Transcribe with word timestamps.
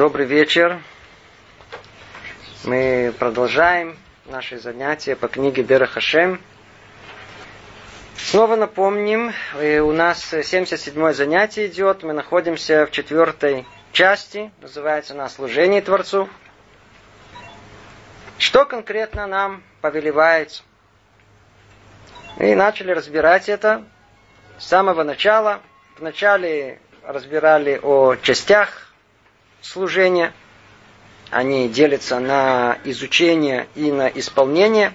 Добрый 0.00 0.24
вечер. 0.24 0.80
Мы 2.64 3.12
продолжаем 3.18 3.98
наши 4.24 4.58
занятия 4.58 5.14
по 5.14 5.28
книге 5.28 5.62
Дера 5.62 5.84
Хашем. 5.84 6.40
Снова 8.16 8.56
напомним, 8.56 9.34
э, 9.58 9.80
у 9.80 9.92
нас 9.92 10.24
77 10.24 11.12
занятие 11.12 11.66
идет. 11.66 12.02
Мы 12.02 12.14
находимся 12.14 12.86
в 12.86 12.92
четвертой 12.92 13.66
части, 13.92 14.50
называется 14.62 15.12
она 15.12 15.28
«Служение 15.28 15.82
Творцу». 15.82 16.30
Что 18.38 18.64
конкретно 18.64 19.26
нам 19.26 19.62
повелевается? 19.82 20.62
Мы 22.38 22.54
начали 22.54 22.92
разбирать 22.92 23.50
это 23.50 23.84
с 24.58 24.64
самого 24.66 25.02
начала. 25.02 25.60
Вначале 25.98 26.80
разбирали 27.02 27.78
о 27.82 28.14
частях 28.16 28.89
служения. 29.62 30.32
Они 31.30 31.68
делятся 31.68 32.18
на 32.18 32.78
изучение 32.84 33.68
и 33.74 33.92
на 33.92 34.08
исполнение. 34.08 34.92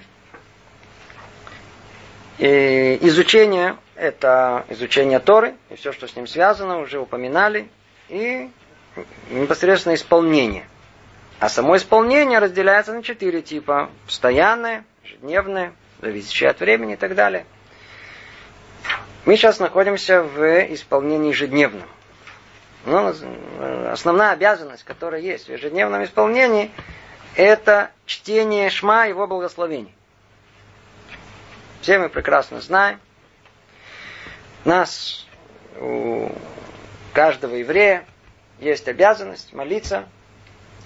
И 2.38 2.98
изучение– 3.02 3.76
это 3.94 4.66
изучение 4.68 5.18
Торы, 5.18 5.54
и 5.70 5.76
все, 5.76 5.92
что 5.92 6.06
с 6.06 6.14
ним 6.14 6.26
связано, 6.26 6.78
уже 6.80 6.98
упоминали. 6.98 7.68
И 8.08 8.50
непосредственно 9.30 9.94
исполнение. 9.94 10.68
А 11.38 11.48
само 11.48 11.76
исполнение 11.76 12.38
разделяется 12.38 12.92
на 12.92 13.02
четыре 13.02 13.42
типа. 13.42 13.90
Постоянное, 14.06 14.84
ежедневное, 15.04 15.72
зависящее 16.00 16.50
от 16.50 16.60
времени 16.60 16.94
и 16.94 16.96
так 16.96 17.14
далее. 17.14 17.46
Мы 19.24 19.36
сейчас 19.36 19.58
находимся 19.58 20.22
в 20.22 20.72
исполнении 20.72 21.30
ежедневном. 21.30 21.88
Но 22.86 23.12
основная 23.90 24.30
обязанность, 24.30 24.84
которая 24.84 25.20
есть 25.20 25.48
в 25.48 25.52
ежедневном 25.52 26.04
исполнении, 26.04 26.70
это 27.34 27.90
чтение 28.06 28.70
Шма, 28.70 29.08
его 29.08 29.26
благословений. 29.26 29.92
Все 31.82 31.98
мы 31.98 32.08
прекрасно 32.08 32.60
знаем. 32.60 33.00
Нас, 34.64 35.26
у 35.80 36.30
каждого 37.12 37.56
еврея, 37.56 38.06
есть 38.60 38.86
обязанность 38.86 39.52
молиться, 39.52 40.08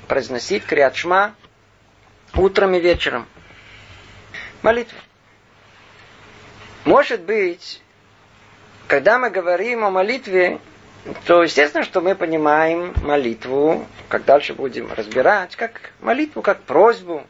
произносить 0.09 0.65
криат 0.65 0.97
Шма 0.97 1.35
утром 2.35 2.75
и 2.75 2.81
вечером. 2.81 3.27
Молитва. 4.63 4.99
Может 6.87 7.21
быть, 7.21 7.83
когда 8.89 9.19
мы 9.19 9.29
говорим 9.29 9.85
о 9.85 9.91
молитве, 9.91 10.61
то 11.25 11.43
естественно, 11.43 11.85
что 11.85 12.01
мы 12.01 12.15
понимаем 12.15 12.95
молитву, 13.03 13.87
как 14.09 14.25
дальше 14.25 14.55
будем 14.55 14.93
разбирать, 14.93 15.57
как 15.57 15.93
молитву, 16.01 16.43
как 16.43 16.61
просьбу. 16.63 17.27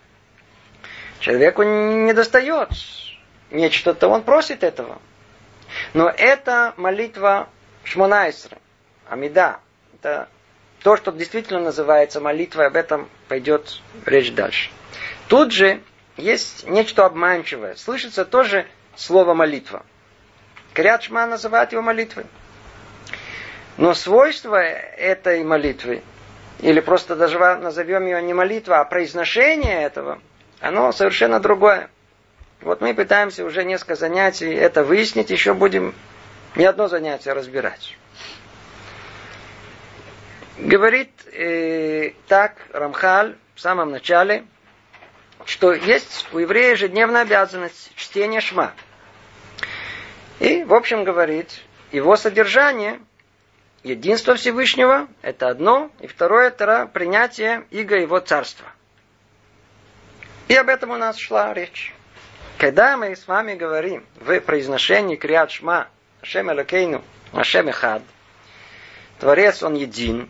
Человеку 1.21 1.63
не 1.63 2.13
достает 2.13 2.71
нечто-то, 3.51 4.09
он 4.09 4.23
просит 4.23 4.65
этого. 4.65 5.01
Но 5.95 6.09
это 6.09 6.75
молитва 6.77 7.49
Шмонайсра, 7.85 8.59
Амида. 9.09 9.61
Это 9.95 10.29
то, 10.83 10.97
что 10.97 11.13
действительно 11.13 11.61
называется 11.61 12.21
молитвой, 12.21 12.67
об 12.67 12.77
этом 12.77 13.09
пойдет 13.29 13.81
речь 14.07 14.33
дальше. 14.33 14.71
Тут 15.29 15.53
же 15.53 15.81
есть 16.17 16.67
нечто 16.67 17.05
обманчивое. 17.05 17.77
Слышится 17.77 18.25
тоже 18.25 18.67
слово 18.97 19.35
молитва. 19.35 19.85
Крят 20.73 21.09
называют 21.11 21.73
его 21.73 21.83
молитвой. 21.83 22.25
Но 23.81 23.95
свойство 23.95 24.57
этой 24.57 25.43
молитвы, 25.43 26.03
или 26.59 26.81
просто 26.81 27.17
даже 27.17 27.39
назовем 27.39 28.05
ее 28.05 28.21
не 28.21 28.35
молитва, 28.35 28.81
а 28.81 28.85
произношение 28.85 29.85
этого, 29.85 30.21
оно 30.61 30.93
совершенно 30.93 31.41
другое. 31.41 31.89
Вот 32.61 32.83
мы 32.83 32.93
пытаемся 32.93 33.43
уже 33.43 33.65
несколько 33.65 33.95
занятий 33.95 34.53
это 34.53 34.85
выяснить, 34.85 35.31
еще 35.31 35.55
будем 35.55 35.95
не 36.57 36.67
одно 36.67 36.89
занятие 36.89 37.33
разбирать. 37.33 37.97
Говорит 40.59 41.11
э, 41.33 42.13
так 42.29 42.57
Рамхаль 42.75 43.35
в 43.55 43.63
самом 43.63 43.93
начале, 43.93 44.45
что 45.47 45.73
есть 45.73 46.29
у 46.35 46.39
еврея 46.39 46.73
ежедневная 46.73 47.23
обязанность 47.23 47.93
чтения 47.97 48.43
шма. 48.43 48.75
И, 50.39 50.65
в 50.65 50.75
общем, 50.75 51.05
говорит, 51.05 51.63
его 51.93 52.19
содержание 52.19 53.01
Единство 53.83 54.35
Всевышнего– 54.35 55.09
это 55.23 55.49
одно, 55.49 55.91
и 56.01 56.07
второе– 56.07 56.49
это 56.49 56.87
принятие 56.93 57.65
Иго 57.71 57.97
Его 57.97 58.21
Царства. 58.21 58.67
И 60.49 60.55
об 60.55 60.69
этом 60.69 60.91
у 60.91 60.97
нас 60.97 61.17
шла 61.17 61.55
речь. 61.55 61.95
Когда 62.59 62.99
мы 62.99 63.17
с 63.17 63.27
вами 63.27 63.55
говорим 63.55 64.05
в 64.17 64.39
произношении 64.41 65.17
Криат 65.17 65.51
Шма 65.51 65.89
Ашем 66.21 66.51
Элокейну 66.51 67.03
Ашем 67.33 67.71
Эхад, 67.71 68.03
Творец 69.19 69.63
Он 69.63 69.75
един, 69.75 70.29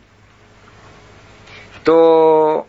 то 1.83 2.69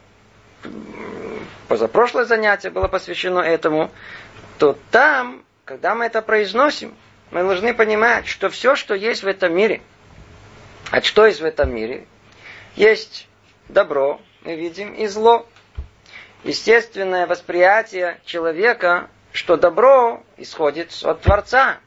позапрошлое 1.67 2.25
занятие 2.25 2.71
было 2.71 2.87
посвящено 2.87 3.39
этому, 3.39 3.91
то 4.57 4.75
там, 4.89 5.43
когда 5.63 5.93
мы 5.93 6.05
это 6.05 6.23
произносим, 6.23 6.95
мы 7.29 7.43
должны 7.43 7.75
понимать, 7.75 8.25
что 8.25 8.49
все, 8.49 8.75
что 8.75 8.95
есть 8.95 9.21
в 9.21 9.27
этом 9.27 9.53
мире– 9.55 9.81
а 10.91 11.01
что 11.01 11.25
есть 11.25 11.39
в 11.39 11.45
этом 11.45 11.73
мире? 11.73 12.05
Есть 12.75 13.27
добро, 13.69 14.19
мы 14.41 14.55
видим, 14.55 14.93
и 14.93 15.07
зло. 15.07 15.47
Естественное 16.43 17.27
восприятие 17.27 18.19
человека, 18.25 19.09
что 19.31 19.55
добро 19.55 20.21
исходит 20.35 20.91
от 21.03 21.21
Творца. 21.21 21.79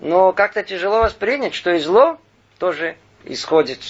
Но 0.00 0.32
как-то 0.32 0.62
тяжело 0.62 1.02
воспринять, 1.02 1.54
что 1.54 1.70
и 1.72 1.80
зло 1.80 2.18
тоже 2.58 2.96
исходит 3.24 3.80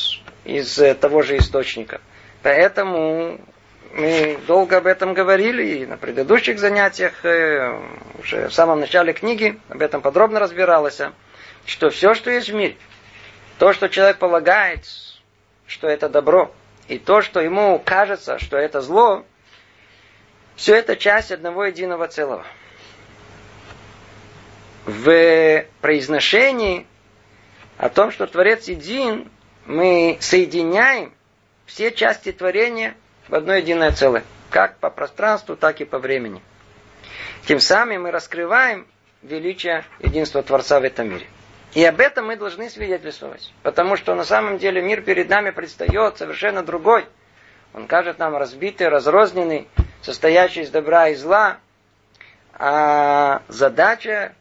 из 0.45 0.75
того 1.01 1.23
же 1.23 1.37
источника. 1.37 2.01
Поэтому 2.43 3.41
мы 3.95 4.37
долго 4.49 4.79
об 4.79 4.87
этом 4.89 5.15
говорили 5.15 5.79
и 5.79 5.87
на 5.87 5.97
предыдущих 5.97 6.59
занятиях, 6.59 7.25
э, 7.25 7.79
уже 8.19 8.49
в 8.49 8.55
самом 8.55 8.81
начале 8.81 9.13
книги 9.13 9.61
об 9.69 9.81
этом 9.81 10.03
подробно 10.03 10.41
разбиралось, 10.41 11.01
что 11.67 11.91
все, 11.91 12.15
что 12.15 12.33
есть 12.33 12.49
в 12.49 12.55
мире– 12.55 12.77
то, 13.63 13.73
что 13.73 13.89
человек 13.89 14.19
полагает, 14.19 14.89
что 15.69 15.87
это 15.87 16.09
добро, 16.09 16.53
и 16.89 16.99
то, 16.99 17.23
что 17.23 17.39
ему 17.39 17.79
кажется, 17.79 18.41
что 18.41 18.57
это 18.57 18.81
зло, 18.81 19.25
все 20.57 20.75
это 20.75 20.97
часть 20.97 21.31
одного 21.31 21.67
единого 21.67 22.09
целого. 22.09 22.45
В 24.85 25.65
произношении 25.81 26.89
о 27.79 27.89
том, 27.89 28.11
что 28.11 28.27
Творец 28.27 28.67
един, 28.67 29.31
мы 29.65 30.19
соединяем 30.21 31.13
все 31.65 31.93
части 31.93 32.33
творения 32.33 32.97
в 33.29 33.35
одно 33.37 33.55
единое 33.55 33.93
целое, 33.93 34.25
как 34.51 34.79
по 34.79 34.91
пространству, 34.91 35.55
так 35.55 35.81
и 35.81 35.85
по 35.85 36.01
времени. 36.01 36.43
Тем 37.47 37.61
самым 37.61 38.03
мы 38.03 38.11
раскрываем 38.11 38.89
величие 39.23 39.85
единства 40.01 40.43
Творца 40.43 40.81
в 40.81 40.83
этом 40.83 41.11
мире. 41.11 41.29
И 41.75 41.85
об 41.85 42.01
этом 42.01 42.27
мы 42.27 42.37
должны 42.37 42.69
свидетельствовать. 42.69 43.53
Потому 43.63 43.97
что 43.97 44.15
на 44.15 44.25
самом 44.25 44.59
деле 44.59 44.83
мир 44.83 45.01
перед 45.03 45.29
нами 45.29 45.51
предстает 45.51 46.19
совершенно 46.19 46.63
другой. 46.63 47.07
Он 47.73 47.87
кажет 47.87 48.19
нам 48.19 48.37
разбитый, 48.37 48.89
разрозненный, 48.89 49.69
состоящий 50.03 50.63
из 50.63 50.71
добра 50.71 51.09
и 51.09 51.15
зла. 51.15 51.59
А 52.55 53.43
задача 53.49 54.35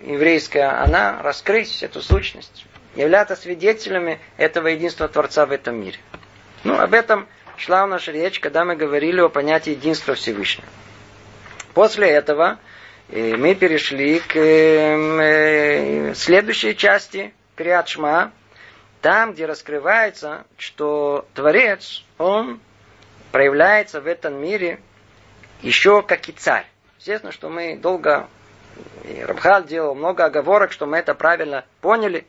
еврейская, 0.00 0.80
она 0.80 1.20
раскрыть 1.22 1.82
эту 1.82 2.00
сущность, 2.00 2.66
являться 2.94 3.34
свидетелями 3.34 4.20
этого 4.36 4.68
единства 4.68 5.08
Творца 5.08 5.44
в 5.46 5.52
этом 5.52 5.80
мире. 5.80 5.98
Ну, 6.62 6.78
об 6.78 6.94
этом 6.94 7.26
шла 7.56 7.84
наша 7.86 8.12
речь, 8.12 8.38
когда 8.38 8.64
мы 8.64 8.76
говорили 8.76 9.20
о 9.20 9.28
понятии 9.28 9.70
единства 9.70 10.14
Всевышнего. 10.14 10.68
После 11.74 12.08
этого 12.08 12.58
и 13.08 13.34
мы 13.34 13.54
перешли 13.54 14.20
к 14.20 14.36
э, 14.36 16.14
следующей 16.14 16.76
части 16.76 17.32
Криат 17.56 17.88
Шма, 17.88 18.32
там, 19.00 19.32
где 19.32 19.46
раскрывается, 19.46 20.44
что 20.58 21.26
Творец, 21.34 22.04
он 22.18 22.60
проявляется 23.32 24.00
в 24.00 24.06
этом 24.06 24.34
мире 24.34 24.80
еще 25.62 26.02
как 26.02 26.28
и 26.28 26.32
царь. 26.32 26.66
Естественно, 26.98 27.32
что 27.32 27.48
мы 27.48 27.76
долго, 27.76 28.28
и 29.04 29.22
Рабхал 29.22 29.64
делал 29.64 29.94
много 29.94 30.24
оговорок, 30.24 30.72
что 30.72 30.86
мы 30.86 30.98
это 30.98 31.14
правильно 31.14 31.64
поняли. 31.80 32.26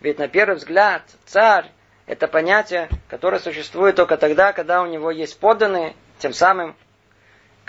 Ведь 0.00 0.18
на 0.18 0.28
первый 0.28 0.56
взгляд 0.56 1.02
царь– 1.26 1.66
это 2.06 2.28
понятие, 2.28 2.88
которое 3.08 3.40
существует 3.40 3.96
только 3.96 4.16
тогда, 4.16 4.52
когда 4.52 4.82
у 4.82 4.86
него 4.86 5.10
есть 5.10 5.38
подданные, 5.38 5.94
тем 6.18 6.32
самым 6.32 6.76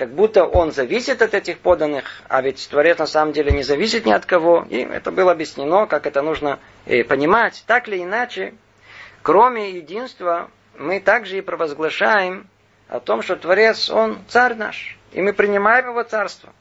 как 0.01 0.09
будто 0.09 0.45
он 0.45 0.71
зависит 0.71 1.21
от 1.21 1.35
этих 1.35 1.59
поданных, 1.59 2.23
а 2.27 2.41
ведь 2.41 2.67
Творец 2.71 2.97
на 2.97 3.05
самом 3.05 3.33
деле 3.33 3.51
не 3.51 3.61
зависит 3.61 4.03
ни 4.03 4.11
от 4.11 4.25
кого. 4.25 4.65
И 4.67 4.77
это 4.77 5.11
было 5.11 5.31
объяснено, 5.31 5.85
как 5.85 6.07
это 6.07 6.23
нужно 6.23 6.57
э, 6.87 7.03
понимать. 7.03 7.63
Так 7.67 7.87
или 7.87 8.01
иначе, 8.01 8.55
кроме 9.21 9.69
единства 9.69 10.49
мы 10.75 11.01
также 11.01 11.37
и 11.37 11.41
провозглашаем 11.41 12.47
о 12.89 12.99
том, 12.99 13.21
что 13.21 13.35
Творец, 13.35 13.91
Он 13.91 14.17
царь 14.27 14.55
наш, 14.55 14.97
и 15.11 15.21
мы 15.21 15.33
принимаем 15.33 15.89
Его 15.89 16.01
царство. 16.01 16.51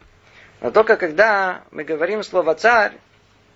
Но 0.61 0.71
только 0.71 0.99
когда 0.99 1.63
мы 1.71 1.85
говорим 1.85 2.23
слово 2.23 2.55
«царь», 2.55 2.93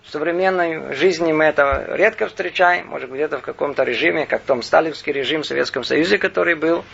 в 0.03 0.11
современной 0.11 0.95
жизни 0.95 1.33
мы 1.33 1.45
это 1.45 1.85
редко 1.91 2.29
встречаем, 2.29 2.87
может 2.87 3.11
где-то 3.11 3.39
в 3.39 3.43
каком-то 3.43 3.83
режиме, 3.83 4.25
как 4.25 4.45
том 4.45 4.63
сталинский 4.63 5.13
режим 5.13 5.43
в 5.43 5.47
Советском 5.47 5.85
Союзе, 5.85 6.17
который 6.17 6.55
был. 6.55 6.85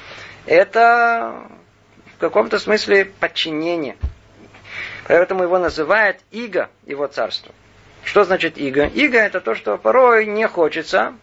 Это 0.47 1.51
каком-то 2.21 2.59
смысле 2.59 3.07
подчинение. 3.07 3.97
Поэтому 5.09 5.43
его 5.43 5.59
называют 5.59 6.19
иго, 6.31 6.71
его 6.87 7.07
царство. 7.09 7.53
Что 8.05 8.25
значит 8.25 8.57
иго? 8.59 8.87
Иго 8.87 9.19
это 9.19 9.41
то, 9.41 9.55
что 9.55 9.77
порой 9.77 10.27
не 10.27 10.47
хочется, 10.47 11.15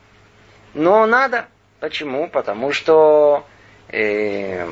но 0.73 1.05
надо. 1.05 1.47
Почему? 1.79 2.27
Потому 2.27 2.73
что 2.73 3.45
э, 3.89 4.67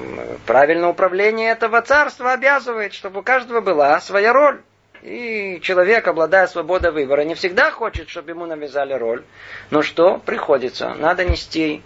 правильное 0.46 0.90
управление 0.90 1.52
этого 1.52 1.82
царства 1.82 2.34
обязывает, 2.34 2.94
чтобы 2.94 3.20
у 3.20 3.24
каждого 3.24 3.62
была 3.62 4.02
своя 4.02 4.34
роль. 4.34 4.62
И 5.02 5.60
человек, 5.62 6.08
обладая 6.08 6.48
свободой 6.48 6.92
выбора, 6.92 7.22
не 7.22 7.36
всегда 7.36 7.70
хочет, 7.70 8.10
чтобы 8.10 8.32
ему 8.32 8.46
навязали 8.46 8.94
роль. 8.94 9.24
Но 9.70 9.84
что? 9.84 10.18
Приходится. 10.18 10.96
Надо 10.96 11.26
нести 11.26 11.84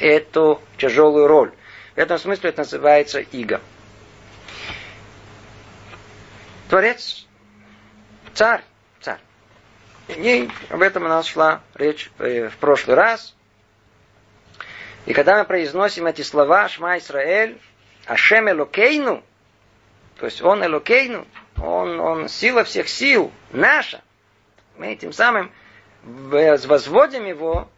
эту 0.00 0.60
тяжелую 0.76 1.26
роль. 1.26 1.50
В 1.94 1.98
этом 1.98 2.18
смысле 2.18 2.50
это 2.50 2.60
называется 2.60 3.20
иго. 3.20 3.60
Творец, 6.68 7.26
царь, 8.34 8.62
царь. 9.00 9.20
И 10.08 10.48
об 10.68 10.82
этом 10.82 11.04
у 11.04 11.08
нас 11.08 11.26
шла 11.26 11.62
речь 11.74 12.10
э, 12.18 12.48
в 12.48 12.56
прошлый 12.58 12.96
раз. 12.96 13.34
И 15.06 15.14
когда 15.14 15.38
мы 15.38 15.44
произносим 15.44 16.06
эти 16.06 16.22
слова 16.22 16.68
Шма 16.68 16.98
Исраэль, 16.98 17.58
Ашем 18.06 18.50
Элокейну, 18.50 19.22
то 20.18 20.26
есть 20.26 20.42
Он 20.42 20.64
Элокейну, 20.64 21.26
он, 21.56 21.98
он 22.00 22.28
сила 22.28 22.64
всех 22.64 22.88
сил, 22.88 23.32
наша. 23.50 24.02
Мы 24.76 24.88
этим 24.88 25.12
самым 25.12 25.50
возводим 26.02 27.24
его 27.24 27.68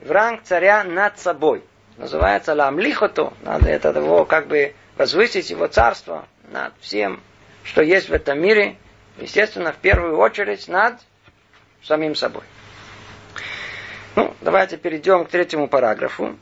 в 0.00 0.10
ранг 0.10 0.42
царя 0.44 0.84
над 0.84 1.18
собой. 1.18 1.62
Называется 1.96 2.54
ламлихото. 2.54 3.32
Надо 3.42 3.68
это 3.68 3.88
его 3.88 4.24
как 4.24 4.46
бы 4.46 4.74
возвысить 4.96 5.50
его 5.50 5.66
царство 5.66 6.26
над 6.50 6.72
всем, 6.80 7.20
что 7.66 7.82
есть 7.82 8.08
в 8.08 8.12
этом 8.12 8.40
мире. 8.40 8.76
Естественно, 9.18 9.72
в 9.72 9.76
первую 9.76 10.18
очередь 10.18 10.68
над 10.68 10.98
самим 11.82 12.14
собой. 12.14 12.44
Ну, 14.14 14.34
давайте 14.40 14.76
перейдем 14.76 15.24
к 15.24 15.28
третьему 15.28 15.68
параграфу. 15.68 16.38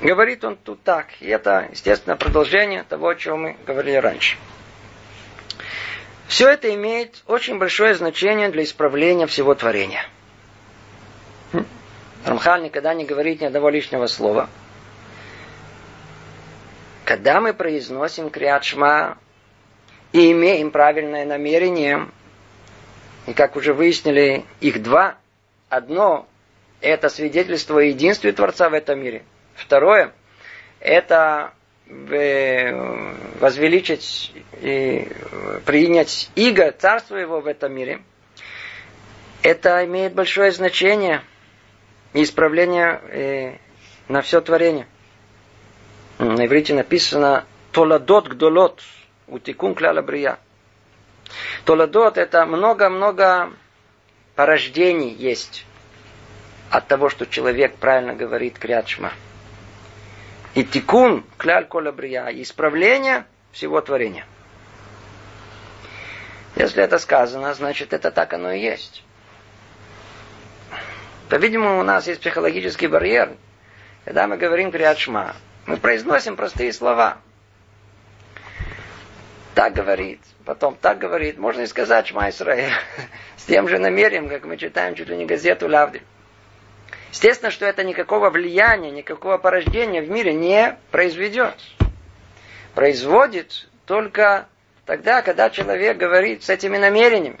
Говорит 0.00 0.44
он 0.44 0.56
тут 0.56 0.82
так. 0.82 1.06
И 1.20 1.26
это, 1.26 1.68
естественно, 1.70 2.16
продолжение 2.16 2.82
того, 2.82 3.08
о 3.08 3.14
чем 3.14 3.42
мы 3.42 3.56
говорили 3.66 3.96
раньше. 3.96 4.36
Все 6.26 6.48
это 6.48 6.72
имеет 6.74 7.22
очень 7.26 7.58
большое 7.58 7.94
значение 7.94 8.50
для 8.50 8.62
исправления 8.62 9.26
всего 9.26 9.54
творения. 9.54 10.04
Хм? 11.52 11.64
Рамхаль 12.26 12.62
никогда 12.62 12.94
не 12.94 13.04
говорит 13.04 13.40
ни 13.40 13.46
одного 13.46 13.70
лишнего 13.70 14.06
слова. 14.06 14.48
Когда 17.08 17.40
мы 17.40 17.54
произносим 17.54 18.28
криат 18.28 18.64
шма 18.64 19.16
и 20.12 20.30
имеем 20.30 20.70
правильное 20.70 21.24
намерение, 21.24 22.06
и 23.26 23.32
как 23.32 23.56
уже 23.56 23.72
выяснили, 23.72 24.44
их 24.60 24.82
два. 24.82 25.16
Одно– 25.70 26.28
это 26.82 27.08
свидетельство 27.08 27.80
о 27.80 27.82
единстве 27.82 28.32
Творца 28.32 28.68
в 28.68 28.74
этом 28.74 29.00
мире. 29.00 29.22
Второе– 29.54 30.12
это 30.80 31.54
возвеличить 31.86 34.34
и 34.60 35.08
принять 35.64 36.30
иго, 36.34 36.72
царство 36.72 37.16
его 37.16 37.40
в 37.40 37.46
этом 37.46 37.72
мире, 37.72 38.02
это 39.42 39.82
имеет 39.86 40.12
большое 40.12 40.52
значение 40.52 41.22
и 42.12 42.22
исправление 42.22 43.00
э, 43.08 43.54
на 44.08 44.20
все 44.20 44.42
творение. 44.42 44.86
На 46.18 46.46
иврите 46.46 46.74
написано 46.74 47.44
«Толадот 47.70 48.28
гдолот 48.28 48.82
утикун 49.28 49.74
кляла 49.74 50.02
брия». 50.02 50.38
Толадот– 51.64 52.16
это 52.18 52.44
много-много 52.44 53.52
порождений 54.34 55.10
есть 55.10 55.64
от 56.70 56.88
того, 56.88 57.08
что 57.08 57.26
человек 57.26 57.76
правильно 57.76 58.14
говорит 58.14 58.58
крячма. 58.58 59.12
И 60.54 60.64
тикун, 60.64 61.24
кляль 61.36 61.66
кола 61.66 61.92
брия, 61.92 62.26
исправление 62.42 63.24
всего 63.52 63.80
творения. 63.80 64.26
Если 66.56 66.82
это 66.82 66.98
сказано, 66.98 67.54
значит 67.54 67.92
это 67.92 68.10
так 68.10 68.32
оно 68.32 68.50
и 68.50 68.60
есть. 68.60 69.04
По-видимому, 71.28 71.78
у 71.78 71.84
нас 71.84 72.08
есть 72.08 72.20
психологический 72.20 72.88
барьер. 72.88 73.36
Когда 74.04 74.26
мы 74.26 74.36
говорим 74.36 74.72
криатшма, 74.72 75.36
мы 75.68 75.76
произносим 75.76 76.34
простые 76.34 76.72
слова. 76.72 77.18
Так 79.54 79.74
говорит, 79.74 80.20
потом 80.46 80.74
так 80.74 80.98
говорит. 80.98 81.36
Можно 81.36 81.62
и 81.62 81.66
сказать 81.66 82.06
Шма. 82.06 82.30
С 82.32 83.44
тем 83.46 83.68
же 83.68 83.78
намерением, 83.78 84.30
как 84.30 84.46
мы 84.46 84.56
читаем 84.56 84.94
чуть 84.94 85.08
ли 85.08 85.16
не 85.16 85.26
газету 85.26 85.68
Лавдиль. 85.68 86.02
Естественно, 87.10 87.50
что 87.50 87.66
это 87.66 87.84
никакого 87.84 88.30
влияния, 88.30 88.90
никакого 88.90 89.36
порождения 89.36 90.00
в 90.00 90.08
мире 90.08 90.32
не 90.32 90.78
произведет. 90.90 91.54
Производит 92.74 93.68
только 93.84 94.46
тогда, 94.86 95.20
когда 95.20 95.50
человек 95.50 95.98
говорит 95.98 96.44
с 96.44 96.48
этими 96.48 96.78
намерениями. 96.78 97.38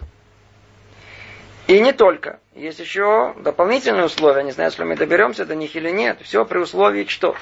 И 1.66 1.80
не 1.80 1.92
только. 1.92 2.40
Есть 2.54 2.80
еще 2.80 3.34
дополнительные 3.38 4.06
условия. 4.06 4.42
Не 4.42 4.52
знаю, 4.52 4.70
если 4.70 4.84
мы 4.84 4.96
доберемся 4.96 5.46
до 5.46 5.54
них 5.54 5.76
или 5.76 5.90
нет. 5.90 6.18
Все 6.22 6.44
при 6.44 6.58
условии 6.58 7.04
что. 7.06 7.36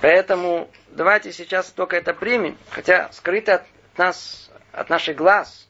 Поэтому 0.00 0.68
давайте 0.88 1.32
сейчас 1.32 1.70
только 1.70 1.96
это 1.96 2.14
примем. 2.14 2.56
Хотя 2.70 3.10
скрыто 3.12 3.54
от 3.54 3.64
нас, 3.96 4.50
от 4.72 4.90
наших 4.90 5.16
глаз, 5.16 5.66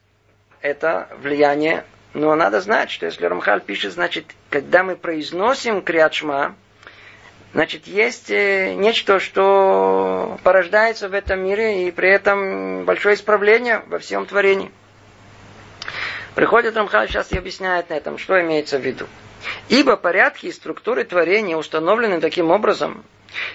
это 0.61 1.09
влияние 1.21 1.83
но 2.13 2.35
надо 2.35 2.59
знать, 2.61 2.89
что 2.89 3.05
если 3.05 3.25
Рамхаль 3.25 3.61
пишет, 3.61 3.93
значит, 3.93 4.25
когда 4.49 4.83
мы 4.83 4.95
произносим 4.95 5.81
криатшма, 5.81 6.55
значит, 7.53 7.85
есть 7.85 8.31
э, 8.31 8.73
нечто, 8.73 9.19
что 9.19 10.39
порождается 10.43 11.07
в 11.07 11.13
этом 11.13 11.41
мире, 11.41 11.87
и 11.87 11.91
при 11.91 12.09
этом 12.09 12.85
большое 12.85 13.15
исправление 13.15 13.83
во 13.87 13.99
всем 13.99 14.25
творении. 14.25 14.71
Приходит 16.33 16.77
Рамхаль 16.77 17.09
сейчас 17.09 17.31
и 17.31 17.37
объясняет 17.37 17.89
на 17.89 17.93
этом, 17.95 18.17
что 18.17 18.39
имеется 18.41 18.79
в 18.79 18.81
виду. 18.81 19.05
Ибо 19.67 19.95
порядки 19.95 20.47
и 20.47 20.51
структуры 20.51 21.03
творения 21.03 21.57
установлены 21.57 22.19
таким 22.21 22.49
образом, 22.49 23.03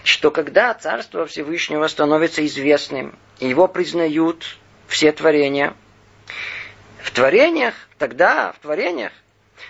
что 0.03 0.31
когда 0.31 0.75
Царство 0.75 1.27
Всевышнего 1.27 1.87
становится 1.87 2.45
известным, 2.47 3.17
и 3.41 3.49
его 3.49 3.69
признают 3.69 4.59
все 4.87 5.13
творения, 5.13 5.75
в 7.03 7.11
творениях, 7.11 7.75
тогда 7.99 8.53
в 8.53 8.59
творениях 8.61 9.13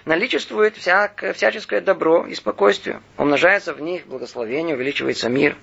наличествует 0.04 0.76
всякое, 0.76 1.32
всяческое 1.32 1.80
добро 1.80 2.26
и 2.26 2.34
спокойствие. 2.34 3.00
Умножается 3.16 3.72
в 3.74 3.80
них 3.80 4.06
благословение, 4.06 4.76
увеличивается 4.76 5.28
мир. 5.28 5.56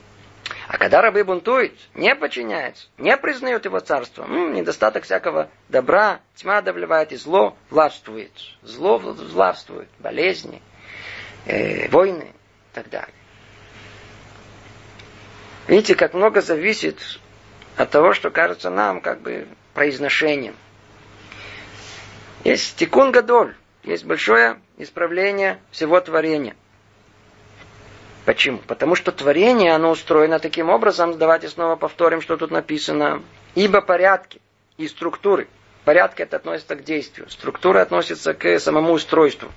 А 0.67 0.77
когда 0.77 1.01
рабы 1.01 1.24
бунтуют, 1.24 1.74
не 1.93 2.13
подчиняются, 2.15 2.88
не 2.98 3.15
признают 3.15 3.65
его 3.65 3.79
царство, 3.79 4.25
ну, 4.25 4.50
недостаток 4.50 5.03
всякого 5.03 5.50
добра, 5.69 6.19
тьма 6.36 6.57
одолевает 6.57 7.12
и 7.12 7.15
зло 7.15 7.55
властвует. 7.69 8.31
Зло 8.62 8.98
властвует, 8.98 9.88
болезни, 10.00 10.62
э, 11.45 11.88
войны 11.89 12.31
и 12.33 12.75
так 12.75 12.89
далее. 12.89 13.13
Видите, 15.71 15.95
как 15.95 16.13
много 16.13 16.41
зависит 16.41 16.99
от 17.77 17.89
того, 17.89 18.13
что 18.13 18.29
кажется 18.29 18.69
нам 18.69 18.99
как 18.99 19.21
бы 19.21 19.47
произношением. 19.73 20.53
Есть 22.43 22.75
тикун 22.75 23.13
гадоль, 23.13 23.55
есть 23.83 24.03
большое 24.03 24.59
исправление 24.77 25.61
всего 25.71 26.01
творения. 26.01 26.57
Почему? 28.25 28.57
Потому 28.57 28.95
что 28.95 29.13
творение, 29.13 29.73
оно 29.73 29.91
устроено 29.91 30.39
таким 30.39 30.69
образом, 30.69 31.17
давайте 31.17 31.47
снова 31.47 31.77
повторим, 31.77 32.19
что 32.19 32.35
тут 32.35 32.51
написано, 32.51 33.23
ибо 33.55 33.79
порядки 33.79 34.41
и 34.75 34.89
структуры. 34.89 35.47
Порядки 35.85 36.21
это 36.21 36.35
относится 36.35 36.75
к 36.75 36.83
действию, 36.83 37.29
структура 37.29 37.79
относится 37.79 38.33
к 38.33 38.59
самому 38.59 38.91
устройству. 38.91 39.49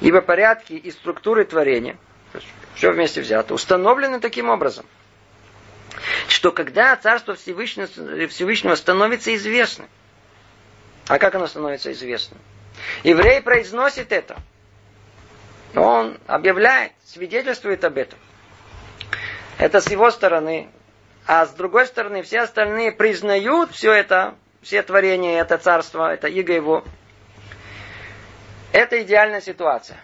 Ибо 0.00 0.22
порядки 0.22 0.72
и 0.72 0.90
структуры 0.90 1.44
творения, 1.44 1.98
все 2.74 2.92
вместе 2.92 3.20
взято, 3.20 3.52
установлены 3.52 4.18
таким 4.18 4.48
образом, 4.48 4.86
что 6.28 6.52
когда 6.52 6.96
Царство 6.96 7.34
Всевышнего, 7.34 7.86
Всевышнего 8.28 8.74
становится 8.74 9.34
известным, 9.34 9.88
а 11.08 11.18
как 11.18 11.34
оно 11.34 11.46
становится 11.46 11.92
известным? 11.92 12.40
Еврей 13.02 13.40
произносит 13.42 14.12
это. 14.12 14.36
Он 15.74 16.18
объявляет, 16.26 16.92
свидетельствует 17.04 17.84
об 17.84 17.98
этом. 17.98 18.18
Это 19.58 19.80
с 19.80 19.90
его 19.90 20.10
стороны. 20.10 20.68
А 21.26 21.46
с 21.46 21.50
другой 21.50 21.86
стороны, 21.86 22.22
все 22.22 22.40
остальные 22.40 22.92
признают 22.92 23.72
все 23.72 23.92
это, 23.92 24.34
все 24.60 24.82
творения, 24.82 25.40
это 25.40 25.56
царство, 25.56 26.12
это 26.12 26.28
иго 26.28 26.52
его. 26.52 26.84
Это 28.72 29.02
идеальная 29.02 29.40
ситуация. 29.40 30.00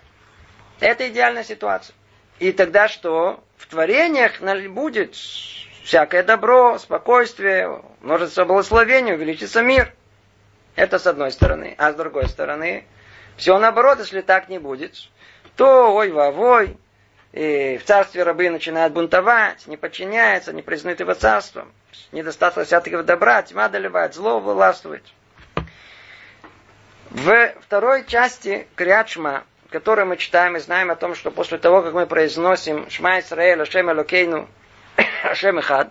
Это 0.80 1.08
идеальная 1.08 1.44
ситуация. 1.44 1.94
И 2.38 2.52
тогда 2.52 2.88
что? 2.88 3.42
В 3.56 3.66
творениях 3.66 4.40
будет 4.68 5.16
всякое 5.88 6.22
добро, 6.22 6.78
спокойствие, 6.78 7.82
множество 8.02 8.44
благословений, 8.44 9.14
увеличится 9.14 9.62
мир. 9.62 9.90
Это 10.76 10.98
с 10.98 11.06
одной 11.06 11.32
стороны. 11.32 11.74
А 11.78 11.92
с 11.92 11.94
другой 11.94 12.28
стороны, 12.28 12.84
все 13.38 13.58
наоборот, 13.58 13.98
если 13.98 14.20
так 14.20 14.50
не 14.50 14.58
будет, 14.58 14.94
то 15.56 15.94
ой 15.94 16.10
вовой, 16.10 16.76
и 17.32 17.78
в 17.82 17.86
царстве 17.86 18.22
рабы 18.22 18.50
начинают 18.50 18.92
бунтовать, 18.92 19.66
не 19.66 19.78
подчиняются, 19.78 20.52
не 20.52 20.60
признают 20.60 21.00
его 21.00 21.14
царством. 21.14 21.72
Недостаток 22.12 22.66
всякого 22.66 23.02
добра, 23.02 23.40
тьма 23.40 23.70
доливает, 23.70 24.14
зло 24.14 24.40
властвует. 24.40 25.04
В 27.08 27.54
второй 27.62 28.04
части 28.04 28.68
Криачма, 28.76 29.44
которую 29.70 30.06
мы 30.08 30.18
читаем 30.18 30.58
и 30.58 30.60
знаем 30.60 30.90
о 30.90 30.96
том, 30.96 31.14
что 31.14 31.30
после 31.30 31.56
того, 31.56 31.80
как 31.80 31.94
мы 31.94 32.04
произносим 32.04 32.90
Шма 32.90 33.20
Исраэль, 33.20 33.62
Ашем 33.62 33.90
Элокейну, 33.90 34.48
Ашем 35.22 35.58
Ихад, 35.58 35.90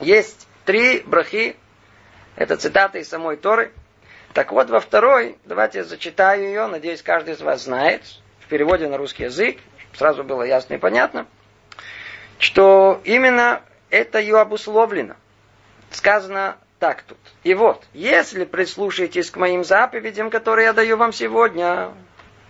есть 0.00 0.46
три 0.64 1.00
брахи, 1.00 1.56
это 2.36 2.56
цитаты 2.56 3.00
из 3.00 3.08
самой 3.08 3.36
Торы. 3.36 3.72
Так 4.32 4.52
вот, 4.52 4.70
во 4.70 4.80
второй, 4.80 5.36
давайте 5.44 5.78
я 5.78 5.84
зачитаю 5.84 6.44
ее, 6.44 6.66
надеюсь, 6.66 7.02
каждый 7.02 7.34
из 7.34 7.40
вас 7.40 7.64
знает, 7.64 8.02
в 8.40 8.46
переводе 8.46 8.86
на 8.88 8.96
русский 8.96 9.24
язык, 9.24 9.58
сразу 9.94 10.22
было 10.22 10.42
ясно 10.42 10.74
и 10.74 10.78
понятно, 10.78 11.26
что 12.38 13.00
именно 13.04 13.62
это 13.90 14.20
ее 14.20 14.38
обусловлено. 14.38 15.16
Сказано 15.90 16.56
так 16.78 17.02
тут. 17.02 17.18
И 17.42 17.54
вот, 17.54 17.84
если 17.92 18.44
прислушаетесь 18.44 19.30
к 19.30 19.36
моим 19.36 19.64
заповедям, 19.64 20.30
которые 20.30 20.66
я 20.66 20.72
даю 20.72 20.96
вам 20.96 21.12
сегодня, 21.12 21.92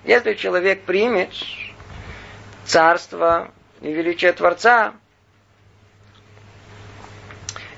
если 0.05 0.35
человек 0.35 0.83
примет 0.83 1.31
царство 2.67 3.51
и 3.81 3.91
величие 3.91 4.33
Творца, 4.33 4.93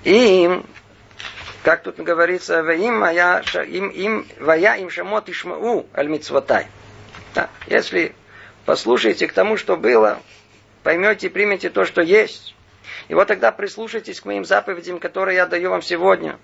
и 0.04 0.44
им, 0.44 0.66
как 1.62 1.82
тут 1.82 1.96
говорится, 1.96 2.60
им, 2.60 3.04
им, 3.04 3.88
им, 3.90 4.26
вая 4.40 4.76
им 4.78 4.90
шамот 4.90 5.28
ишмау 5.28 5.86
аль 5.94 6.08
мицвотай. 6.08 6.66
Да, 7.34 7.48
если 7.66 8.14
послушайте 8.64 9.28
к 9.28 9.32
тому, 9.32 9.56
что 9.56 9.76
было, 9.76 10.20
поймете 10.82 11.28
и 11.28 11.30
примете 11.30 11.70
то, 11.70 11.84
что 11.84 12.02
есть. 12.02 12.54
И 13.08 13.14
вот 13.14 13.28
тогда 13.28 13.52
прислушайтесь 13.52 14.20
к 14.20 14.24
моим 14.24 14.44
заповедям, 14.44 14.98
которые 14.98 15.36
я 15.36 15.46
даю 15.46 15.70
вам 15.70 15.82
сегодня. 15.82 16.38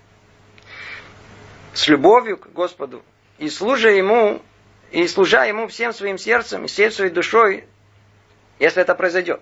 С 1.73 1.87
любовью 1.87 2.37
к 2.37 2.51
Господу. 2.51 3.03
И 3.37 3.49
служа 3.49 3.89
Ему, 3.89 4.41
и 4.91 5.07
служа 5.07 5.45
Ему 5.45 5.67
всем 5.67 5.93
своим 5.93 6.17
сердцем, 6.17 6.65
и 6.65 6.67
всей 6.67 6.91
своей 6.91 7.11
душой, 7.11 7.65
если 8.57 8.81
это 8.81 8.95
произойдет, 8.95 9.41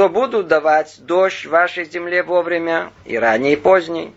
то 0.00 0.08
буду 0.08 0.42
давать 0.42 0.96
дождь 1.00 1.44
вашей 1.44 1.84
земле 1.84 2.22
вовремя, 2.22 2.90
и 3.04 3.18
ранний, 3.18 3.52
и 3.52 3.56
поздний. 3.56 4.14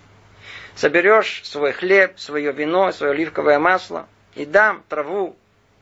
Соберешь 0.75 1.42
свой 1.44 1.74
хлеб, 1.74 2.18
свое 2.18 2.54
вино, 2.54 2.94
свое 2.94 3.12
оливковое 3.12 3.60
масло, 3.60 4.08
и 4.34 4.46
дам 4.46 4.82
траву 4.88 5.36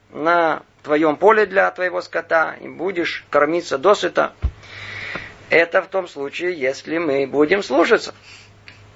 на 0.09 0.63
твоем 0.81 1.17
поле 1.17 1.45
для 1.45 1.69
твоего 1.69 2.01
скота, 2.01 2.55
и 2.59 2.67
будешь 2.67 3.23
кормиться 3.29 3.77
досыта. 3.77 4.33
Это 5.51 5.83
в 5.83 5.87
том 5.87 6.07
случае, 6.07 6.59
если 6.59 6.97
мы 6.97 7.27
будем 7.27 7.61
слушаться. 7.61 8.15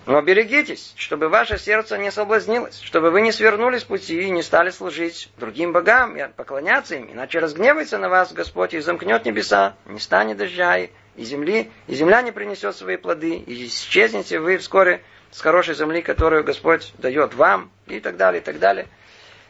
Но 0.06 0.22
берегитесь, 0.22 0.94
чтобы 0.98 1.30
ваше 1.30 1.58
сердце 1.58 1.98
не 1.98 2.12
соблазнилось, 2.12 2.80
чтобы 2.82 3.10
вы 3.10 3.22
не 3.22 3.32
свернули 3.32 3.80
с 3.80 3.84
пути 3.84 4.22
и 4.22 4.30
не 4.30 4.44
стали 4.44 4.70
служить 4.70 5.30
другим 5.38 5.72
богам 5.72 6.16
и 6.16 6.28
поклоняться 6.28 6.96
им, 6.96 7.12
иначе 7.12 7.40
разгневается 7.40 7.98
на 7.98 8.08
вас 8.08 8.32
Господь 8.32 8.76
и 8.76 8.80
замкнет 8.80 9.26
небеса, 9.26 9.76
не 9.86 10.00
станет 10.00 10.38
дождя 10.38 10.78
и 10.78 10.90
земли, 11.18 11.72
и 11.88 11.96
земля 11.96 12.22
не 12.22 12.32
принесет 12.32 12.76
свои 12.76 12.98
плоды, 12.98 13.36
и 13.36 13.66
исчезнете 13.66 14.40
вы 14.40 14.60
вскоре 14.60 15.02
с 15.32 15.42
хорошей 15.42 15.74
земли, 15.74 16.04
которую 16.04 16.44
Господь 16.44 16.94
дает 17.00 17.34
вам, 17.34 17.72
и 17.88 18.00
так 18.00 18.16
далее, 18.16 18.42
и 18.42 18.44
так 18.44 18.60
далее. 18.60 18.88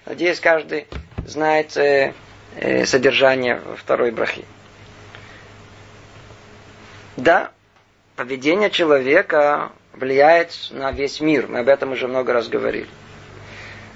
Надеюсь, 0.06 0.40
каждый 0.40 0.88
знает 1.26 1.76
э, 1.76 2.14
э, 2.56 2.86
содержание 2.86 3.62
второй 3.78 4.12
брахи. 4.12 4.46
Да, 7.18 7.52
поведение 8.16 8.70
человека 8.70 9.72
влияет 9.96 10.52
на 10.72 10.92
весь 10.92 11.20
мир. 11.20 11.48
Мы 11.48 11.60
об 11.60 11.70
этом 11.70 11.92
уже 11.92 12.08
много 12.08 12.34
раз 12.34 12.48
говорили. 12.48 12.88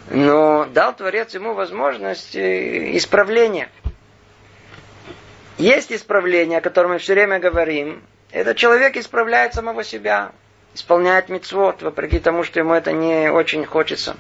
Но 0.10 0.66
дал 0.66 0.96
Творец 0.96 1.34
ему 1.34 1.54
возможность 1.54 2.36
э, 2.36 2.98
исправления. 2.98 3.70
Есть 5.58 5.92
исправление, 5.92 6.60
о 6.60 6.62
котором 6.62 6.92
мы 6.92 6.98
все 6.98 7.14
время 7.14 7.40
говорим. 7.40 8.02
Этот 8.32 8.58
человек 8.58 8.96
исправляет 8.96 9.54
самого 9.54 9.84
себя, 9.84 10.32
исполняет 10.74 11.30
мецвод, 11.30 11.82
вопреки 11.82 12.20
тому, 12.20 12.44
что 12.44 12.60
ему 12.60 12.74
это 12.74 12.92
не 12.92 13.30
очень 13.30 13.66
хочется. 13.66 14.18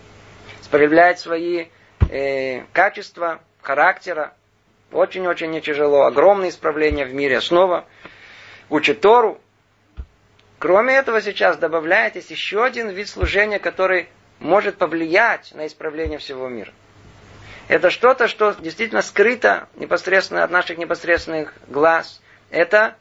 Исправляет 0.62 1.19
свои 1.19 1.67
э, 2.09 2.62
качества, 2.74 3.39
характера. 3.62 4.33
Очень-очень 4.91 5.51
не 5.51 5.62
тяжело. 5.62 6.03
Огромные 6.03 6.50
исправления 6.50 7.05
в 7.05 7.13
мире. 7.13 7.41
Снова 7.41 7.86
учит 8.69 9.01
Тору, 9.01 9.39
Кроме 10.59 10.95
этого, 10.95 11.21
сейчас 11.21 11.55
добавляетесь 11.55 12.29
еще 12.29 12.65
один 12.65 12.89
вид 12.89 13.07
служения, 13.07 13.59
который 13.59 14.09
может 14.39 14.77
повлиять 14.77 15.53
на 15.55 15.65
исправление 15.67 16.19
всего 16.19 16.49
мира. 16.49 16.73
Это 17.69 17.89
что-то, 17.89 18.27
что 18.27 18.53
действительно 18.59 19.01
скрыто 19.01 19.69
непосредственно 19.75 20.43
от 20.43 20.51
наших 20.51 20.77
непосредственных 20.77 21.53
глаз. 21.67 22.21
Это 22.49 22.95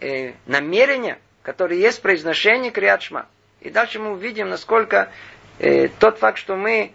э, 0.00 0.32
намерение, 0.46 1.18
которое 1.42 1.78
есть 1.78 1.98
в 1.98 2.02
произношении 2.02 2.70
Криадшма. 2.70 3.26
И 3.60 3.70
дальше 3.70 4.00
мы 4.00 4.12
увидим, 4.12 4.48
насколько 4.48 5.12
э, 5.60 5.88
тот 6.00 6.18
факт, 6.18 6.38
что 6.38 6.56
мы 6.56 6.92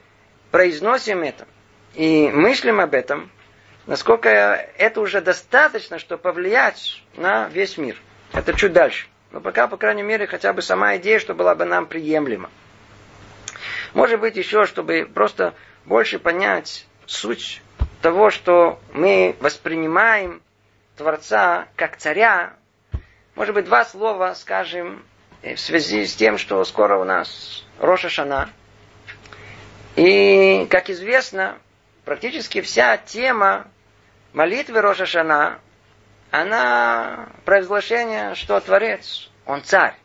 произносим 0.52 1.22
это 1.22 1.48
и 1.96 2.28
мыслим 2.34 2.82
об 2.82 2.96
этом, 2.96 3.32
насколько 3.88 4.30
это 4.30 5.00
уже 5.00 5.22
достаточно, 5.22 6.00
чтобы 6.00 6.22
повлиять 6.22 7.02
на 7.16 7.48
весь 7.48 7.78
мир. 7.78 7.96
Это 8.34 8.54
чуть 8.54 8.74
дальше. 8.74 9.08
Но 9.32 9.40
пока, 9.40 9.68
по 9.68 9.78
крайней 9.78 10.04
мере, 10.04 10.28
хотя 10.28 10.54
бы 10.54 10.62
сама 10.62 10.98
идея, 10.98 11.20
что 11.20 11.34
была 11.34 11.56
бы 11.56 11.66
нам 11.66 11.86
приемлема. 11.86 12.50
Может 13.94 14.20
быть, 14.20 14.36
еще, 14.36 14.66
чтобы 14.66 15.10
просто 15.12 15.54
больше 15.86 16.20
понять 16.20 16.86
суть 17.06 17.62
того, 18.02 18.30
что 18.30 18.80
мы 18.94 19.36
воспринимаем 19.40 20.42
Творца 20.98 21.68
как 21.76 21.98
царя, 21.98 22.54
может 23.36 23.56
быть, 23.56 23.66
два 23.66 23.86
слова 23.86 24.34
скажем 24.36 25.04
в 25.42 25.58
связи 25.58 26.06
с 26.06 26.16
тем, 26.16 26.38
что 26.38 26.64
скоро 26.66 26.98
у 26.98 27.04
нас 27.04 27.66
Роша 27.80 28.10
Шана. 28.10 28.50
И, 29.96 30.68
как 30.70 30.90
известно, 30.90 31.58
практически 32.06 32.62
вся 32.62 32.98
тема 32.98 33.68
молитвы 34.34 34.82
Роша 34.82 35.06
Шана 35.06 35.60
она 36.32 37.28
провозглашение, 37.44 38.36
что 38.36 38.60
Творец, 38.62 39.30
Он 39.46 39.64
царь. 39.64 39.96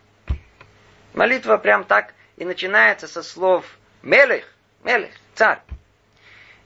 Молитва 1.14 1.56
прям 1.56 1.84
так 1.84 2.14
и 2.36 2.44
начинается 2.44 3.08
со 3.08 3.22
слов 3.22 3.64
Мелех, 4.02 4.44
Мелех, 4.84 5.12
царь. 5.34 5.60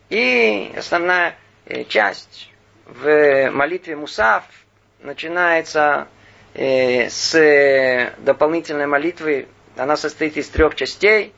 И 0.08 0.72
основная 0.76 1.36
э, 1.66 1.84
часть 1.84 2.50
в 2.86 3.50
молитве 3.50 3.96
Мусав 3.96 4.44
начинается 5.00 6.08
э, 6.54 7.08
с 7.10 8.12
дополнительной 8.18 8.86
молитвы. 8.86 9.46
Она 9.76 9.96
состоит 9.96 10.36
из 10.36 10.48
трех 10.48 10.74
частей. 10.74 11.34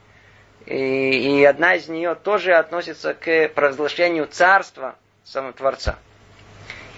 И 0.65 1.45
одна 1.45 1.75
из 1.75 1.89
нее 1.89 2.15
тоже 2.15 2.55
относится 2.55 3.15
к 3.15 3.49
провозглашению 3.49 4.29
царства 4.29 4.95
самого 5.25 5.53
Творца. 5.53 5.99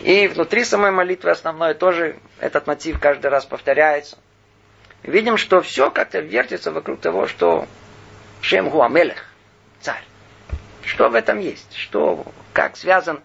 И 0.04 0.28
внутри 0.28 0.64
самой 0.64 0.90
молитвы 0.90 1.30
основной 1.30 1.72
тоже 1.72 2.18
этот 2.38 2.66
мотив 2.66 3.00
каждый 3.00 3.28
раз 3.28 3.46
повторяется. 3.46 4.18
Видим, 5.02 5.38
что 5.38 5.62
все 5.62 5.90
как-то 5.90 6.20
вертится 6.20 6.72
вокруг 6.72 7.00
того, 7.00 7.26
что 7.26 7.66
Шем 8.42 8.68
Гуамелех, 8.68 9.24
царь. 9.80 10.04
Что 10.84 11.08
в 11.08 11.14
этом 11.14 11.38
есть? 11.38 11.74
Что, 11.74 12.26
как 12.52 12.76
связан, 12.76 13.22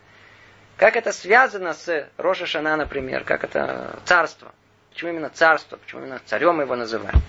как 0.77 0.95
это 0.95 1.11
связано 1.11 1.73
с 1.73 2.07
Роша 2.15 2.45
Шана, 2.45 2.77
например, 2.77 3.25
как 3.25 3.43
это 3.43 3.99
царство? 4.05 4.53
Почему 4.91 5.11
именно 5.11 5.29
царство? 5.29 5.75
Почему 5.75 6.03
именно 6.03 6.21
царем 6.25 6.61
его 6.61 6.77
называют? 6.77 7.21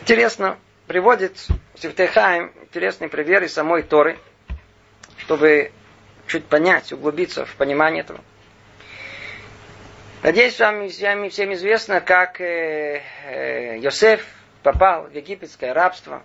Интересно, 0.00 0.58
приводит 0.88 1.46
Сифтехайм 1.76 2.50
интересный 2.62 3.08
пример 3.08 3.44
из 3.44 3.54
самой 3.54 3.84
Торы, 3.84 4.18
чтобы 5.18 5.70
чуть 6.26 6.46
понять, 6.46 6.92
углубиться 6.92 7.44
в 7.44 7.54
понимание 7.56 8.02
этого. 8.02 8.20
Надеюсь, 10.22 10.58
вам 10.58 10.88
всем, 10.88 11.28
всем 11.28 11.52
известно, 11.52 12.00
как 12.00 12.40
э, 12.40 13.02
э, 13.26 13.78
Йосеф 13.78 14.26
попал 14.62 15.02
в 15.02 15.12
египетское 15.12 15.74
рабство. 15.74 16.22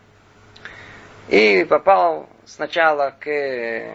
И 1.28 1.66
попал 1.66 2.30
сначала 2.46 3.14
к 3.20 3.28
э, 3.28 3.94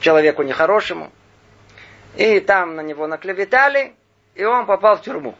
человеку 0.00 0.42
нехорошему. 0.42 1.12
И 2.16 2.40
там 2.40 2.74
на 2.74 2.80
него 2.80 3.06
наклеветали, 3.06 3.92
и 4.34 4.44
он 4.44 4.66
попал 4.66 4.96
в 4.96 5.02
тюрьму. 5.02 5.36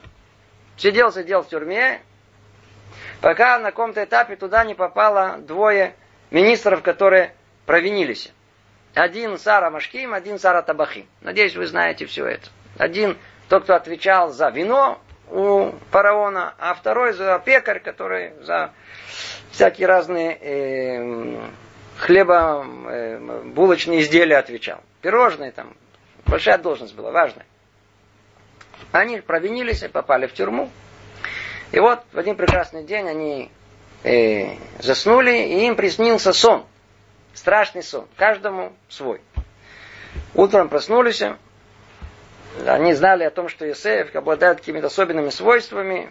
Сидел, 0.77 1.11
сидел 1.11 1.43
в 1.43 1.49
тюрьме, 1.49 2.03
пока 3.21 3.59
на 3.59 3.71
каком-то 3.71 4.05
этапе 4.05 4.37
туда 4.37 4.65
не 4.65 4.75
попало 4.75 5.39
двое 5.39 5.95
министров, 6.31 6.83
которые 6.83 7.35
провинились. 7.67 8.33
Один 8.95 9.39
Сара 9.39 9.71
Машким, 9.71 10.15
один 10.15 10.39
Сара 10.39 10.63
Табахим. 10.63 11.07
Надеюсь, 11.21 11.57
вы 11.57 11.67
знаете 11.67 12.07
все 12.07 12.27
это. 12.27 12.49
Один 12.79 13.17
тот, 13.49 13.65
кто 13.65 13.75
отвечал 13.75 14.33
за 14.33 14.49
вино 14.51 15.01
у 15.31 15.73
фараона, 15.91 16.55
а 16.59 16.75
второй 16.75 17.13
за 17.13 17.39
пекарь, 17.45 17.81
который 17.81 18.33
за 18.43 18.73
всякие 19.51 19.87
разные 19.87 20.39
э, 20.41 21.41
хлеба, 21.99 22.65
э, 22.89 23.43
булочные 23.45 24.01
изделия 24.01 24.39
отвечал. 24.39 24.81
Пирожные 25.03 25.53
там. 25.53 25.75
Большая 26.27 26.59
должность 26.59 26.95
была, 26.95 27.11
важная. 27.11 27.47
Они 28.93 29.21
провинились 29.21 29.83
и 29.83 29.89
попали 29.89 30.27
в 30.27 30.33
тюрьму. 30.33 30.71
И 31.73 31.81
вот 31.81 32.01
в 32.13 32.19
один 32.19 32.37
прекрасный 32.37 32.85
день 32.85 33.09
они 33.09 33.51
э, 34.05 34.57
заснули, 34.79 35.33
и 35.33 35.67
им 35.67 35.77
приснился 35.77 36.33
сон. 36.33 36.65
Страшный 37.39 37.85
сон. 37.85 38.09
Каждому 38.17 38.73
свой. 38.89 39.21
Утром 40.35 40.69
проснулись, 40.69 41.23
они 42.67 42.95
знали 42.95 43.23
о 43.23 43.31
том, 43.31 43.49
что 43.49 43.65
Иосиф 43.65 44.13
обладает 44.17 44.59
какими-то 44.59 44.89
особенными 44.89 45.29
свойствами, 45.29 46.11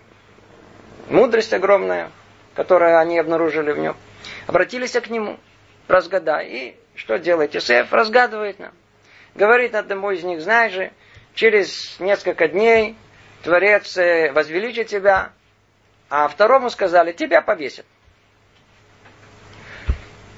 мудрость 1.10 1.52
огромная, 1.52 2.12
которую 2.56 2.98
они 2.98 3.20
обнаружили 3.20 3.74
в 3.74 3.78
нем. 3.78 3.98
Обратились 4.48 4.94
к 4.94 5.10
нему, 5.10 5.38
разгадай. 5.90 6.48
И 6.48 6.76
что 6.96 7.20
делает 7.20 7.54
Иосиф? 7.58 7.92
Разгадывает 7.92 8.60
нам. 8.60 8.72
Говорит 9.36 9.76
одному 9.76 10.12
из 10.12 10.24
них, 10.24 10.40
знаешь 10.40 10.72
же, 10.72 10.94
через 11.34 12.00
несколько 12.00 12.48
дней 12.48 12.96
Творец 13.44 13.98
э, 13.98 14.32
возвеличит 14.32 14.88
тебя, 14.88 15.34
а 16.10 16.30
второму 16.30 16.70
сказали, 16.70 17.12
тебя 17.12 17.42
повесят. 17.42 17.86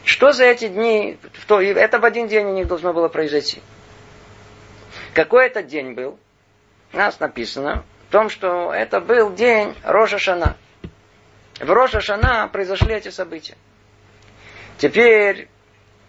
Что 0.09 0.31
за 0.31 0.45
эти 0.45 0.67
дни, 0.67 1.19
это 1.47 1.99
в 1.99 2.03
один 2.03 2.27
день 2.27 2.47
у 2.47 2.53
них 2.53 2.65
должно 2.65 2.93
было 2.93 3.09
произойти. 3.09 3.61
Какой 5.13 5.45
это 5.45 5.61
день 5.61 5.93
был? 5.93 6.17
У 6.93 6.97
нас 6.97 7.19
написано 7.19 7.83
в 8.07 8.11
том, 8.11 8.31
что 8.31 8.73
это 8.73 9.01
был 9.01 9.31
день 9.31 9.75
Рожа 9.83 10.17
Шана. 10.17 10.57
В 11.59 11.69
Рожа 11.71 12.01
Шана 12.01 12.49
произошли 12.51 12.95
эти 12.95 13.09
события. 13.09 13.55
Теперь 14.79 15.47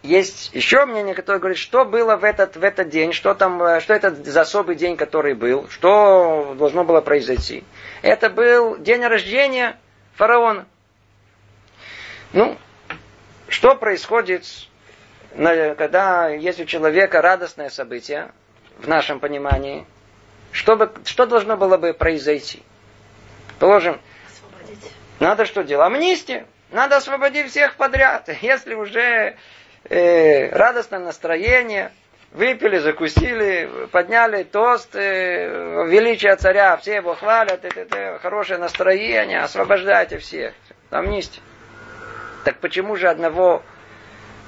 есть 0.02 0.54
еще 0.54 0.86
мнение, 0.86 1.14
которое 1.14 1.38
говорит, 1.38 1.58
что 1.58 1.84
было 1.84 2.16
в 2.16 2.24
этот, 2.24 2.56
в 2.56 2.64
этот 2.64 2.88
день, 2.88 3.12
что 3.12 3.34
там, 3.34 3.62
э, 3.62 3.80
что 3.80 3.92
это 3.92 4.14
за 4.14 4.40
особый 4.40 4.76
день, 4.76 4.96
который 4.96 5.34
был, 5.34 5.68
что 5.68 6.54
должно 6.58 6.84
было 6.84 7.02
произойти. 7.02 7.64
Это 8.00 8.30
был 8.30 8.78
день 8.78 9.04
рождения 9.04 9.78
фараона. 10.14 10.64
Ну, 12.32 12.56
что 13.50 13.74
происходит, 13.74 14.44
когда 15.36 16.28
есть 16.28 16.60
у 16.60 16.64
человека 16.64 17.20
радостное 17.20 17.68
событие, 17.68 18.32
в 18.78 18.88
нашем 18.88 19.20
понимании, 19.20 19.84
что, 20.52 20.76
бы, 20.76 20.90
что 21.04 21.26
должно 21.26 21.56
было 21.56 21.76
бы 21.76 21.92
произойти? 21.92 22.62
Положим, 23.58 24.00
Освободить. 24.26 24.92
надо 25.20 25.44
что 25.44 25.62
делать? 25.62 25.86
Амнистия. 25.86 26.46
Надо 26.70 26.96
освободить 26.96 27.50
всех 27.50 27.76
подряд. 27.76 28.28
Если 28.40 28.74
уже 28.74 29.36
э, 29.84 30.48
радостное 30.56 31.00
настроение, 31.00 31.92
выпили, 32.32 32.78
закусили, 32.78 33.68
подняли 33.90 34.44
тост, 34.44 34.94
э, 34.94 35.86
величие 35.88 36.36
царя, 36.36 36.76
все 36.78 36.96
его 36.96 37.14
хвалят, 37.14 37.64
это, 37.64 37.80
это, 37.80 38.18
хорошее 38.22 38.58
настроение, 38.58 39.40
освобождайте 39.40 40.18
всех. 40.18 40.54
Амнистия. 40.90 41.42
Так 42.44 42.58
почему 42.58 42.96
же 42.96 43.08
одного 43.08 43.62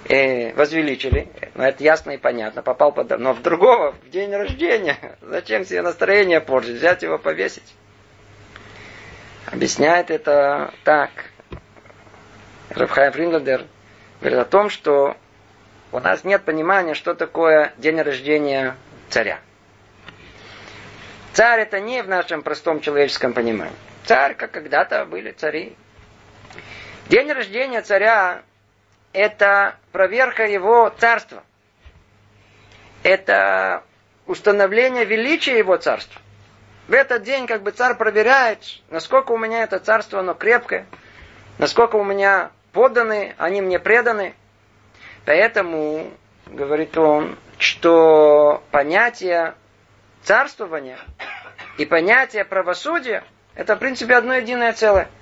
э, 0.09 0.55
возвеличили? 0.55 1.29
Ну, 1.55 1.63
это 1.63 1.83
ясно 1.85 2.13
и 2.13 2.17
понятно, 2.17 2.63
попал 2.63 2.93
под... 2.93 3.19
Но 3.19 3.33
в 3.35 3.43
другого, 3.43 3.93
в 3.93 4.11
день 4.11 4.35
рождения, 4.35 5.19
зачем 5.21 5.65
себе 5.65 5.83
настроение 5.83 6.41
портить? 6.41 6.77
Взять 6.77 7.03
его, 7.03 7.19
повесить? 7.19 7.75
Объясняет 9.47 10.11
это 10.11 10.73
так. 10.85 11.11
Рабхайм 12.71 13.13
Фриндлендер 13.13 13.67
говорит 14.21 14.39
о 14.39 14.45
том, 14.45 14.71
что 14.71 15.17
у 15.91 15.99
нас 15.99 16.25
нет 16.25 16.43
понимания, 16.45 16.95
что 16.95 17.15
такое 17.15 17.75
день 17.77 18.01
рождения 18.01 18.77
царя. 19.11 19.41
Царь 21.35 21.61
это 21.61 21.81
не 21.81 22.03
в 22.03 22.09
нашем 22.09 22.43
простом 22.43 22.81
человеческом 22.81 23.35
понимании. 23.35 23.75
Царь, 24.05 24.35
как 24.35 24.51
когда-то 24.51 25.05
были 25.05 25.33
цари, 25.33 25.77
День 27.09 27.33
рождения 27.33 27.83
царя– 27.83 28.43
это 29.13 29.77
проверка 29.91 30.47
его 30.47 30.89
царства. 30.97 31.43
Это 33.03 33.83
установление 34.27 35.05
величия 35.05 35.59
его 35.59 35.77
царства. 35.77 36.21
В 36.89 36.93
этот 36.93 37.23
день 37.23 37.47
как 37.47 37.63
бы 37.63 37.73
царь 37.73 37.95
проверяет, 37.95 38.61
насколько 38.89 39.33
у 39.33 39.39
меня 39.39 39.65
это 39.65 39.79
царство, 39.79 40.21
оно 40.21 40.35
крепкое, 40.35 40.87
насколько 41.59 41.97
у 41.97 42.05
меня 42.05 42.51
поданы, 42.73 43.35
они 43.37 43.61
мне 43.61 43.79
преданы. 43.79 44.35
Поэтому, 45.25 46.11
говорит 46.47 46.97
он, 46.97 47.37
что 47.59 48.63
понятие 48.71 49.55
царствования 50.23 50.99
и 51.79 51.85
понятие 51.85 52.45
правосудия– 52.45 53.25
это, 53.55 53.77
в 53.77 53.81
принципе, 53.81 54.15
одно 54.15 54.35
единое 54.35 54.73
целое– 54.73 55.09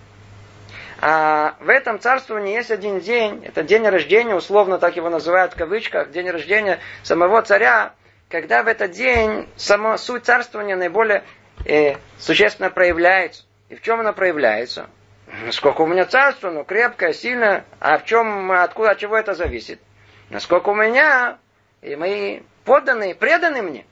а 1.03 1.57
в 1.61 1.69
этом 1.71 1.99
царствовании 1.99 2.55
есть 2.55 2.71
один 2.71 3.01
день, 3.01 3.43
это 3.47 3.63
день 3.63 3.89
рождения, 3.89 4.35
условно 4.35 4.79
так 4.79 4.97
его 4.97 5.09
называют 5.09 5.55
в 5.55 5.57
кавычках, 5.57 6.11
день 6.11 6.29
рождения 6.29 6.79
самого 7.03 7.41
царя, 7.41 7.95
когда 8.29 8.63
в 8.63 8.69
этот 8.69 8.91
день 8.91 9.49
сама 9.57 9.97
суть 9.97 10.27
царствования 10.27 10.77
наиболее 10.77 11.25
э, 11.65 11.95
существенно 12.19 12.69
проявляется. 12.69 13.45
И 13.71 13.77
в 13.77 13.81
чем 13.81 14.01
она 14.01 14.13
проявляется? 14.13 14.91
Сколько 15.53 15.83
у 15.83 15.87
меня 15.87 16.05
царство, 16.05 16.51
ну 16.51 16.65
крепкое, 16.65 17.15
сильное, 17.15 17.65
а 17.79 17.97
в 17.97 18.05
чем, 18.05 18.53
откуда, 18.53 18.91
от 18.91 18.99
чего 18.99 19.17
это 19.17 19.33
зависит? 19.33 19.81
Насколько 20.29 20.69
у 20.69 20.75
меня 20.75 21.39
и 21.81 21.97
мои 21.97 22.41
подданные 22.65 23.15
преданы 23.15 23.63
мне, 23.63 23.87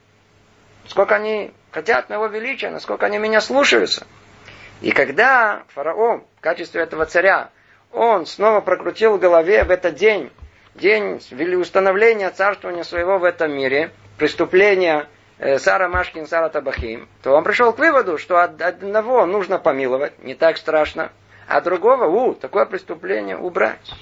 сколько 0.87 1.15
они 1.15 1.53
хотят 1.71 2.11
моего 2.11 2.27
величия, 2.27 2.69
насколько 2.69 3.07
они 3.07 3.17
меня 3.17 3.41
слушаются– 3.41 4.07
и 4.81 4.93
когда 4.93 5.63
фараон 5.69 6.25
в 6.37 6.41
качестве 6.41 6.83
этого 6.83 7.05
царя, 7.07 7.51
он 7.93 8.27
снова 8.27 8.61
прокрутил 8.61 9.17
в 9.17 9.21
голове 9.21 9.65
в 9.65 9.71
этот 9.71 9.95
день, 9.95 10.31
день 10.75 11.21
установления 11.57 12.31
царствования 12.31 12.85
своего 12.85 13.19
в 13.19 13.25
этом 13.25 13.53
мире, 13.53 13.91
преступления 14.19 15.09
э, 15.39 15.59
Сара 15.59 15.89
Машкин, 15.89 16.27
Сара 16.27 16.49
Табахим, 16.49 17.09
то 17.23 17.33
он 17.33 17.45
пришел 17.45 17.73
к 17.73 17.79
выводу, 17.79 18.19
что 18.19 18.43
одного 18.43 19.27
нужно 19.27 19.59
помиловать, 19.59 20.23
не 20.23 20.35
так 20.35 20.57
страшно, 20.57 21.11
а 21.49 21.61
другого, 21.61 22.05
у, 22.05 22.35
такое 22.35 22.67
преступление 22.67 23.37
убрать. 23.37 23.93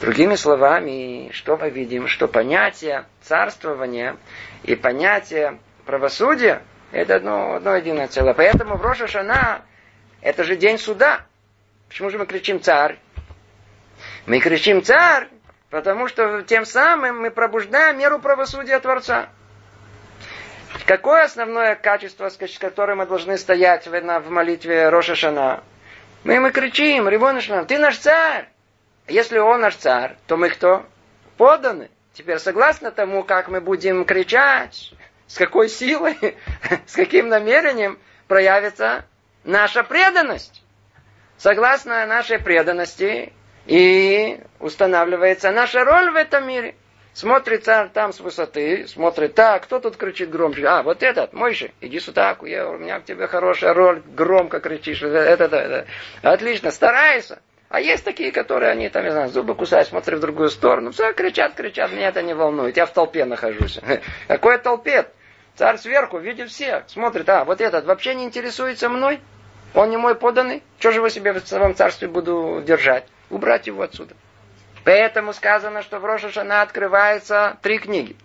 Другими 0.00 0.34
словами, 0.34 1.30
что 1.32 1.56
мы 1.56 1.70
видим? 1.70 2.08
Что 2.08 2.26
понятие 2.26 3.04
царствования 3.22 4.16
и 4.64 4.74
понятие 4.74 5.58
правосудия 5.86 6.62
это 6.92 7.16
одно, 7.16 7.54
одно 7.54 7.76
единое 7.76 8.08
целое. 8.08 8.34
Поэтому 8.34 8.76
в 8.76 8.82
Роша 8.82 9.62
это 10.22 10.44
же 10.44 10.56
день 10.56 10.78
суда. 10.78 11.22
Почему 11.88 12.10
же 12.10 12.18
мы 12.18 12.26
кричим 12.26 12.60
царь? 12.60 12.98
Мы 14.26 14.40
кричим 14.40 14.82
царь, 14.82 15.28
потому 15.70 16.08
что 16.08 16.42
тем 16.42 16.64
самым 16.64 17.20
мы 17.20 17.30
пробуждаем 17.30 17.98
меру 17.98 18.18
правосудия 18.18 18.78
Творца. 18.80 19.28
Какое 20.86 21.24
основное 21.24 21.74
качество, 21.74 22.28
с 22.28 22.36
которым 22.58 22.98
мы 22.98 23.06
должны 23.06 23.38
стоять 23.38 23.86
в 23.86 24.30
молитве 24.30 24.88
Роша 24.88 25.14
Шана? 25.14 25.62
Мы 26.22 26.34
ему 26.34 26.50
кричим, 26.50 27.08
Рибонышна, 27.08 27.64
ты 27.64 27.78
наш 27.78 27.96
царь. 27.96 28.48
Если 29.08 29.38
он 29.38 29.60
наш 29.60 29.76
царь, 29.76 30.16
то 30.26 30.36
мы 30.36 30.50
кто? 30.50 30.84
Поданы. 31.36 31.90
Теперь 32.12 32.38
согласно 32.38 32.90
тому, 32.90 33.22
как 33.24 33.48
мы 33.48 33.60
будем 33.60 34.04
кричать, 34.04 34.92
с 35.30 35.36
какой 35.36 35.68
силой, 35.68 36.16
с 36.86 36.94
каким 36.94 37.28
намерением 37.28 37.98
проявится 38.26 39.04
наша 39.44 39.84
преданность. 39.84 40.64
Согласно 41.36 42.04
нашей 42.04 42.40
преданности 42.40 43.32
и 43.66 44.40
устанавливается 44.58 45.52
наша 45.52 45.84
роль 45.84 46.10
в 46.10 46.16
этом 46.16 46.48
мире. 46.48 46.74
Смотрит 47.12 47.64
царь 47.64 47.90
там 47.92 48.12
с 48.12 48.20
высоты, 48.20 48.86
смотрит, 48.88 49.34
так, 49.34 49.64
кто 49.64 49.78
тут 49.78 49.96
кричит 49.96 50.30
громче? 50.30 50.66
А, 50.66 50.82
вот 50.82 51.02
этот, 51.02 51.32
Мойши, 51.32 51.72
иди 51.80 52.00
сюда, 52.00 52.36
я, 52.42 52.68
у 52.68 52.78
меня 52.78 52.98
к 53.00 53.04
тебе 53.04 53.26
хорошая 53.26 53.72
роль, 53.72 54.02
громко 54.14 54.58
кричишь, 54.58 55.02
это, 55.02 55.44
это, 55.44 55.56
это. 55.56 55.86
Отлично, 56.22 56.70
старайся. 56.70 57.40
А 57.68 57.80
есть 57.80 58.04
такие, 58.04 58.32
которые, 58.32 58.72
они 58.72 58.88
там, 58.88 59.04
не 59.04 59.10
знаю, 59.10 59.28
зубы 59.28 59.54
кусают, 59.54 59.88
смотрят 59.88 60.18
в 60.18 60.22
другую 60.22 60.50
сторону, 60.50 60.90
все, 60.92 61.12
кричат, 61.12 61.54
кричат, 61.54 61.92
меня 61.92 62.08
это 62.08 62.22
не 62.22 62.34
волнует, 62.34 62.76
я 62.76 62.86
в 62.86 62.92
толпе 62.92 63.24
нахожусь. 63.24 63.78
Какой 64.28 64.58
толпе? 64.58 65.06
Царь 65.56 65.78
сверху 65.78 66.18
видит 66.18 66.50
всех, 66.50 66.84
смотрит, 66.88 67.28
а, 67.28 67.44
вот 67.44 67.60
этот 67.60 67.84
вообще 67.84 68.14
не 68.14 68.24
интересуется 68.24 68.88
мной, 68.88 69.20
он 69.74 69.90
не 69.90 69.96
мой 69.96 70.14
поданный, 70.14 70.62
что 70.78 70.90
же 70.90 70.98
его 70.98 71.08
себе 71.08 71.32
в 71.32 71.46
своем 71.46 71.74
царстве 71.74 72.08
буду 72.08 72.62
держать? 72.66 73.04
Убрать 73.28 73.66
его 73.66 73.82
отсюда. 73.82 74.14
Поэтому 74.84 75.32
сказано, 75.32 75.82
что 75.82 75.98
в 75.98 76.04
Рошашана 76.04 76.62
открывается 76.62 77.58
три 77.62 77.78
книги. 77.78 78.16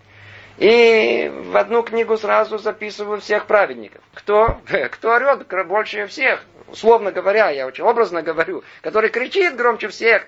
И 0.58 1.30
в 1.32 1.56
одну 1.56 1.82
книгу 1.82 2.16
сразу 2.16 2.58
записываю 2.58 3.20
всех 3.20 3.46
праведников. 3.46 4.02
Кто? 4.14 4.60
Кто 4.92 5.12
орет 5.12 5.46
больше 5.66 6.06
всех? 6.06 6.42
Условно 6.68 7.12
говоря, 7.12 7.50
я 7.50 7.66
очень 7.66 7.84
образно 7.84 8.22
говорю. 8.22 8.64
Который 8.80 9.10
кричит 9.10 9.54
громче 9.56 9.88
всех. 9.88 10.26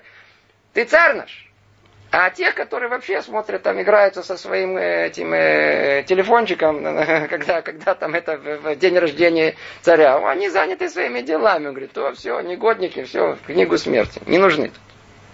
Ты 0.73 0.85
царь 0.85 1.15
наш. 1.15 1.48
А 2.11 2.31
тех, 2.31 2.55
которые 2.55 2.89
вообще 2.89 3.21
смотрят, 3.21 3.61
там 3.61 3.79
играются 3.79 4.23
со 4.23 4.35
своим 4.35 4.77
э, 4.77 5.07
этим 5.07 5.31
э, 5.31 6.03
телефончиком, 6.07 6.81
когда, 7.29 7.61
когда 7.61 7.93
там 7.93 8.15
это 8.15 8.37
в, 8.37 8.57
в 8.57 8.75
день 8.77 8.97
рождения 8.97 9.55
царя, 9.81 10.17
они 10.27 10.49
заняты 10.49 10.89
своими 10.89 11.21
делами. 11.21 11.67
Он 11.67 11.73
говорит, 11.73 11.91
то 11.91 12.11
все, 12.13 12.39
негодники, 12.41 13.03
все, 13.03 13.35
в 13.35 13.45
книгу 13.45 13.77
смерти. 13.77 14.21
Не 14.25 14.39
нужны. 14.39 14.71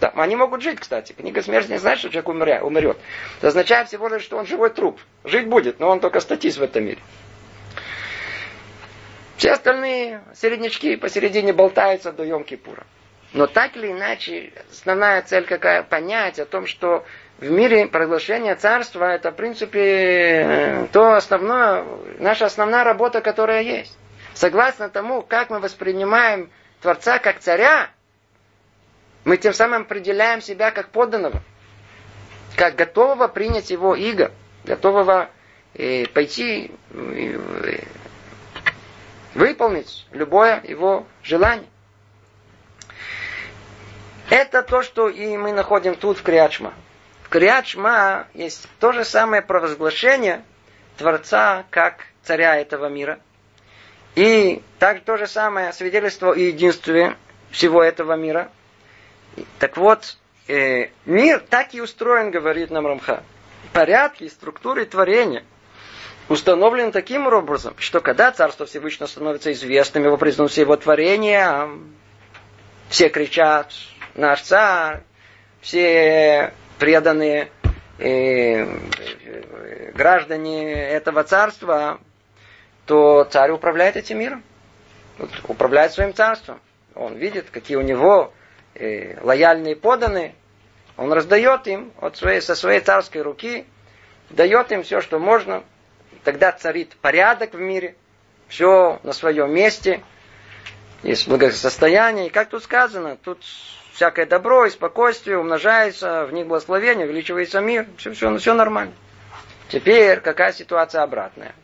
Да, 0.01 0.11
они 0.15 0.35
могут 0.35 0.61
жить, 0.61 0.79
кстати. 0.81 1.13
Книга 1.13 1.41
смерти 1.41 1.71
не 1.71 1.77
значит, 1.77 1.99
что 1.99 2.09
человек 2.09 2.27
умря, 2.27 2.63
умрет. 2.63 2.97
Это 3.37 3.47
означает 3.47 3.87
всего 3.87 4.09
лишь, 4.09 4.23
что 4.23 4.37
он 4.37 4.45
живой 4.45 4.69
труп. 4.69 4.99
Жить 5.23 5.47
будет, 5.47 5.79
но 5.79 5.89
он 5.89 6.01
только 6.01 6.19
статист 6.19 6.57
в 6.57 6.63
этом 6.63 6.83
мире. 6.83 6.99
Все 9.37 9.51
остальные 9.51 10.21
середнячки 10.33 10.97
посередине 10.97 11.53
болтаются 11.53 12.11
до 12.11 12.25
Йом-Кипура. 12.25 12.83
Но 13.35 13.47
так 13.47 13.75
или 13.75 13.91
иначе, 13.91 14.53
основная 14.71 15.21
цель 15.21 15.43
какая? 15.45 15.83
Понять 15.83 16.39
о 16.39 16.45
том, 16.45 16.65
что 16.65 17.03
в 17.37 17.51
мире 17.51 17.85
проглашение 17.85 18.55
царства 18.55 19.11
это, 19.13 19.31
в 19.31 19.35
принципе, 19.35 20.87
то 20.93 21.15
основное, 21.15 21.83
наша 22.19 22.45
основная 22.45 22.85
работа, 22.85 23.19
которая 23.19 23.61
есть. 23.61 23.97
Согласно 24.33 24.87
тому, 24.87 25.21
как 25.21 25.49
мы 25.49 25.59
воспринимаем 25.59 26.49
Творца 26.79 27.19
как 27.19 27.39
царя, 27.39 27.89
мы 29.25 29.35
тем 29.35 29.53
самым 29.53 29.81
определяем 29.81 30.39
себя 30.41 30.71
как 30.71 30.87
подданного, 30.91 31.43
как 32.55 32.75
готового 32.75 33.27
принять 33.27 33.69
его 33.69 33.95
иго, 33.95 34.31
готового 34.63 35.29
э, 35.73 36.05
пойти 36.07 36.71
э, 36.91 37.79
выполнить 39.33 40.07
любое 40.11 40.61
его 40.63 41.05
желание. 41.21 41.67
Это 44.29 44.63
то, 44.63 44.81
что 44.81 45.09
и 45.09 45.37
мы 45.37 45.51
находим 45.51 45.95
тут 45.95 46.17
в 46.17 46.23
Криачма. 46.23 46.73
В 47.23 47.29
Криачма 47.29 48.27
есть 48.33 48.67
то 48.79 48.91
же 48.91 49.05
самое 49.05 49.41
провозглашение 49.41 50.43
Творца 50.97 51.65
как 51.69 52.05
царя 52.23 52.55
этого 52.55 52.87
мира. 52.87 53.19
И 54.15 54.61
также 54.79 55.03
то 55.03 55.17
же 55.17 55.27
самое 55.27 55.73
свидетельство 55.73 56.31
о 56.31 56.35
единстве 56.35 57.17
всего 57.51 57.83
этого 57.83 58.13
мира. 58.13 58.49
Так 59.59 59.77
вот, 59.77 60.17
э, 60.47 60.89
мир 61.05 61.43
так 61.49 61.73
и 61.73 61.81
устроен, 61.81 62.31
говорит 62.31 62.71
нам 62.71 62.87
Рамха. 62.87 63.23
Порядки, 63.73 64.27
структуры 64.29 64.85
творения 64.85 65.43
установлены 66.29 66.91
таким 66.91 67.27
образом, 67.27 67.75
что 67.77 67.99
когда 67.99 68.31
Царство 68.31 68.65
Всевышнего 68.65 69.07
становится 69.07 69.51
известным, 69.51 70.03
его 70.03 70.17
признают 70.17 70.51
все 70.51 70.61
его 70.61 70.75
творения, 70.75 71.69
все 72.89 73.09
кричат, 73.09 73.73
наш 74.15 74.41
царь, 74.41 75.01
все 75.61 76.53
преданные 76.79 77.49
э, 77.99 78.65
граждане 79.93 80.73
этого 80.73 81.23
царства, 81.23 81.99
то 82.85 83.23
царь 83.25 83.51
управляет 83.51 83.95
этим 83.97 84.19
миром. 84.19 84.43
Управляет 85.47 85.93
своим 85.93 86.13
царством. 86.13 86.59
Он 86.93 87.15
видит, 87.15 87.49
какие 87.49 87.77
у 87.77 87.81
него 87.81 88.33
э, 88.73 89.19
лояльные 89.21 89.75
подданные. 89.75 90.35
Он 90.97 91.11
раздает 91.11 91.67
им 91.67 91.91
от 91.99 92.17
своей, 92.17 92.41
со 92.41 92.55
своей 92.55 92.79
царской 92.79 93.21
руки, 93.21 93.65
дает 94.29 94.71
им 94.71 94.83
все, 94.83 95.01
что 95.01 95.19
можно. 95.19 95.63
Тогда 96.23 96.51
царит 96.51 96.95
порядок 97.01 97.53
в 97.53 97.59
мире, 97.59 97.95
все 98.47 98.99
на 99.03 99.13
своем 99.13 99.53
месте, 99.53 100.01
есть 101.03 101.27
благосостояние. 101.27 102.27
И 102.27 102.29
как 102.29 102.49
тут 102.49 102.63
сказано, 102.63 103.17
тут 103.17 103.43
всякое 103.95 104.25
добро 104.25 104.65
и 104.65 104.69
спокойствие 104.69 105.39
умножается, 105.39 106.25
в 106.25 106.33
них 106.33 106.47
благословение, 106.47 107.05
увеличивается 107.05 107.61
мир, 107.61 107.87
все, 107.97 108.11
все, 108.11 108.37
все 108.37 108.53
нормально. 108.53 108.93
Теперь 109.69 110.19
какая 110.19 110.53
ситуация 110.53 111.01
обратная? 111.01 111.55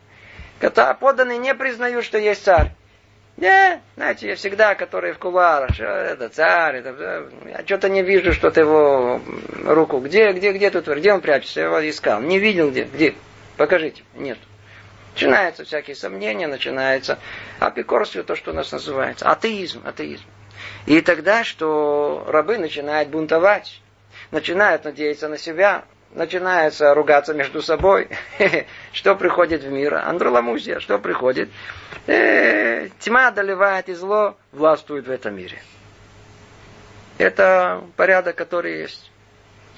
Когда 0.58 0.94
подданные 0.94 1.38
не 1.38 1.54
признают, 1.54 2.04
что 2.04 2.18
есть 2.18 2.44
царь. 2.44 2.72
Не, 3.36 3.80
знаете, 3.96 4.28
я 4.28 4.36
всегда, 4.36 4.74
который 4.74 5.12
в 5.12 5.18
кулуарах, 5.18 5.74
что 5.74 5.84
это 5.84 6.28
царь, 6.28 6.76
это, 6.76 7.28
я 7.46 7.62
что-то 7.64 7.88
не 7.88 8.02
вижу, 8.02 8.32
что-то 8.32 8.60
его 8.60 9.20
руку. 9.64 9.98
Где, 9.98 10.32
где, 10.32 10.52
где 10.52 10.70
тут, 10.70 10.88
где 10.88 11.12
он 11.12 11.20
прячется? 11.20 11.60
Я 11.60 11.66
его 11.66 11.88
искал. 11.88 12.20
Не 12.20 12.38
видел 12.38 12.70
где, 12.70 12.84
где? 12.84 13.14
Покажите. 13.56 14.02
Нет. 14.14 14.38
Начинаются 15.14 15.64
всякие 15.64 15.96
сомнения, 15.96 16.46
начинается 16.46 17.18
апикорство, 17.58 18.22
то, 18.22 18.36
что 18.36 18.52
у 18.52 18.54
нас 18.54 18.72
называется. 18.72 19.30
Атеизм, 19.30 19.82
атеизм. 19.84 20.24
И 20.86 21.00
тогда, 21.00 21.44
что 21.44 22.24
рабы 22.26 22.58
начинают 22.58 23.08
бунтовать, 23.08 23.80
начинают 24.30 24.84
надеяться 24.84 25.28
на 25.28 25.38
себя, 25.38 25.84
начинаются 26.14 26.94
ругаться 26.94 27.34
между 27.34 27.62
собой. 27.62 28.08
Что 28.92 29.14
приходит 29.14 29.62
в 29.62 29.70
мир? 29.70 29.94
Андроламузия. 29.94 30.80
Что 30.80 30.98
приходит? 30.98 31.50
Э, 32.06 32.88
тьма 32.98 33.28
одолевает 33.28 33.88
и 33.88 33.94
зло 33.94 34.36
властвует 34.50 35.06
в 35.06 35.10
этом 35.10 35.36
мире. 35.36 35.62
Это 37.18 37.82
порядок, 37.96 38.36
который 38.36 38.80
есть. 38.80 39.10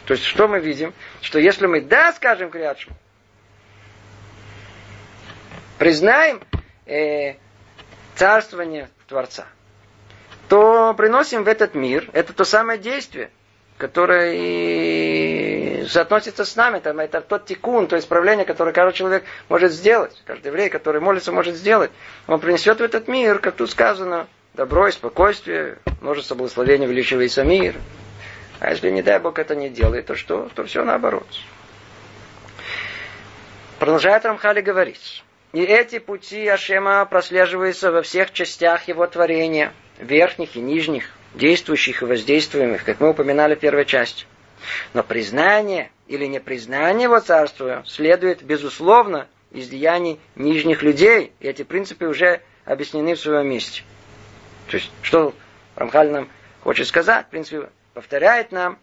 То 0.07 0.15
есть, 0.15 0.25
что 0.25 0.49
мы 0.49 0.61
видим? 0.61 0.93
Что 1.21 1.39
если 1.39 1.67
мы 1.67 1.81
да 1.81 2.13
скажем 2.13 2.51
Криадшму, 2.51 2.95
признаем 5.79 6.43
э, 6.87 7.35
царствование 8.15 8.89
Творца, 9.09 9.47
то 10.49 10.95
приносим 10.95 11.45
в 11.45 11.49
этот 11.49 11.75
мир, 11.75 12.09
это 12.13 12.33
то 12.33 12.45
самое 12.45 12.79
действие, 12.79 13.31
которое 13.79 14.33
и 14.35 15.87
соотносится 15.89 16.45
с 16.45 16.55
нами. 16.57 16.81
Там, 16.81 17.01
это 17.01 17.21
тот 17.21 17.47
тикун, 17.47 17.87
то 17.87 17.99
исправление, 17.99 18.45
которое 18.45 18.73
каждый 18.73 18.97
человек 18.97 19.25
может 19.49 19.73
сделать. 19.73 20.23
Каждый 20.27 20.49
еврей, 20.49 20.69
который 20.69 21.01
молится, 21.01 21.33
может 21.33 21.55
сделать. 21.55 21.91
Он 22.27 22.41
принесет 22.41 22.81
в 22.81 22.83
этот 22.83 23.09
мир, 23.09 23.39
как 23.39 23.55
тут 23.57 23.71
сказано, 23.71 24.27
добро 24.55 24.89
и 24.89 24.93
спокойствие, 24.93 25.79
множество 26.01 26.35
благословений, 26.35 26.87
увеличивается 26.87 27.45
мир. 27.45 27.77
А 28.61 28.71
если, 28.71 28.91
не 28.91 29.03
дай 29.03 29.19
Бог, 29.19 29.39
это 29.39 29.55
не 29.55 29.69
делает, 29.69 30.07
то 30.07 30.15
что? 30.15 30.49
То 30.55 30.65
все 30.65 30.85
наоборот. 30.85 31.27
Продолжает 33.79 34.25
Рамхали 34.25 34.61
говорить. 34.61 35.25
И 35.53 35.63
эти 35.63 35.99
пути 35.99 36.47
Ашема 36.49 37.05
прослеживаются 37.05 37.93
во 37.93 38.03
всех 38.03 38.33
частях 38.33 38.89
его 38.89 39.07
творения– 39.07 39.73
верхних 39.99 40.57
и 40.57 40.61
нижних, 40.61 41.11
действующих 41.35 42.03
и 42.03 42.07
воздействуемых, 42.07 42.85
как 42.85 43.01
мы 43.01 43.11
упоминали 43.11 43.55
в 43.55 43.61
первой 43.61 43.85
части. 43.85 44.27
Но 44.93 45.03
признание 45.03 45.91
или 46.07 46.27
непризнание 46.27 47.05
его 47.05 47.21
царства 47.21 47.83
следует, 47.87 48.43
безусловно, 48.43 49.29
из 49.51 49.69
деяний 49.69 50.19
нижних 50.37 50.83
людей. 50.83 51.33
И 51.41 51.47
эти 51.47 51.63
принципы 51.63 52.07
уже 52.07 52.41
объяснены 52.65 53.15
в 53.15 53.21
своем 53.21 53.49
месте. 53.49 53.83
То 54.69 54.77
есть, 54.77 54.91
что 55.03 55.35
Рамхаль 55.77 56.11
нам 56.11 56.29
хочет 56.63 56.87
сказать, 56.87 57.27
в 57.27 57.31
принципе, 57.31 57.69
повторяет 57.93 58.53
нам 58.53 58.79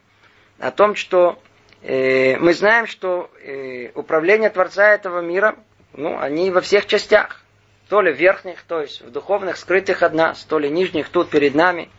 о 0.60 0.71
том, 0.71 0.95
что 0.95 1.41
э, 1.82 2.38
мы 2.38 2.54
знаем, 2.54 2.88
что 2.88 3.32
э, 3.43 3.91
управление 3.95 4.50
Творца 4.50 4.93
этого 4.93 5.21
мира, 5.21 5.56
ну, 5.93 6.19
они 6.19 6.52
во 6.52 6.62
всех 6.62 6.86
частях 6.86 7.43
то 7.91 7.99
ли 7.99 8.13
верхних, 8.13 8.62
то 8.62 8.80
есть 8.80 9.01
в 9.01 9.12
духовных, 9.12 9.58
скрытых 9.58 10.01
от 10.01 10.13
нас, 10.13 10.45
то 10.45 10.60
ли 10.60 10.69
нижних 10.69 11.10
тут 11.10 11.30
перед 11.30 11.56
нами, 11.56 11.89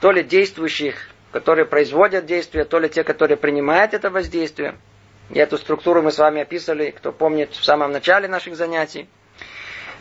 то 0.00 0.10
ли 0.12 0.22
действующих, 0.22 0.96
которые 1.32 1.64
производят 1.64 2.26
действие, 2.26 2.66
то 2.66 2.78
ли 2.78 2.90
те, 2.90 3.04
которые 3.04 3.38
принимают 3.38 3.94
это 3.94 4.10
воздействие. 4.10 4.76
И 5.30 5.38
эту 5.38 5.56
структуру 5.56 6.02
мы 6.02 6.12
с 6.12 6.18
вами 6.18 6.42
описывали, 6.42 6.90
кто 6.90 7.10
помнит, 7.10 7.52
в 7.52 7.64
самом 7.64 7.90
начале 7.90 8.28
наших 8.28 8.54
занятий. 8.54 9.08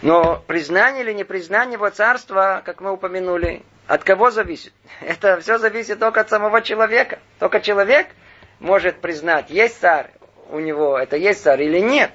Но 0.01 0.43
признание 0.45 1.05
или 1.05 1.13
непризнание 1.13 1.75
его 1.75 1.89
царства, 1.89 2.61
как 2.65 2.81
мы 2.81 2.91
упомянули, 2.91 3.63
от 3.87 4.03
кого 4.03 4.29
зависит? 4.29 4.73
Это 4.99 5.39
все 5.39 5.57
зависит 5.57 5.99
только 5.99 6.19
от 6.19 6.29
самого 6.29 6.61
человека. 6.61 7.19
Только 7.39 7.61
человек 7.61 8.07
может 8.59 8.99
признать, 8.99 9.49
есть 9.49 9.79
царь, 9.79 10.11
у 10.49 10.59
него 10.59 10.99
это 10.99 11.15
есть 11.15 11.41
царь 11.43 11.63
или 11.63 11.79
нет. 11.79 12.11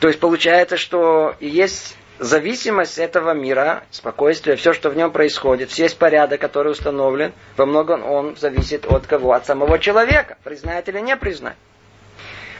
То 0.00 0.08
есть 0.08 0.20
получается, 0.20 0.76
что 0.76 1.34
есть 1.40 1.96
зависимость 2.18 2.98
этого 2.98 3.32
мира, 3.32 3.84
спокойствие, 3.90 4.56
все, 4.56 4.72
что 4.72 4.90
в 4.90 4.96
нем 4.96 5.10
происходит, 5.10 5.76
весь 5.76 5.94
порядок, 5.94 6.40
который 6.40 6.72
установлен, 6.72 7.32
во 7.56 7.66
многом 7.66 8.04
он 8.04 8.36
зависит 8.36 8.86
от 8.86 9.06
кого? 9.06 9.32
От 9.32 9.46
самого 9.46 9.78
человека, 9.78 10.36
признает 10.44 10.88
или 10.88 11.00
не 11.00 11.16
признает. 11.16 11.56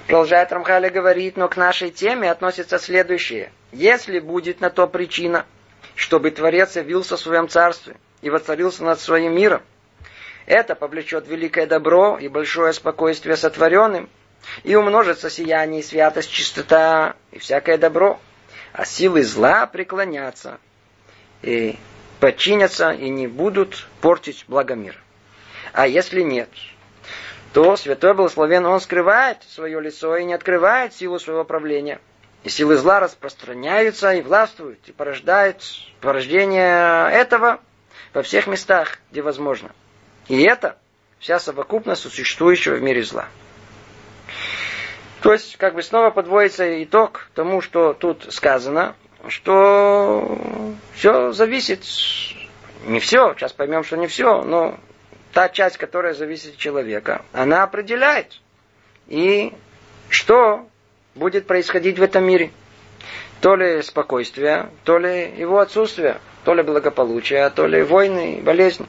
Продолжает 0.06 0.52
Рамхаля 0.52 0.88
говорит, 0.88 1.36
но 1.36 1.48
к 1.48 1.56
нашей 1.56 1.90
теме 1.90 2.30
относится 2.30 2.78
следующее. 2.78 3.50
Если 3.72 4.20
будет 4.20 4.60
на 4.60 4.70
то 4.70 4.86
причина, 4.86 5.44
чтобы 5.96 6.30
Творец 6.30 6.76
явился 6.76 7.16
в 7.16 7.20
своем 7.20 7.48
царстве 7.48 7.96
и 8.22 8.30
воцарился 8.30 8.84
над 8.84 9.00
своим 9.00 9.34
миром, 9.34 9.62
это 10.46 10.76
повлечет 10.76 11.26
великое 11.26 11.66
добро 11.66 12.18
и 12.18 12.28
большое 12.28 12.72
спокойствие 12.72 13.36
сотворенным, 13.36 14.08
и 14.64 14.74
умножится 14.74 15.30
сияние, 15.30 15.82
святость, 15.82 16.30
чистота 16.30 17.16
и 17.32 17.38
всякое 17.38 17.78
добро 17.78 18.20
а 18.76 18.84
силы 18.84 19.22
зла 19.22 19.66
преклонятся 19.66 20.58
и 21.40 21.78
подчинятся 22.20 22.90
и 22.90 23.08
не 23.08 23.26
будут 23.26 23.88
портить 24.02 24.44
благо 24.48 24.74
мира. 24.74 24.98
А 25.72 25.86
если 25.86 26.20
нет, 26.20 26.50
то 27.54 27.74
Святой 27.78 28.12
Благословен, 28.12 28.66
он 28.66 28.80
скрывает 28.82 29.38
свое 29.48 29.80
лицо 29.80 30.14
и 30.18 30.24
не 30.24 30.34
открывает 30.34 30.92
силу 30.92 31.18
своего 31.18 31.42
правления. 31.44 32.00
И 32.44 32.50
силы 32.50 32.76
зла 32.76 33.00
распространяются 33.00 34.12
и 34.12 34.20
властвуют, 34.20 34.80
и 34.86 34.92
порождают 34.92 35.62
порождение 36.02 37.10
этого 37.10 37.60
во 38.12 38.22
всех 38.22 38.46
местах, 38.46 38.98
где 39.10 39.22
возможно. 39.22 39.70
И 40.28 40.42
это 40.42 40.76
вся 41.18 41.40
совокупность 41.40 42.02
существующего 42.02 42.74
в 42.74 42.82
мире 42.82 43.02
зла. 43.02 43.26
То 45.26 45.32
есть, 45.32 45.56
как 45.56 45.74
бы 45.74 45.82
снова 45.82 46.10
подводится 46.10 46.84
итог 46.84 47.26
тому, 47.34 47.60
что 47.60 47.94
тут 47.94 48.32
сказано, 48.32 48.94
что 49.26 50.38
все 50.94 51.32
зависит, 51.32 51.80
не 52.84 53.00
все, 53.00 53.34
сейчас 53.34 53.52
поймем, 53.52 53.82
что 53.82 53.96
не 53.96 54.06
все, 54.06 54.42
но 54.42 54.78
та 55.32 55.48
часть, 55.48 55.78
которая 55.78 56.14
зависит 56.14 56.52
от 56.52 56.58
человека, 56.58 57.24
она 57.32 57.64
определяет, 57.64 58.40
и 59.08 59.52
что 60.10 60.68
будет 61.16 61.48
происходить 61.48 61.98
в 61.98 62.04
этом 62.04 62.24
мире. 62.24 62.52
То 63.40 63.56
ли 63.56 63.82
спокойствие, 63.82 64.70
то 64.84 64.96
ли 64.96 65.28
его 65.36 65.58
отсутствие, 65.58 66.20
то 66.44 66.54
ли 66.54 66.62
благополучие, 66.62 67.50
то 67.50 67.66
ли 67.66 67.82
войны, 67.82 68.42
болезни. 68.44 68.86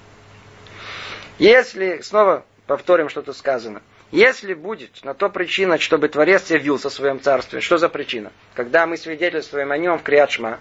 Если, 1.39 2.01
снова 2.01 2.45
повторим, 2.67 3.09
что 3.09 3.23
тут 3.23 3.35
сказано– 3.35 3.81
если 4.11 4.53
будет 4.53 5.03
на 5.03 5.13
то 5.13 5.29
причина, 5.29 5.77
чтобы 5.77 6.07
Творец 6.07 6.49
явился 6.49 6.89
в 6.89 6.93
своем 6.93 7.19
царстве, 7.19 7.59
что 7.59 7.77
за 7.77 7.89
причина? 7.89 8.31
Когда 8.53 8.87
мы 8.87 8.97
свидетельствуем 8.97 9.71
о 9.71 9.77
нем 9.77 9.99
в 9.99 10.03
Криадшма, 10.03 10.59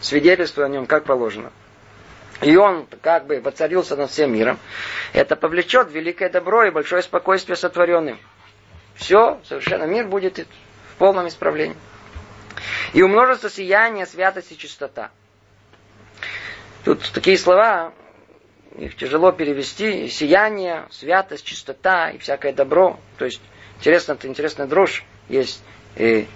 свидетельствуем 0.00 0.70
о 0.70 0.72
нем 0.72 0.86
как 0.86 1.04
положено, 1.04 1.52
и 2.40 2.56
он 2.56 2.86
как 3.02 3.26
бы 3.26 3.40
воцарился 3.40 3.96
над 3.96 4.10
всем 4.10 4.32
миром, 4.32 4.58
это 5.12 5.36
повлечет 5.36 5.90
великое 5.92 6.30
добро 6.30 6.64
и 6.64 6.70
большое 6.70 7.02
спокойствие 7.02 7.56
сотворенным. 7.56 8.18
Все, 8.94 9.40
совершенно 9.44 9.84
мир 9.84 10.06
будет 10.06 10.38
в 10.38 10.96
полном 10.96 11.28
исправлении. 11.28 11.76
И 12.92 13.02
умножится 13.02 13.50
сияние, 13.50 14.06
святость 14.06 14.52
и 14.52 14.58
чистота. 14.58 15.10
Тут 16.84 17.10
такие 17.12 17.36
слова, 17.36 17.92
их 18.76 18.96
тяжело 18.96 19.32
перевести, 19.32 20.08
сияние, 20.08 20.86
святость, 20.90 21.44
чистота 21.44 22.10
и 22.10 22.18
всякое 22.18 22.52
добро. 22.52 22.98
То 23.18 23.24
есть, 23.24 23.40
интересно, 23.78 24.12
это 24.12 24.26
интересная 24.26 24.66
дрожь 24.66 25.04
есть. 25.28 25.62
И 25.96 26.26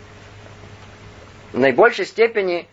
в 1.52 1.58
наибольшей 1.58 2.06
степени 2.06 2.68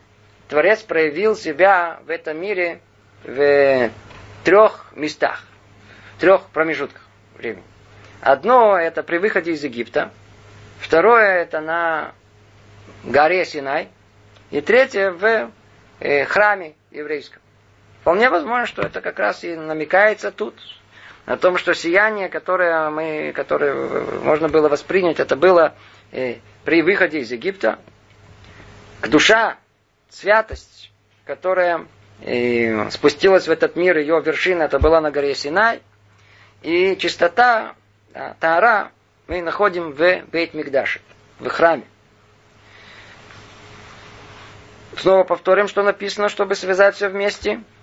Творец 0.48 0.84
проявил 0.84 1.36
себя 1.36 2.00
в 2.06 2.10
этом 2.10 2.40
мире 2.40 2.80
в 3.24 3.90
трех 4.44 4.92
местах, 4.96 5.44
в 6.16 6.22
трех 6.22 6.48
промежутках 6.50 7.02
времени. 7.36 7.64
Одно 8.22 8.78
это 8.78 9.02
при 9.02 9.18
выходе 9.18 9.52
из 9.52 9.64
Египта, 9.64 10.12
второе 10.80 11.42
это 11.42 11.62
на 11.62 12.14
горе 13.04 13.46
Синай, 13.46 13.90
и 14.52 14.62
третье 14.62 15.12
в 15.12 15.52
э, 16.00 16.26
храме 16.26 16.76
еврейском. 16.92 17.42
Вполне 18.06 18.30
возможно, 18.30 18.68
что 18.68 18.84
это 18.84 19.02
как 19.02 19.18
раз 19.18 19.44
и 19.44 19.56
намекается 19.56 20.32
тут. 20.32 20.54
О 21.26 21.38
том, 21.38 21.58
что 21.58 21.74
сияние, 21.74 22.30
которое, 22.30 22.92
мы, 22.92 23.32
которое 23.34 23.74
можно 24.20 24.48
было 24.48 24.70
воспринять, 24.70 25.20
это 25.20 25.36
было 25.36 25.74
э, 26.12 26.36
при 26.66 26.84
выходе 26.84 27.22
из 27.22 27.32
Египта. 27.32 27.80
Душа, 29.02 29.58
святость, 30.12 30.92
которая 31.26 31.88
э, 32.22 32.92
спустилась 32.92 33.48
в 33.48 33.52
этот 33.52 33.76
мир, 33.76 33.98
ее 33.98 34.22
вершина, 34.24 34.62
это 34.62 34.78
была 34.78 35.02
на 35.02 35.10
горе 35.10 35.34
Синай. 35.34 35.82
И 36.62 36.96
чистота, 36.98 37.74
да, 38.14 38.36
Таара, 38.40 38.92
мы 39.26 39.42
находим 39.42 39.94
в 39.94 40.22
Бейт 40.32 40.54
Мигдаше, 40.54 41.02
в 41.40 41.50
храме. 41.50 41.86
Снова 44.96 45.24
повторим, 45.24 45.68
что 45.68 45.82
написано, 45.82 46.30
чтобы 46.30 46.54
связать 46.54 46.98
все 46.98 47.10
вместе– 47.10 47.64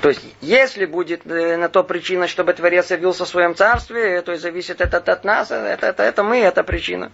то 0.00 0.08
есть, 0.08 0.22
если 0.40 0.86
будет 0.86 1.26
э, 1.26 1.56
на 1.56 1.68
то 1.68 1.84
причина, 1.84 2.26
чтобы 2.26 2.52
Творец 2.52 2.90
явился 2.90 3.24
в 3.24 3.28
своем 3.28 3.54
царстве, 3.54 4.22
то 4.22 4.32
есть 4.32 4.42
зависит 4.42 4.80
это 4.80 4.98
от 4.98 5.24
нас, 5.24 5.50
это, 5.50 5.86
это, 5.86 6.02
это 6.02 6.22
мы, 6.22 6.38
это 6.38 6.64
причина. 6.64 7.12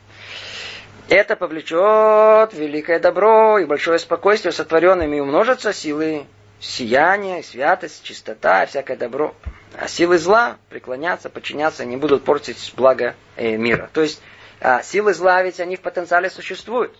Это 1.08 1.36
повлечет 1.36 2.54
великое 2.54 2.98
добро 3.00 3.58
и 3.58 3.64
большое 3.64 3.98
спокойствие 3.98 4.52
сотворенными 4.52 5.16
и 5.16 5.20
умножатся 5.20 5.72
силы 5.72 6.24
сияния, 6.60 7.42
святость, 7.42 8.02
чистота, 8.04 8.64
всякое 8.66 8.96
добро. 8.96 9.34
А 9.76 9.88
силы 9.88 10.18
зла 10.18 10.56
преклонятся, 10.68 11.28
подчиняться, 11.28 11.84
не 11.84 11.96
будут 11.96 12.24
портить 12.24 12.72
благо 12.76 13.14
э, 13.36 13.56
мира. 13.56 13.90
То 13.92 14.02
есть 14.02 14.22
а, 14.60 14.82
силы 14.82 15.14
зла 15.14 15.42
ведь 15.42 15.60
они 15.60 15.76
в 15.76 15.80
потенциале 15.80 16.30
существуют. 16.30 16.96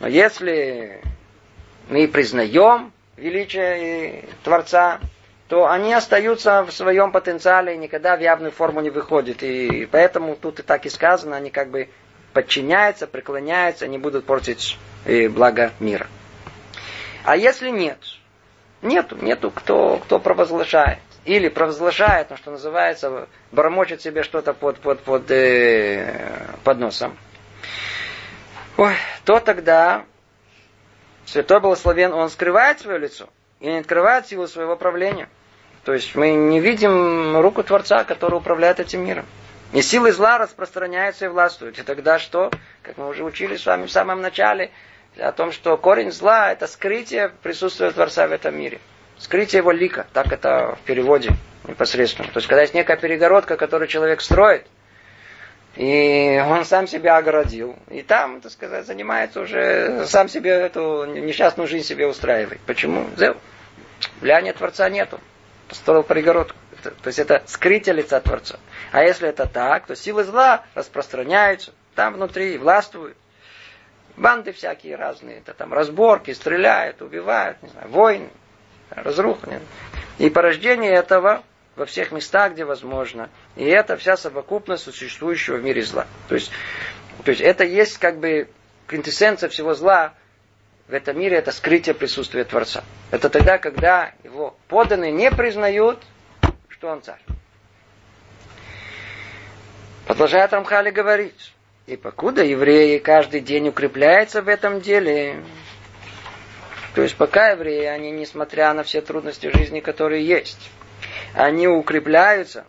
Но 0.00 0.06
если 0.08 1.02
мы 1.88 2.06
признаем 2.08 2.92
величия 3.16 4.24
Творца, 4.42 5.00
то 5.48 5.68
они 5.68 5.92
остаются 5.92 6.62
в 6.64 6.70
своем 6.70 7.10
потенциале 7.10 7.74
и 7.74 7.78
никогда 7.78 8.16
в 8.16 8.20
явную 8.20 8.52
форму 8.52 8.80
не 8.80 8.90
выходят. 8.90 9.42
И 9.42 9.86
поэтому 9.90 10.36
тут 10.36 10.60
и 10.60 10.62
так 10.62 10.86
и 10.86 10.88
сказано, 10.88 11.36
они 11.36 11.50
как 11.50 11.70
бы 11.70 11.88
подчиняются, 12.32 13.06
преклоняются, 13.06 13.84
они 13.84 13.98
будут 13.98 14.24
портить 14.26 14.78
э, 15.04 15.28
благо 15.28 15.72
мира. 15.80 16.06
А 17.24 17.36
если 17.36 17.70
нет, 17.70 17.98
нету, 18.82 19.16
нету 19.20 19.50
кто, 19.50 19.98
кто 19.98 20.18
провозглашает. 20.18 21.00
Или 21.24 21.48
провозглашает, 21.48 22.30
ну, 22.30 22.36
что 22.36 22.52
называется, 22.52 23.28
бормочет 23.52 24.00
себе 24.00 24.22
что-то 24.22 24.54
под, 24.54 24.78
под, 24.78 25.00
под, 25.00 25.30
э, 25.30 26.46
под 26.64 26.78
носом. 26.78 27.18
Ой, 28.78 28.94
то 29.24 29.38
тогда 29.40 30.04
Святой 31.26 31.60
Благословен, 31.60 32.12
он 32.12 32.30
скрывает 32.30 32.80
свое 32.80 32.98
лицо 32.98 33.28
и 33.60 33.66
не 33.66 33.78
открывает 33.78 34.26
силу 34.26 34.48
своего 34.48 34.76
правления. 34.76 35.28
То 35.84 35.92
есть 35.92 36.14
мы 36.14 36.32
не 36.32 36.60
видим 36.60 37.38
руку 37.38 37.62
Творца, 37.62 38.04
который 38.04 38.36
управляет 38.36 38.80
этим 38.80 39.04
миром. 39.04 39.26
И 39.72 39.82
силы 39.82 40.12
зла 40.12 40.38
распространяются 40.38 41.26
и 41.26 41.28
властвуют. 41.28 41.78
И 41.78 41.82
тогда 41.82 42.18
что? 42.18 42.50
Как 42.82 42.98
мы 42.98 43.08
уже 43.08 43.24
учили 43.24 43.56
с 43.56 43.64
вами 43.64 43.86
в 43.86 43.92
самом 43.92 44.20
начале, 44.20 44.70
о 45.18 45.32
том, 45.32 45.52
что 45.52 45.76
корень 45.76 46.12
зла– 46.12 46.52
это 46.52 46.66
скрытие 46.66 47.30
присутствия 47.42 47.90
Творца 47.92 48.26
в 48.26 48.32
этом 48.32 48.58
мире. 48.58 48.80
Скрытие 49.18 49.58
его 49.58 49.70
лика, 49.70 50.06
так 50.12 50.32
это 50.32 50.76
в 50.80 50.84
переводе 50.86 51.30
непосредственно. 51.66 52.28
То 52.28 52.38
есть, 52.38 52.48
когда 52.48 52.62
есть 52.62 52.74
некая 52.74 52.96
перегородка, 52.96 53.56
которую 53.56 53.88
человек 53.88 54.20
строит– 54.20 54.66
и 55.76 56.42
он 56.44 56.64
сам 56.64 56.86
себя 56.86 57.16
огородил. 57.16 57.76
И 57.88 58.02
там, 58.02 58.40
так 58.40 58.50
сказать, 58.50 58.86
занимается 58.86 59.40
уже, 59.40 60.04
сам 60.06 60.28
себе 60.28 60.50
эту 60.50 61.04
несчастную 61.04 61.68
жизнь 61.68 61.86
себе 61.86 62.06
устраивает. 62.06 62.60
Почему? 62.66 63.06
Влияния 64.20 64.52
Творца 64.52 64.88
нету. 64.88 65.20
Построил 65.68 66.02
перегородку. 66.02 66.56
То 66.82 67.08
есть 67.08 67.18
это 67.18 67.42
скрытие 67.46 67.94
лица 67.94 68.20
Творца. 68.20 68.58
А 68.90 69.02
если 69.04 69.28
это 69.28 69.46
так, 69.46 69.86
то 69.86 69.94
силы 69.94 70.24
зла 70.24 70.64
распространяются. 70.74 71.72
Там 71.94 72.14
внутри 72.14 72.58
властвуют. 72.58 73.16
Банды 74.16 74.52
всякие 74.52 74.96
разные. 74.96 75.38
Это 75.38 75.54
там 75.54 75.72
разборки, 75.72 76.32
стреляют, 76.32 77.00
убивают, 77.02 77.62
не 77.62 77.68
знаю, 77.68 77.88
войны, 77.88 78.30
разруха. 78.90 79.60
И 80.18 80.28
порождение 80.30 80.92
этого 80.92 81.42
во 81.76 81.86
всех 81.86 82.12
местах, 82.12 82.52
где 82.52 82.64
возможно. 82.64 83.30
И 83.56 83.64
это 83.64 83.96
вся 83.96 84.16
совокупность 84.16 84.84
существующего 84.84 85.56
в 85.56 85.64
мире 85.64 85.82
зла. 85.82 86.06
То 86.28 86.34
есть, 86.34 86.50
то 87.24 87.30
есть 87.30 87.40
это 87.40 87.64
есть 87.64 87.98
как 87.98 88.18
бы 88.18 88.48
квинтэссенция 88.86 89.48
всего 89.48 89.74
зла 89.74 90.14
в 90.88 90.94
этом 90.94 91.18
мире, 91.18 91.36
это 91.36 91.52
скрытие 91.52 91.94
присутствия 91.94 92.44
Творца. 92.44 92.82
Это 93.10 93.30
тогда, 93.30 93.58
когда 93.58 94.12
его 94.24 94.56
поданные 94.68 95.12
не 95.12 95.30
признают, 95.30 95.98
что 96.68 96.88
он 96.88 97.02
царь. 97.02 97.20
Продолжает 100.06 100.52
Рамхали 100.52 100.90
говорить. 100.90 101.54
И 101.86 101.96
покуда 101.96 102.42
евреи 102.44 102.98
каждый 102.98 103.40
день 103.40 103.68
укрепляются 103.68 104.42
в 104.42 104.48
этом 104.48 104.80
деле, 104.80 105.42
то 106.94 107.02
есть 107.02 107.16
пока 107.16 107.50
евреи, 107.50 107.84
они, 107.84 108.10
несмотря 108.10 108.72
на 108.74 108.82
все 108.82 109.00
трудности 109.00 109.50
жизни, 109.56 109.80
которые 109.80 110.24
есть, 110.26 110.70
они 111.34 111.68
укрепляются. 111.68 112.64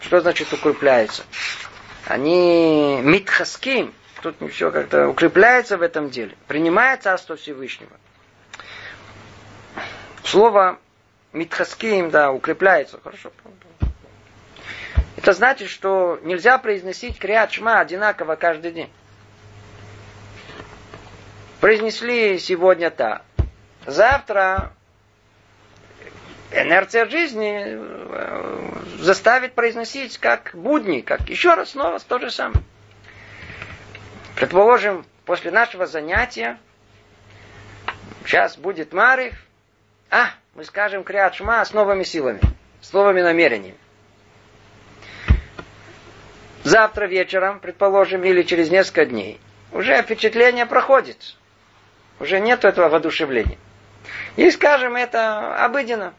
Что 0.00 0.20
значит 0.20 0.52
укрепляются? 0.52 1.24
Они 2.06 3.00
митхаским, 3.02 3.94
тут 4.22 4.36
все 4.52 4.70
как-то 4.70 5.08
укрепляется 5.08 5.76
в 5.76 5.82
этом 5.82 6.10
деле, 6.10 6.36
принимает 6.48 7.02
Царство 7.02 7.36
Всевышнего. 7.36 7.92
Слово 10.24 10.78
митхаским, 11.32 12.10
да, 12.10 12.32
укрепляется, 12.32 12.98
хорошо. 13.02 13.32
Это 15.16 15.32
значит, 15.34 15.68
что 15.68 16.18
нельзя 16.22 16.58
произносить 16.58 17.18
криат 17.18 17.52
шма 17.52 17.80
одинаково 17.80 18.34
каждый 18.34 18.72
день. 18.72 18.90
Произнесли 21.60 22.38
сегодня 22.40 22.90
так. 22.90 23.22
Завтра 23.86 24.72
инерция 26.54 27.06
жизни 27.06 27.64
э, 27.66 28.72
заставит 28.98 29.54
произносить 29.54 30.18
как 30.18 30.50
будни, 30.54 31.00
как 31.00 31.28
еще 31.28 31.54
раз 31.54 31.70
снова 31.70 31.98
то 32.00 32.18
же 32.18 32.30
самое. 32.30 32.62
Предположим, 34.36 35.04
после 35.24 35.50
нашего 35.50 35.86
занятия, 35.86 36.58
сейчас 38.24 38.56
будет 38.56 38.92
Марив, 38.92 39.34
а, 40.10 40.30
мы 40.54 40.64
скажем 40.64 41.04
Криат 41.04 41.34
Шма 41.34 41.64
с 41.64 41.72
новыми 41.72 42.02
силами, 42.02 42.40
с 42.80 42.92
новыми 42.92 43.22
намерениями. 43.22 43.78
Завтра 46.64 47.06
вечером, 47.06 47.60
предположим, 47.60 48.22
или 48.24 48.42
через 48.42 48.70
несколько 48.70 49.06
дней, 49.06 49.40
уже 49.72 50.00
впечатление 50.02 50.66
проходит. 50.66 51.36
Уже 52.20 52.38
нет 52.38 52.64
этого 52.64 52.88
воодушевления. 52.88 53.58
И 54.36 54.50
скажем, 54.50 54.96
это 54.96 55.64
обыденно. 55.64 56.14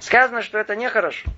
Сказано, 0.00 0.42
что 0.42 0.58
это 0.58 0.74
нехорошо. 0.74 1.28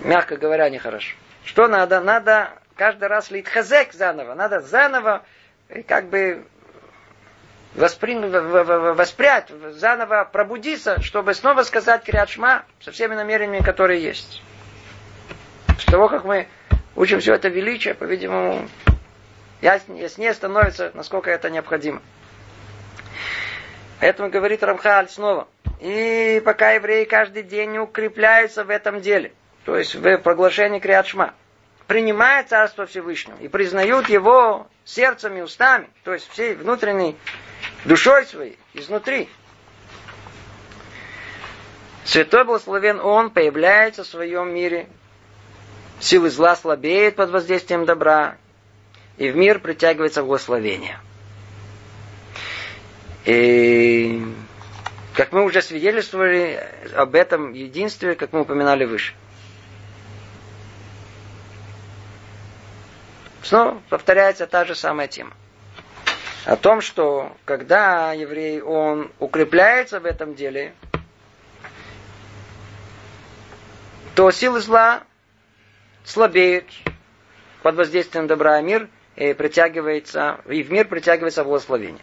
Мягко 0.00 0.36
говоря, 0.36 0.70
нехорошо. 0.70 1.14
Что 1.44 1.68
надо? 1.68 2.00
Надо 2.00 2.50
каждый 2.76 3.08
раз 3.08 3.30
лить 3.30 3.48
хазек 3.48 3.92
заново. 3.92 4.34
Надо 4.34 4.60
заново 4.60 5.24
э, 5.68 5.82
как 5.82 6.08
бы 6.08 6.46
воспри... 7.74 8.14
воспрять, 8.16 9.50
заново 9.72 10.28
пробудиться, 10.30 11.02
чтобы 11.02 11.34
снова 11.34 11.62
сказать 11.64 12.04
Криадшма 12.04 12.64
со 12.80 12.92
всеми 12.92 13.14
намерениями, 13.14 13.64
которые 13.64 14.02
есть. 14.02 14.42
С 15.78 15.84
того, 15.86 16.08
как 16.08 16.24
мы 16.24 16.46
учим 16.94 17.18
все 17.18 17.34
это 17.34 17.48
величие, 17.48 17.94
по-видимому, 17.94 18.68
яснее 19.60 20.34
становится, 20.34 20.92
насколько 20.94 21.30
это 21.30 21.50
необходимо. 21.50 22.00
Поэтому 24.00 24.30
говорит 24.30 24.62
Рамхаль 24.62 25.08
снова. 25.08 25.48
И 25.80 26.40
пока 26.44 26.72
евреи 26.72 27.04
каждый 27.04 27.42
день 27.42 27.78
укрепляются 27.78 28.64
в 28.64 28.70
этом 28.70 29.00
деле, 29.00 29.32
то 29.64 29.76
есть 29.76 29.94
в 29.94 30.18
проглашении 30.18 30.78
Криадшма, 30.78 31.34
принимают 31.86 32.48
Царство 32.48 32.86
Всевышнего 32.86 33.36
и 33.38 33.48
признают 33.48 34.08
его 34.08 34.66
сердцем 34.84 35.36
и 35.36 35.40
устами, 35.40 35.88
то 36.04 36.12
есть 36.12 36.28
всей 36.30 36.54
внутренней 36.54 37.16
душой 37.84 38.26
своей, 38.26 38.58
изнутри. 38.72 39.28
Святой 42.04 42.44
благословен 42.44 43.00
Он 43.00 43.30
появляется 43.30 44.04
в 44.04 44.06
своем 44.06 44.54
мире. 44.54 44.86
Силы 46.00 46.28
зла 46.28 46.54
слабеют 46.54 47.16
под 47.16 47.30
воздействием 47.30 47.86
добра, 47.86 48.36
и 49.16 49.30
в 49.30 49.36
мир 49.36 49.58
притягивается 49.58 50.22
благословение. 50.22 50.98
И 53.24 54.22
как 55.14 55.30
мы 55.32 55.44
уже 55.44 55.62
свидетельствовали 55.62 56.60
об 56.94 57.14
этом 57.14 57.52
единстве, 57.52 58.16
как 58.16 58.32
мы 58.32 58.40
упоминали 58.40 58.84
выше. 58.84 59.14
Снова 63.42 63.80
повторяется 63.90 64.46
та 64.46 64.64
же 64.64 64.74
самая 64.74 65.06
тема. 65.06 65.32
О 66.46 66.56
том, 66.56 66.80
что 66.80 67.34
когда 67.44 68.12
еврей, 68.12 68.60
он 68.60 69.10
укрепляется 69.18 70.00
в 70.00 70.04
этом 70.06 70.34
деле, 70.34 70.74
то 74.14 74.30
силы 74.30 74.60
зла 74.60 75.04
слабеют 76.04 76.66
под 77.62 77.76
воздействием 77.76 78.26
добра, 78.26 78.60
и 78.60 78.62
мир 78.62 78.88
и 79.16 79.32
притягивается, 79.32 80.40
и 80.48 80.62
в 80.62 80.72
мир 80.72 80.88
притягивается 80.88 81.44
благословение 81.44 82.02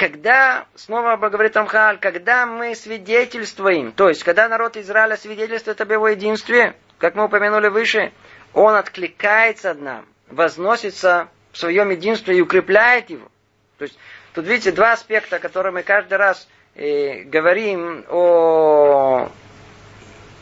когда, 0.00 0.64
снова 0.76 1.14
говорит 1.28 1.54
Амхаль, 1.58 1.98
когда 1.98 2.46
мы 2.46 2.74
свидетельствуем, 2.74 3.92
то 3.92 4.08
есть, 4.08 4.24
когда 4.24 4.48
народ 4.48 4.78
Израиля 4.78 5.18
свидетельствует 5.18 5.78
об 5.78 5.92
его 5.92 6.08
единстве, 6.08 6.74
как 6.96 7.16
мы 7.16 7.26
упомянули 7.26 7.68
выше, 7.68 8.10
он 8.54 8.76
откликается 8.76 9.72
от 9.72 9.82
нам, 9.82 10.06
возносится 10.28 11.28
в 11.52 11.58
своем 11.58 11.90
единстве 11.90 12.38
и 12.38 12.40
укрепляет 12.40 13.10
его. 13.10 13.28
То 13.76 13.84
есть, 13.84 13.98
тут 14.32 14.46
видите 14.46 14.72
два 14.72 14.92
аспекта, 14.92 15.38
которые 15.38 15.74
мы 15.74 15.82
каждый 15.82 16.16
раз 16.16 16.48
э, 16.76 17.24
говорим 17.24 18.06
о 18.08 19.28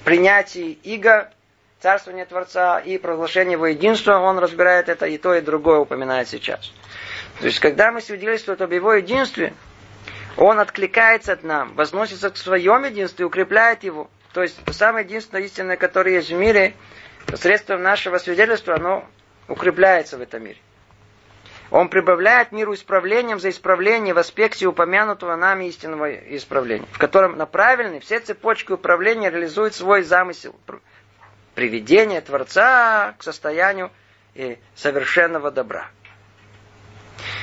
принятии 0.04 0.78
иго, 0.84 1.32
царствования 1.80 2.26
Творца 2.26 2.78
и 2.78 2.96
проглашения 2.96 3.54
его 3.54 3.66
единства, 3.66 4.18
он 4.18 4.38
разбирает 4.38 4.88
это 4.88 5.06
и 5.06 5.18
то, 5.18 5.34
и 5.34 5.40
другое 5.40 5.80
упоминает 5.80 6.28
сейчас. 6.28 6.72
То 7.40 7.46
есть, 7.46 7.60
когда 7.60 7.92
мы 7.92 8.00
свидетельствуем 8.00 8.60
об 8.60 8.72
его 8.72 8.94
единстве, 8.94 9.54
он 10.36 10.58
откликается 10.58 11.32
от 11.32 11.44
нам, 11.44 11.74
возносится 11.74 12.30
к 12.30 12.36
своем 12.36 12.84
единству 12.84 13.22
и 13.22 13.26
укрепляет 13.26 13.84
его. 13.84 14.10
То 14.32 14.42
есть, 14.42 14.60
самое 14.72 15.04
единственное 15.04 15.44
истинное, 15.44 15.76
которое 15.76 16.16
есть 16.16 16.30
в 16.30 16.36
мире, 16.36 16.74
посредством 17.26 17.82
нашего 17.82 18.18
свидетельства, 18.18 18.74
оно 18.74 19.04
укрепляется 19.46 20.18
в 20.18 20.20
этом 20.20 20.44
мире. 20.44 20.58
Он 21.70 21.88
прибавляет 21.88 22.50
миру 22.50 22.74
исправлением 22.74 23.38
за 23.38 23.50
исправление 23.50 24.14
в 24.14 24.18
аспекте 24.18 24.66
упомянутого 24.66 25.36
нами 25.36 25.66
истинного 25.66 26.10
исправления, 26.36 26.86
в 26.92 26.98
котором 26.98 27.36
направлены 27.36 28.00
все 28.00 28.20
цепочки 28.20 28.72
управления 28.72 29.30
реализуют 29.30 29.74
свой 29.74 30.02
замысел. 30.02 30.56
Приведение 31.54 32.20
Творца 32.20 33.14
к 33.18 33.22
состоянию 33.22 33.90
совершенного 34.74 35.50
добра. 35.50 35.90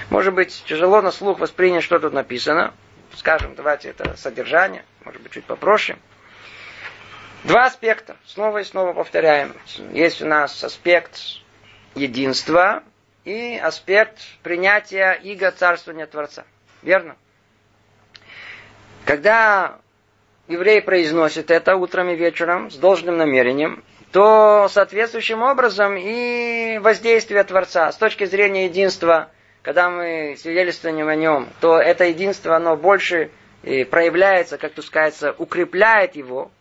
Может 0.10 0.34
быть, 0.34 0.64
тяжело 0.68 1.02
на 1.02 1.12
слух 1.12 1.40
воспринять, 1.40 1.84
что 1.84 2.00
тут 2.00 2.14
написано. 2.14 2.74
Скажем, 3.16 3.56
давайте 3.56 3.90
это 3.90 4.16
содержание, 4.18 4.84
может 5.04 5.22
быть, 5.22 5.32
чуть 5.32 5.46
попроще. 5.46 5.98
Два 7.44 7.66
аспекта. 7.66 8.18
Снова 8.26 8.60
и 8.60 8.64
снова 8.64 8.94
повторяем. 8.94 9.54
Есть 9.92 10.22
у 10.22 10.26
нас 10.26 10.64
аспект 10.64 11.20
единства 11.94 12.84
и 13.24 13.60
аспект 13.62 14.20
принятия 14.44 15.14
иго 15.14 15.52
царствования 15.52 16.06
Творца. 16.08 16.44
Верно? 16.82 17.16
Когда 19.06 19.80
еврей 20.48 20.82
произносит 20.82 21.52
это 21.52 21.76
утром 21.76 22.10
и 22.10 22.16
вечером 22.16 22.72
с 22.72 22.76
должным 22.76 23.18
намерением, 23.18 23.84
то 24.12 24.68
соответствующим 24.70 25.42
образом 25.42 25.96
и 25.98 26.80
воздействие 26.80 27.44
Творца 27.44 27.92
с 27.92 27.98
точки 27.98 28.26
зрения 28.26 28.66
единства 28.66 29.30
когда 29.66 29.90
мы 29.90 30.36
свидетельствуем 30.38 31.08
о 31.08 31.16
нем, 31.16 31.50
то 31.60 31.80
это 31.80 32.04
единство, 32.06 32.56
оно 32.56 32.78
больше 32.78 33.32
э, 33.64 33.84
проявляется, 33.84 34.60
как 34.60 34.74
тут 34.74 34.86
сказать, 34.86 35.20
укрепляет 35.40 36.16
его. 36.16 36.52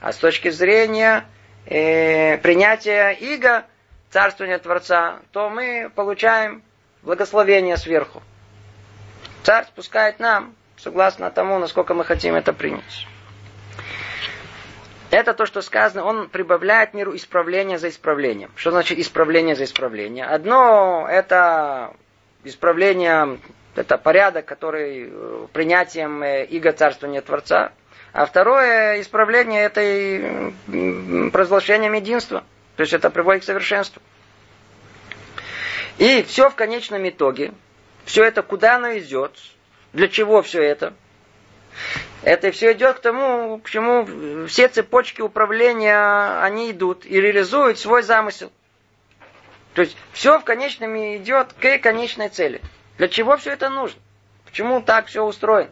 А 0.00 0.12
с 0.12 0.16
точки 0.16 0.50
зрения 0.50 1.26
э, 1.64 2.38
принятия 2.38 3.12
иго, 3.12 3.66
царствования 4.10 4.58
Творца, 4.58 5.20
то 5.30 5.48
мы 5.48 5.92
получаем 5.94 6.64
благословение 7.02 7.76
сверху. 7.76 8.20
Царь 9.44 9.66
спускает 9.66 10.18
нам, 10.18 10.56
согласно 10.76 11.30
тому, 11.30 11.56
насколько 11.60 11.94
мы 11.94 12.04
хотим 12.04 12.34
это 12.34 12.52
принять. 12.52 13.06
Это 15.12 15.34
то, 15.34 15.46
что 15.46 15.62
сказано, 15.62 16.04
он 16.04 16.28
прибавляет 16.28 16.94
миру 16.94 17.14
исправление 17.14 17.78
за 17.78 17.90
исправлением. 17.90 18.50
Что 18.56 18.72
значит 18.72 18.98
исправление 18.98 19.54
за 19.54 19.64
исправление? 19.64 20.24
Одно 20.24 21.06
это 21.08 21.94
исправление, 22.44 23.38
это 23.74 23.98
порядок, 23.98 24.46
который 24.46 25.08
э, 25.10 25.46
принятием 25.52 26.22
э, 26.22 26.44
иго 26.46 26.72
царствования 26.72 27.20
Творца. 27.20 27.72
А 28.12 28.26
второе 28.26 29.00
исправление 29.00 29.62
это 29.62 29.80
и 29.82 31.30
провозглашением 31.30 31.92
единства. 31.92 32.44
То 32.76 32.82
есть 32.82 32.92
это 32.92 33.10
приводит 33.10 33.42
к 33.42 33.46
совершенству. 33.46 34.02
И 35.98 36.22
все 36.22 36.48
в 36.50 36.54
конечном 36.54 37.08
итоге, 37.08 37.52
все 38.04 38.24
это 38.24 38.42
куда 38.42 38.76
оно 38.76 38.96
идет, 38.98 39.38
для 39.92 40.08
чего 40.08 40.42
все 40.42 40.62
это? 40.62 40.94
Это 42.22 42.50
все 42.52 42.72
идет 42.72 42.96
к 42.96 43.00
тому, 43.00 43.58
к 43.58 43.68
чему 43.70 44.46
все 44.46 44.68
цепочки 44.68 45.20
управления, 45.20 46.40
они 46.42 46.70
идут 46.70 47.04
и 47.06 47.20
реализуют 47.20 47.78
свой 47.78 48.02
замысел. 48.02 48.50
То 49.74 49.82
есть 49.82 49.96
все 50.12 50.38
в 50.38 50.44
конечном 50.44 50.96
идет 51.16 51.52
к 51.52 51.78
конечной 51.78 52.28
цели. 52.28 52.60
Для 52.98 53.08
чего 53.08 53.36
все 53.36 53.52
это 53.52 53.70
нужно? 53.70 54.00
Почему 54.44 54.82
так 54.82 55.06
все 55.06 55.24
устроено? 55.24 55.70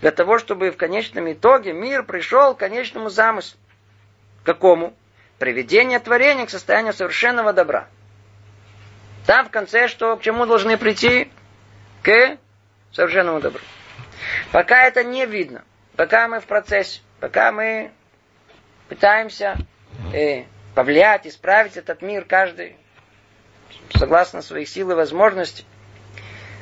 Для 0.00 0.10
того, 0.10 0.38
чтобы 0.38 0.70
в 0.70 0.76
конечном 0.76 1.30
итоге 1.32 1.72
мир 1.72 2.02
пришел 2.02 2.54
к 2.54 2.58
конечному 2.58 3.10
замыслу. 3.10 3.58
Какому? 4.44 4.94
Приведение 5.38 6.00
творения 6.00 6.46
к 6.46 6.50
состоянию 6.50 6.92
совершенного 6.92 7.52
добра. 7.52 7.86
Там 9.26 9.46
в 9.46 9.50
конце 9.50 9.88
что, 9.88 10.16
к 10.16 10.22
чему 10.22 10.46
должны 10.46 10.76
прийти? 10.76 11.30
К 12.02 12.38
совершенному 12.92 13.40
добру. 13.40 13.60
Пока 14.50 14.84
это 14.84 15.04
не 15.04 15.26
видно, 15.26 15.62
пока 15.96 16.26
мы 16.28 16.40
в 16.40 16.46
процессе, 16.46 17.02
пока 17.20 17.52
мы 17.52 17.92
пытаемся 18.88 19.56
э, 20.12 20.44
повлиять, 20.74 21.26
исправить 21.26 21.76
этот 21.76 22.02
мир 22.02 22.24
каждый 22.24 22.76
согласно 23.94 24.42
своих 24.42 24.68
сил 24.68 24.90
и 24.90 24.94
возможностей, 24.94 25.64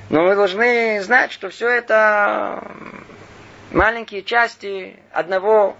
но 0.08 0.22
мы 0.22 0.36
должны 0.36 1.00
знать, 1.02 1.32
что 1.32 1.48
все 1.48 1.68
это 1.68 2.62
маленькие 3.72 4.22
части 4.22 4.96
одного 5.10 5.76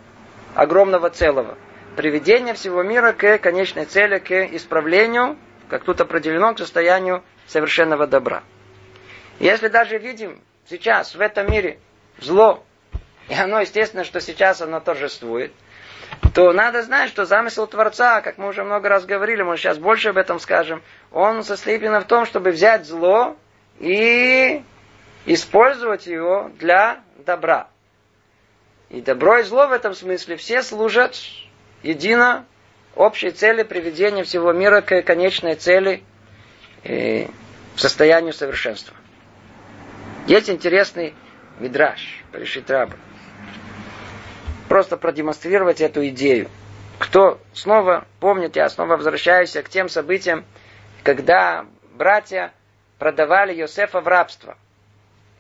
огромного 0.55 1.11
целого. 1.11 1.57
Приведение 1.97 2.55
всего 2.55 2.83
мира 2.83 3.13
к 3.13 3.39
конечной 3.39 3.85
цели, 3.85 4.19
к 4.19 4.31
исправлению, 4.55 5.39
как 5.69 5.85
тут 5.85 6.01
определено, 6.01 6.55
к 6.55 6.59
состоянию 6.59 7.23
совершенного 7.47 8.07
добра. 8.07 8.43
Если 9.39 9.69
даже 9.69 9.99
видим 9.99 10.41
сейчас 10.69 11.15
в 11.15 11.21
этом 11.21 11.51
мире 11.51 11.79
зло, 12.19 12.65
и 13.29 13.35
оно, 13.35 13.61
естественно, 13.61 14.05
что 14.05 14.21
сейчас 14.21 14.61
оно 14.61 14.81
торжествует, 14.81 15.53
то 16.35 16.53
надо 16.53 16.83
знать, 16.83 17.09
что 17.09 17.25
замысел 17.25 17.67
Творца, 17.67 18.21
как 18.21 18.39
мы 18.39 18.49
уже 18.49 18.63
много 18.63 18.89
раз 18.89 19.07
говорили, 19.07 19.43
мы 19.43 19.57
сейчас 19.57 19.79
больше 19.79 20.11
об 20.11 20.19
этом 20.19 20.39
скажем, 20.39 20.83
он 21.11 21.43
состоит 21.45 21.83
именно 21.83 22.01
в 22.01 22.07
том, 22.07 22.27
чтобы 22.27 22.51
взять 22.51 22.87
зло 22.87 23.37
и 23.79 24.63
использовать 25.25 26.07
его 26.07 26.51
для 26.59 27.01
добра. 27.25 27.69
И 28.91 29.01
добро 29.01 29.39
и 29.39 29.43
зло 29.43 29.67
в 29.67 29.73
этом 29.73 29.95
смысле 29.95 30.37
все 30.37 30.63
служат 30.63 31.17
едино 31.83 32.47
общей 32.95 33.31
цели 33.31 33.63
приведения 33.63 34.25
всего 34.25 34.53
мира 34.53 34.81
к 34.81 35.03
конечной 35.03 35.57
цели 35.57 36.03
и 36.85 37.29
состоянию 37.77 38.33
совершенства. 38.33 38.95
Есть 40.27 40.51
интересный 40.51 41.15
мидраж, 41.61 42.23
решит 42.33 42.71
раба. 42.71 42.95
Просто 44.69 44.97
продемонстрировать 44.97 45.81
эту 45.81 46.07
идею. 46.09 46.49
Кто 46.99 47.39
снова 47.53 48.07
помнит, 48.21 48.57
я 48.57 48.69
снова 48.69 48.97
возвращаюсь 48.97 49.53
к 49.53 49.69
тем 49.69 49.89
событиям, 49.89 50.45
когда 51.03 51.67
братья 51.95 52.53
продавали 52.99 53.55
Йосефа 53.55 54.01
в 54.01 54.09
рабство. 54.09 54.57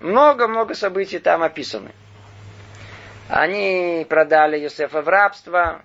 Много-много 0.00 0.74
событий 0.74 1.18
там 1.18 1.42
описаны. 1.42 1.92
Они 3.28 4.06
продали 4.08 4.58
Йосефа 4.58 5.02
в 5.02 5.08
рабство. 5.08 5.82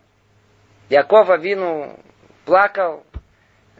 Якова 0.89 1.37
Вину 1.37 1.97
плакал, 2.45 3.05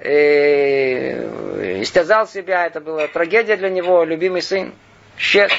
и 0.04 1.80
истязал 1.82 2.28
себя. 2.28 2.66
Это 2.66 2.82
была 2.82 3.08
трагедия 3.08 3.58
для 3.58 3.70
него, 3.70 4.04
любимый 4.04 4.42
сын. 4.42 4.74
Щет, 5.18 5.52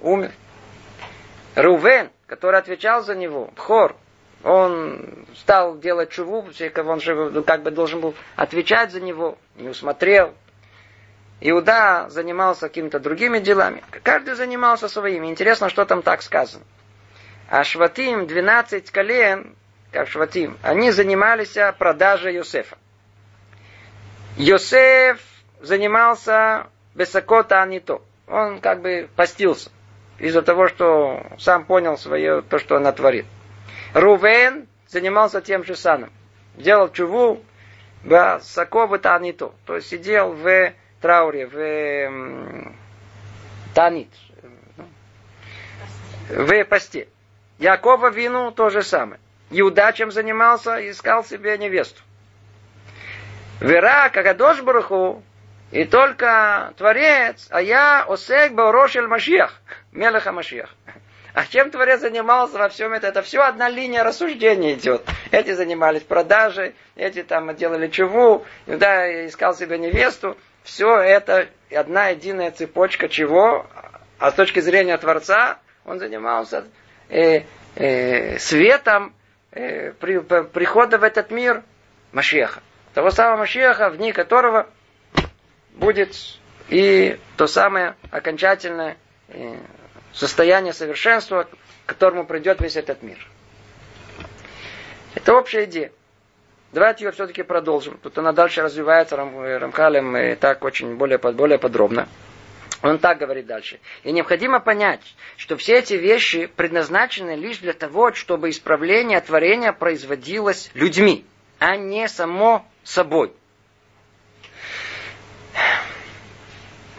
умер. 0.00 0.32
Рувен, 1.54 2.10
который 2.28 2.60
отвечал 2.60 3.02
за 3.02 3.16
него, 3.16 3.50
Хор, 3.56 3.96
он 4.44 5.26
стал 5.34 5.78
делать 5.78 6.10
чуву, 6.10 6.46
он 6.86 7.00
же 7.00 7.42
как 7.42 7.62
бы 7.62 7.70
должен 7.72 8.00
был 8.00 8.14
отвечать 8.36 8.92
за 8.92 9.00
него, 9.00 9.36
не 9.56 9.68
усмотрел, 9.68 10.34
Иуда 11.40 12.06
занимался 12.10 12.68
какими-то 12.68 13.00
другими 13.00 13.38
делами. 13.38 13.82
Каждый 14.02 14.34
занимался 14.34 14.88
своими. 14.88 15.28
Интересно, 15.28 15.68
что 15.68 15.84
там 15.84 16.02
так 16.02 16.22
сказано. 16.22 16.64
А 17.48 17.62
Шватим, 17.64 18.26
12 18.26 18.90
колен, 18.90 19.54
как 19.92 20.08
Шватим, 20.08 20.58
они 20.62 20.90
занимались 20.90 21.56
продажей 21.78 22.34
Йосефа. 22.34 22.76
Йосеф 24.36 25.20
занимался 25.60 26.66
высокота, 26.94 27.62
а 27.62 27.66
не 27.66 27.78
то. 27.78 28.02
Он 28.26 28.60
как 28.60 28.82
бы 28.82 29.08
постился 29.14 29.70
из-за 30.18 30.42
того, 30.42 30.68
что 30.68 31.22
сам 31.38 31.64
понял 31.64 31.96
свое, 31.96 32.42
то, 32.42 32.58
что 32.58 32.76
он 32.76 32.82
натворил. 32.82 33.24
Рувен 33.94 34.66
занимался 34.88 35.40
тем 35.40 35.64
же 35.64 35.76
самым. 35.76 36.10
Делал 36.56 36.90
чуву, 36.90 37.42
высоко 38.02 38.86
то, 38.98 39.18
не 39.18 39.32
то. 39.32 39.54
Есть 39.68 39.88
сидел 39.88 40.32
в 40.32 40.72
трауре, 41.00 41.46
в 41.46 42.72
Танит, 43.74 44.08
в 46.28 46.64
посте. 46.64 47.08
Якова 47.58 48.10
вину 48.10 48.50
то 48.50 48.70
же 48.70 48.82
самое. 48.82 49.20
Иуда 49.50 49.92
чем 49.92 50.10
занимался, 50.10 50.90
искал 50.90 51.24
себе 51.24 51.56
невесту. 51.58 52.02
Вера, 53.60 54.08
Кагадош 54.10 54.62
Баруху, 54.62 55.22
и 55.70 55.84
только 55.84 56.72
Творец, 56.76 57.46
а 57.50 57.60
я 57.60 58.04
Осек 58.08 58.52
Баурошель 58.52 59.06
Машиях, 59.06 59.60
Мелеха 59.92 60.32
Машиях. 60.32 60.74
А 61.34 61.44
чем 61.44 61.70
Творец 61.70 62.00
занимался 62.00 62.58
во 62.58 62.68
всем 62.68 62.92
этом? 62.92 63.10
Это 63.10 63.22
все 63.22 63.42
одна 63.42 63.68
линия 63.68 64.02
рассуждения 64.02 64.74
идет. 64.74 65.02
Эти 65.30 65.52
занимались 65.52 66.02
продажей, 66.02 66.74
эти 66.96 67.22
там 67.22 67.54
делали 67.54 67.88
чуву, 67.88 68.44
Иуда 68.66 69.26
искал 69.26 69.54
себе 69.54 69.78
невесту. 69.78 70.36
Все 70.64 70.98
это 70.98 71.48
одна 71.70 72.08
единая 72.08 72.50
цепочка 72.50 73.08
чего? 73.08 73.66
А 74.18 74.30
с 74.30 74.34
точки 74.34 74.60
зрения 74.60 74.96
Творца 74.98 75.58
он 75.84 75.98
занимался 75.98 76.64
э, 77.08 77.42
э, 77.76 78.38
светом 78.38 79.14
э, 79.52 79.92
при, 79.92 80.18
прихода 80.18 80.98
в 80.98 81.04
этот 81.04 81.30
мир 81.30 81.62
Машеха. 82.12 82.62
Того 82.94 83.10
самого 83.10 83.40
Машеха, 83.40 83.90
в 83.90 83.98
дни 83.98 84.12
которого 84.12 84.66
будет 85.78 86.14
и 86.68 87.18
то 87.36 87.46
самое 87.46 87.96
окончательное 88.10 88.96
э, 89.28 89.56
состояние 90.12 90.72
совершенства, 90.72 91.44
к 91.44 91.88
которому 91.88 92.26
придет 92.26 92.60
весь 92.60 92.76
этот 92.76 93.02
мир. 93.02 93.18
Это 95.14 95.34
общая 95.34 95.64
идея. 95.64 95.90
Давайте 96.72 97.06
ее 97.06 97.12
все-таки 97.12 97.42
продолжим. 97.42 97.96
Тут 98.02 98.18
она 98.18 98.32
дальше 98.32 98.60
развивается 98.60 99.16
Рамхалем 99.16 100.16
и 100.16 100.34
так 100.34 100.62
очень 100.64 100.96
более, 100.96 101.18
более 101.18 101.58
подробно. 101.58 102.08
Он 102.82 102.98
так 102.98 103.18
говорит 103.18 103.46
дальше. 103.46 103.80
И 104.04 104.12
необходимо 104.12 104.60
понять, 104.60 105.00
что 105.36 105.56
все 105.56 105.78
эти 105.78 105.94
вещи 105.94 106.46
предназначены 106.46 107.34
лишь 107.34 107.58
для 107.58 107.72
того, 107.72 108.12
чтобы 108.12 108.50
исправление 108.50 109.20
творения 109.20 109.72
производилось 109.72 110.70
людьми, 110.74 111.24
а 111.58 111.76
не 111.76 112.06
само 112.06 112.64
собой. 112.84 113.32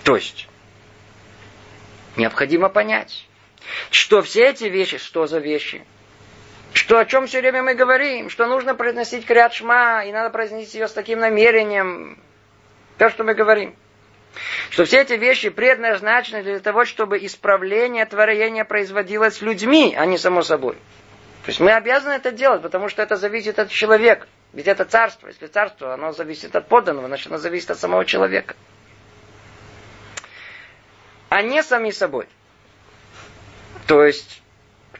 То 0.09 0.15
есть, 0.15 0.47
необходимо 2.15 2.67
понять, 2.67 3.27
что 3.91 4.23
все 4.23 4.49
эти 4.49 4.63
вещи, 4.63 4.97
что 4.97 5.27
за 5.27 5.37
вещи, 5.37 5.85
что 6.73 6.97
о 6.97 7.05
чем 7.05 7.27
все 7.27 7.41
время 7.41 7.61
мы 7.61 7.75
говорим, 7.75 8.31
что 8.31 8.47
нужно 8.47 8.73
произносить 8.73 9.27
крят 9.27 9.53
шма, 9.53 10.03
и 10.03 10.11
надо 10.11 10.31
произнести 10.31 10.79
ее 10.79 10.87
с 10.87 10.93
таким 10.93 11.19
намерением. 11.19 12.17
То, 12.97 13.11
что 13.11 13.23
мы 13.23 13.35
говорим. 13.35 13.75
Что 14.71 14.85
все 14.85 15.01
эти 15.01 15.13
вещи 15.13 15.49
предназначены 15.49 16.41
для 16.41 16.59
того, 16.59 16.85
чтобы 16.85 17.23
исправление 17.23 18.07
творения 18.07 18.65
производилось 18.65 19.43
людьми, 19.43 19.93
а 19.95 20.07
не 20.07 20.17
само 20.17 20.41
собой. 20.41 20.73
То 21.43 21.49
есть 21.49 21.59
мы 21.59 21.71
обязаны 21.71 22.13
это 22.13 22.31
делать, 22.31 22.63
потому 22.63 22.89
что 22.89 23.03
это 23.03 23.15
зависит 23.15 23.59
от 23.59 23.69
человека. 23.69 24.25
Ведь 24.53 24.65
это 24.65 24.85
царство. 24.85 25.27
Если 25.27 25.45
царство, 25.45 25.93
оно 25.93 26.13
зависит 26.13 26.55
от 26.55 26.67
подданного, 26.67 27.05
значит 27.05 27.27
оно 27.27 27.37
зависит 27.37 27.69
от 27.69 27.79
самого 27.79 28.05
человека. 28.05 28.55
А 31.29 31.41
не 31.41 31.63
сами 31.63 31.91
собой. 31.91 32.27
То 33.87 34.03
есть 34.03 34.41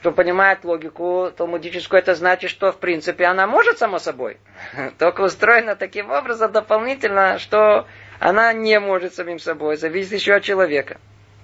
кто 0.00 0.12
понимает 0.12 0.64
логику 0.64 1.30
талмудическую, 1.36 1.98
это 1.98 2.14
значит, 2.14 2.50
что 2.50 2.72
в 2.72 2.78
принципе 2.78 3.26
она 3.26 3.46
может 3.46 3.78
само 3.78 3.98
собой. 3.98 4.38
Только 4.98 5.20
устроена 5.20 5.76
таким 5.76 6.10
образом 6.10 6.52
дополнительно, 6.52 7.38
что 7.38 7.86
она 8.18 8.52
не 8.54 8.80
может 8.80 9.14
самим 9.14 9.38
собой, 9.38 9.76
зависит 9.76 10.12
еще 10.12 10.34
от 10.34 10.42
человека. 10.42 10.98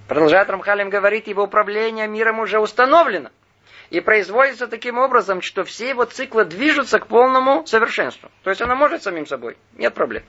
Продолжает 0.08 0.48
Рамхалим 0.48 0.88
говорить, 0.88 1.26
его 1.26 1.42
управление 1.42 2.08
миром 2.08 2.38
уже 2.38 2.58
установлено. 2.58 3.30
И 3.90 4.00
производится 4.00 4.66
таким 4.66 4.98
образом, 4.98 5.42
что 5.42 5.64
все 5.64 5.90
его 5.90 6.04
циклы 6.04 6.44
движутся 6.44 6.98
к 6.98 7.08
полному 7.08 7.66
совершенству. 7.66 8.30
То 8.42 8.50
есть 8.50 8.62
она 8.62 8.74
может 8.74 9.02
самим 9.02 9.26
собой, 9.26 9.58
нет 9.74 9.92
проблем. 9.92 10.22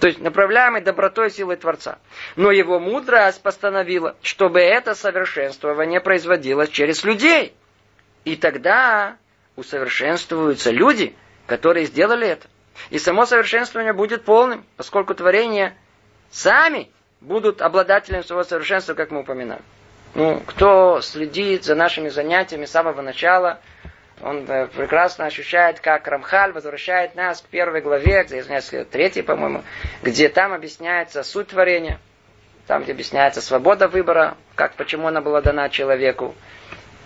То 0.00 0.08
есть 0.08 0.20
направляемый 0.20 0.82
добротой 0.82 1.30
силой 1.30 1.56
Творца. 1.56 1.98
Но 2.36 2.50
его 2.50 2.78
мудрость 2.78 3.42
постановила, 3.42 4.16
чтобы 4.22 4.60
это 4.60 4.94
совершенствование 4.94 6.00
производилось 6.00 6.70
через 6.70 7.04
людей. 7.04 7.54
И 8.24 8.36
тогда 8.36 9.16
усовершенствуются 9.56 10.70
люди, 10.70 11.14
которые 11.46 11.86
сделали 11.86 12.26
это. 12.26 12.48
И 12.90 12.98
само 12.98 13.24
совершенствование 13.26 13.92
будет 13.92 14.24
полным, 14.24 14.64
поскольку 14.76 15.14
творения 15.14 15.76
сами 16.30 16.90
будут 17.20 17.62
обладателем 17.62 18.24
своего 18.24 18.44
совершенства, 18.44 18.94
как 18.94 19.10
мы 19.10 19.20
упоминали. 19.20 19.62
Ну, 20.14 20.40
кто 20.46 21.00
следит 21.00 21.64
за 21.64 21.74
нашими 21.74 22.08
занятиями 22.08 22.66
с 22.66 22.70
самого 22.70 23.02
начала, 23.02 23.60
он 24.24 24.46
э, 24.48 24.66
прекрасно 24.68 25.26
ощущает, 25.26 25.80
как 25.80 26.08
Рамхаль 26.08 26.52
возвращает 26.52 27.14
нас 27.14 27.42
к 27.42 27.46
первой 27.46 27.82
главе, 27.82 28.24
где, 28.24 28.38
извиняюсь, 28.38 28.72
третьей, 28.90 29.22
по-моему, 29.22 29.62
где 30.02 30.30
там 30.30 30.54
объясняется 30.54 31.22
суть 31.22 31.48
творения, 31.48 32.00
там, 32.66 32.82
где 32.82 32.92
объясняется 32.92 33.42
свобода 33.42 33.86
выбора, 33.86 34.36
как, 34.54 34.74
почему 34.76 35.08
она 35.08 35.20
была 35.20 35.42
дана 35.42 35.68
человеку. 35.68 36.34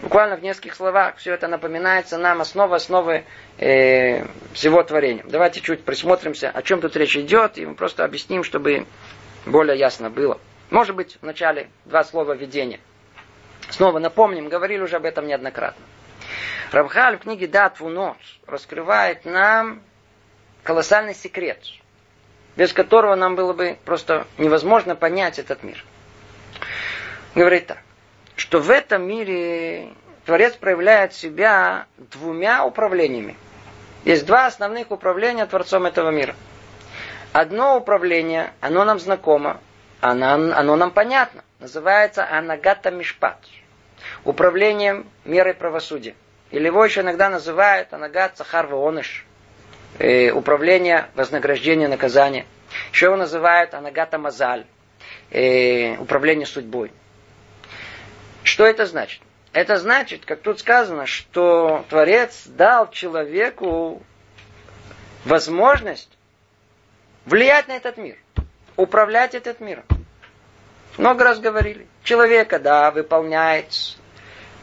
Буквально 0.01 0.37
в 0.37 0.43
нескольких 0.45 0.77
словах 0.77 1.17
все 1.17 1.35
это 1.35 1.49
напоминается 1.49 2.19
нам 2.19 2.41
основа 2.41 2.77
основы 2.77 3.25
э, 3.59 4.25
всего 4.53 4.85
творения. 4.85 5.25
Давайте 5.27 5.61
чуть 5.61 5.83
присмотримся, 5.83 6.51
о 6.51 6.63
чем 6.63 6.81
тут 6.81 6.95
речь 6.95 7.17
идет, 7.17 7.59
и 7.59 7.67
мы 7.67 7.75
просто 7.75 8.05
объясним, 8.05 8.45
чтобы 8.45 8.87
более 9.45 9.77
ясно 9.77 10.09
было. 10.09 10.39
Может 10.71 10.95
быть, 10.95 11.19
вначале 11.21 11.69
два 11.85 12.05
слова 12.05 12.35
введения. 12.35 12.79
Снова 13.71 13.99
напомним, 13.99 14.49
говорили 14.49 14.83
уже 14.83 14.97
об 14.97 15.05
этом 15.05 15.27
неоднократно. 15.27 15.85
Рамхаль 16.73 17.17
в 17.17 17.21
книге 17.21 17.47
«Дат 17.47 17.81
Вунот» 17.81 18.17
раскрывает 18.47 19.25
нам 19.25 19.83
колоссальный 20.63 21.15
секрет, 21.15 21.61
без 22.57 22.73
которого 22.73 23.15
нам 23.15 23.37
было 23.37 23.53
бы 23.53 23.79
просто 23.85 24.27
невозможно 24.37 24.95
понять 24.95 25.39
этот 25.39 25.63
мир. 25.63 25.83
Говорит 27.35 27.69
так, 27.69 27.79
что 28.37 28.61
в 28.61 28.71
этом 28.71 29.07
мире 29.07 29.91
Творец 30.27 30.55
проявляет 30.57 31.15
себя 31.15 31.87
двумя 31.97 32.65
управлениями. 32.67 33.37
Есть 34.05 34.27
два 34.27 34.47
основных 34.47 34.91
управления 34.91 35.47
Творцом 35.47 35.87
этого 35.87 36.11
мира. 36.11 36.35
Одно 37.33 37.77
управление, 37.77 38.53
оно 38.61 38.85
нам 38.85 38.99
знакомо, 38.99 39.61
оно, 40.01 40.55
оно 40.55 40.77
нам 40.77 40.91
понятно. 40.91 41.45
Называется 41.61 42.29
Анагата 42.31 42.91
Мишпат. 42.91 43.39
Управлением 44.25 45.07
мерой 45.25 45.55
правосудия. 45.55 46.15
Или 46.51 46.67
его 46.67 46.85
еще 46.85 47.03
иногда 47.03 47.29
называют 47.29 47.93
Анагат 47.93 48.39
Сахар 48.39 48.73
Оныш. 48.73 49.27
Э, 49.99 50.31
управление 50.33 51.09
вознаграждения 51.15 51.89
наказания. 51.89 52.47
Еще 52.93 53.07
его 53.07 53.17
называют 53.17 53.75
Анагата 53.75 54.19
Мазаль. 54.19 54.65
Э, 55.31 55.97
управление 55.99 56.47
судьбой. 56.47 56.93
Что 58.43 58.65
это 58.67 58.87
значит? 58.87 59.21
Это 59.53 59.77
значит, 59.77 60.25
как 60.25 60.41
тут 60.41 60.61
сказано, 60.61 61.07
что 61.07 61.85
Творец 61.89 62.45
дал 62.47 62.91
человеку 62.91 64.03
возможность 65.25 66.11
влиять 67.25 67.69
на 67.69 67.73
этот 67.73 67.97
мир, 67.97 68.17
управлять 68.77 69.35
этот 69.35 69.61
миром. 69.61 69.85
Много 70.97 71.25
раз 71.25 71.41
говорили. 71.41 71.87
Человека, 72.03 72.59
да, 72.59 72.91
выполняет 72.91 73.97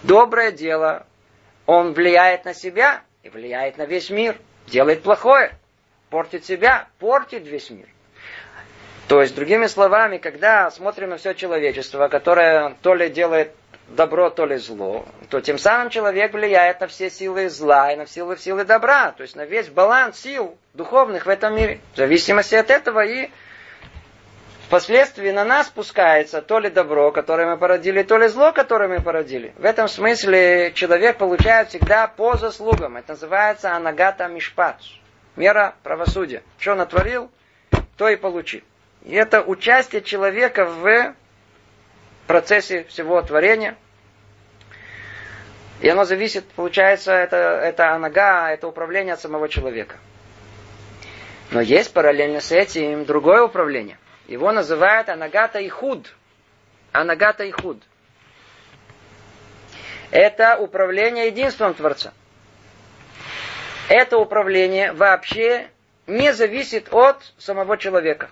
доброе 0.03 0.51
дело, 0.51 1.05
он 1.66 1.93
влияет 1.93 2.45
на 2.45 2.53
себя 2.53 3.01
и 3.24 3.30
влияет 3.30 3.78
на 3.78 3.86
весь 3.86 4.09
мир, 4.09 4.38
делает 4.68 5.03
плохое, 5.03 5.51
портит 6.09 6.45
себя, 6.45 6.88
портит 6.99 7.45
весь 7.47 7.70
мир. 7.70 7.88
То 9.07 9.22
есть, 9.22 9.36
другими 9.36 9.68
словами, 9.68 10.18
когда 10.18 10.72
смотрим 10.72 11.09
на 11.09 11.18
все 11.18 11.34
человечество, 11.34 12.07
которое 12.07 12.76
то 12.82 12.95
ли 12.95 13.09
делает 13.09 13.51
добро, 13.89 14.32
то 14.32 14.45
ли 14.45 14.57
зло, 14.57 15.05
то 15.30 15.41
тем 15.41 15.59
самым 15.59 15.89
человек 15.89 16.34
влияет 16.34 16.82
на 16.82 16.88
все 16.88 17.11
силы 17.11 17.49
зла 17.49 17.91
и 17.93 17.95
на 17.95 18.07
силы, 18.07 18.36
силы 18.38 18.66
добра, 18.66 19.11
то 19.11 19.22
есть 19.22 19.36
на 19.36 19.45
весь 19.45 19.70
баланс 19.70 20.20
сил 20.20 20.57
духовных 20.74 21.28
в 21.28 21.30
этом 21.30 21.55
мире. 21.55 21.80
В 21.93 21.97
зависимости 21.97 22.55
от 22.55 22.72
этого 22.72 23.05
и 23.05 23.30
впоследствии 24.68 25.30
на 25.32 25.45
нас 25.45 25.68
спускается 25.68 26.41
то 26.41 26.59
ли 26.59 26.70
добро, 26.70 27.11
которое 27.11 27.47
мы 27.47 27.57
породили, 27.57 28.03
то 28.03 28.18
ли 28.18 28.28
зло, 28.28 28.51
которое 28.51 28.89
мы 28.89 29.01
породили. 29.01 29.53
В 29.57 29.66
этом 29.66 29.88
смысле 29.88 30.72
человек 30.74 31.18
получает 31.18 31.70
всегда 31.70 32.07
по 32.07 32.36
заслугам. 32.38 32.97
Это 32.97 33.13
называется 33.13 33.76
анагата 33.76 34.28
мишпат. 34.28 34.82
Мера 35.36 35.76
правосудия. 35.84 36.43
Что 36.57 36.76
натворил, 36.76 37.32
то 37.97 38.09
и 38.09 38.16
получил. 38.16 38.61
И 39.03 39.13
это 39.13 39.41
участие 39.41 40.01
человека 40.01 40.66
в 40.66 41.13
процессе 42.26 42.86
всего 42.86 43.22
творения. 43.22 43.76
И 45.82 45.89
оно 45.89 46.05
зависит, 46.05 46.45
получается, 46.55 47.11
это, 47.11 47.38
это 47.38 47.91
анага, 47.91 48.49
это 48.49 48.68
управление 48.68 49.13
от 49.13 49.20
самого 49.20 49.49
человека. 49.49 49.97
Но 51.51 51.61
есть 51.61 51.93
параллельно 51.93 52.39
с 52.39 52.51
этим 52.51 53.05
другое 53.05 53.43
управление. 53.43 53.99
Его 54.28 54.51
называют 54.51 55.09
анагата 55.09 55.59
и 55.59 55.69
худ. 55.69 56.13
Анагата 56.91 57.43
и 57.43 57.51
худ. 57.51 57.82
Это 60.11 60.57
управление 60.57 61.28
единством 61.28 61.73
Творца. 61.73 62.13
Это 63.89 64.17
управление 64.17 64.93
вообще 64.93 65.69
не 66.07 66.34
зависит 66.34 66.91
от 66.91 67.34
самого 67.38 67.78
человека. 67.78 68.30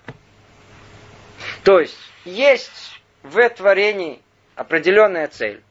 То 1.64 1.80
есть, 1.80 1.98
есть 2.26 3.02
в 3.22 3.50
творении 3.50 4.22
определенная 4.56 5.28
цель. 5.28 5.62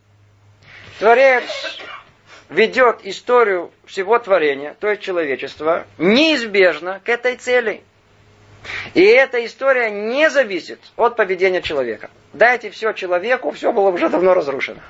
Творец 0.99 1.45
ведет 2.49 3.01
историю 3.05 3.73
всего 3.87 4.18
творения, 4.18 4.77
то 4.79 4.89
есть 4.89 5.03
человечества, 5.03 5.87
неизбежно 5.99 7.01
к 7.05 7.09
этой 7.09 7.37
цели. 7.37 7.83
И 8.95 9.03
эта 9.03 9.45
история 9.45 9.91
не 9.91 10.31
зависит 10.31 10.81
от 10.97 11.17
поведения 11.17 11.63
человека. 11.63 12.11
Дайте 12.33 12.71
все 12.71 12.93
человеку, 12.93 13.51
все 13.51 13.73
было 13.73 13.91
уже 13.91 14.09
давно 14.09 14.35
разрушено. 14.35 14.81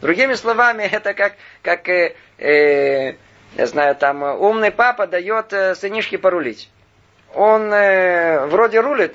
Другими 0.00 0.34
словами, 0.34 0.82
это 0.90 1.14
как, 1.14 1.34
как 1.62 1.88
э, 1.88 2.14
э, 2.38 3.14
я 3.56 3.66
знаю, 3.66 3.96
там 3.96 4.22
умный 4.22 4.70
папа 4.70 5.06
дает 5.06 5.52
э, 5.52 5.74
сынишке 5.74 6.18
порулить. 6.18 6.70
Он 7.34 7.72
э, 7.72 8.46
вроде 8.46 8.80
рулит, 8.80 9.14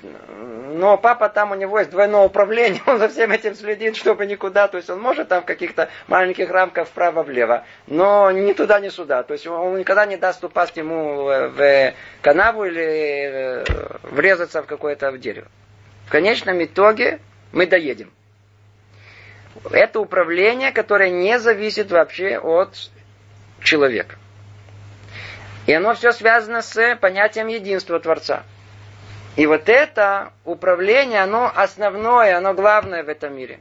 но 0.76 0.97
папа 0.97 1.30
там 1.30 1.51
у 1.51 1.55
него 1.55 1.80
есть 1.80 1.91
двойное 1.91 2.21
управление, 2.21 2.82
он 2.88 2.99
за 2.99 3.07
всем 3.07 3.32
этим 3.32 3.55
следит, 3.55 3.95
чтобы 3.95 4.26
никуда, 4.26 4.67
то 4.67 4.78
есть 4.78 4.89
он 4.89 4.99
может 4.99 5.30
там 5.30 5.43
в 5.43 5.45
каких-то 5.45 5.89
маленьких 6.07 6.49
рамках 6.49 6.88
вправо-влево, 6.88 7.63
но 7.88 8.30
ни 8.32 8.53
туда, 8.53 8.80
ни 8.80 8.89
сюда, 8.89 9.23
то 9.23 9.34
есть 9.34 9.47
он 9.47 9.78
никогда 9.80 10.05
не 10.05 10.17
даст 10.17 10.43
упасть 10.43 10.76
ему 10.78 11.23
в 11.26 11.93
канаву 12.21 12.65
или 12.65 12.84
э, 12.84 13.63
врезаться 14.03 14.61
в 14.61 14.65
какое-то 14.65 15.11
дерево. 15.17 15.47
В 16.07 16.11
конечном 16.11 16.63
итоге 16.63 17.19
мы 17.51 17.65
доедем. 17.65 18.11
Это 19.71 19.99
управление, 19.99 20.71
которое 20.71 21.09
не 21.09 21.39
зависит 21.39 21.89
вообще 21.89 22.38
от 22.38 22.76
человека. 23.61 24.15
И 25.65 25.73
оно 25.73 25.95
все 25.95 26.11
связано 26.11 26.61
с 26.61 26.95
понятием 26.97 27.47
единства 27.47 27.99
Творца. 27.99 28.43
И 29.36 29.46
вот 29.48 29.68
это 29.68 30.32
управление, 30.46 31.22
оно 31.22 31.52
основное, 31.54 32.38
оно 32.38 32.54
главное 32.54 33.04
в 33.04 33.10
этом 33.10 33.36
мире. 33.36 33.60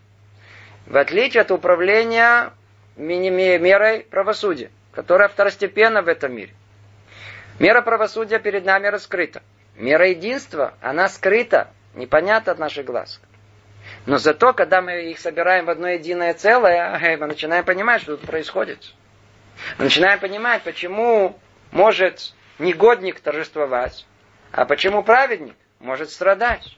В 0.86 0.96
отличие 0.96 1.40
от 1.40 1.50
управления 1.50 2.52
мерой 2.96 4.00
правосудия, 4.00 4.70
которая 4.92 5.28
второстепенна 5.28 6.02
в 6.02 6.08
этом 6.08 6.34
мире. 6.34 6.52
Мера 7.58 7.82
правосудия 7.82 8.38
перед 8.38 8.64
нами 8.64 8.86
раскрыта. 8.86 9.42
Мера 9.74 10.08
единства, 10.08 10.74
она 10.80 11.08
скрыта, 11.08 11.68
непонятна 11.94 12.52
от 12.52 12.58
наших 12.58 12.84
глаз. 12.84 13.20
Но 14.06 14.18
зато, 14.18 14.52
когда 14.52 14.80
мы 14.80 15.10
их 15.10 15.18
собираем 15.18 15.66
в 15.66 15.70
одно 15.70 15.88
единое 15.88 16.34
целое, 16.34 17.16
мы 17.18 17.26
начинаем 17.26 17.64
понимать, 17.64 18.02
что 18.02 18.16
тут 18.16 18.26
происходит. 18.26 18.94
Мы 19.78 19.84
начинаем 19.84 20.20
понимать, 20.20 20.62
почему 20.62 21.38
может 21.72 22.34
негодник 22.58 23.18
торжествовать, 23.20 24.06
а 24.52 24.64
почему 24.64 25.02
праведник 25.02 25.56
может 25.84 26.10
страдать. 26.10 26.76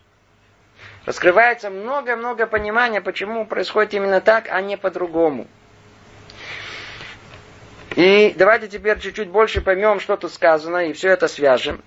Раскрывается 1.06 1.70
много-много 1.70 2.46
понимания, 2.46 3.00
почему 3.00 3.46
происходит 3.46 3.94
именно 3.94 4.20
так, 4.20 4.48
а 4.50 4.60
не 4.60 4.76
по-другому. 4.76 5.46
И 7.94 8.34
давайте 8.36 8.68
теперь 8.68 8.98
чуть-чуть 8.98 9.28
больше 9.28 9.62
поймем, 9.62 10.00
что 10.00 10.16
тут 10.16 10.32
сказано, 10.32 10.88
и 10.88 10.92
все 10.92 11.10
это 11.10 11.28
свяжем. 11.28 11.80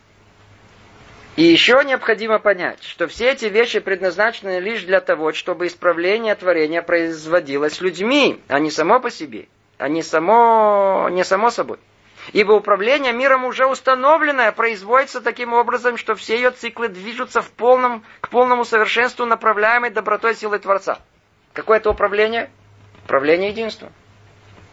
И 1.35 1.43
еще 1.43 1.83
необходимо 1.85 2.39
понять, 2.39 2.81
что 2.83 3.07
все 3.07 3.31
эти 3.31 3.45
вещи 3.45 3.79
предназначены 3.79 4.59
лишь 4.59 4.83
для 4.83 5.01
того, 5.01 5.33
чтобы 5.33 5.67
исправление 5.67 6.33
творения 6.35 6.81
производилось 6.81 7.81
людьми, 7.81 8.41
а 8.47 8.59
не 8.59 8.71
само 8.71 8.99
по 8.99 9.11
себе, 9.11 9.47
а 9.77 9.89
не 9.89 10.01
само, 10.01 11.09
не 11.11 11.23
само 11.23 11.51
собой. 11.51 11.77
Ибо 12.31 12.53
управление 12.53 13.11
миром 13.11 13.45
уже 13.45 13.65
установленное 13.65 14.51
производится 14.51 15.21
таким 15.21 15.53
образом, 15.53 15.97
что 15.97 16.15
все 16.15 16.35
ее 16.35 16.51
циклы 16.51 16.87
движутся 16.87 17.41
в 17.41 17.49
полном, 17.51 18.03
к 18.21 18.29
полному 18.29 18.65
совершенству, 18.65 19.25
направляемой 19.25 19.89
добротой 19.89 20.35
силы 20.35 20.59
Творца. 20.59 20.99
Какое 21.53 21.77
это 21.77 21.89
управление? 21.89 22.51
Управление 23.05 23.49
единством. 23.49 23.91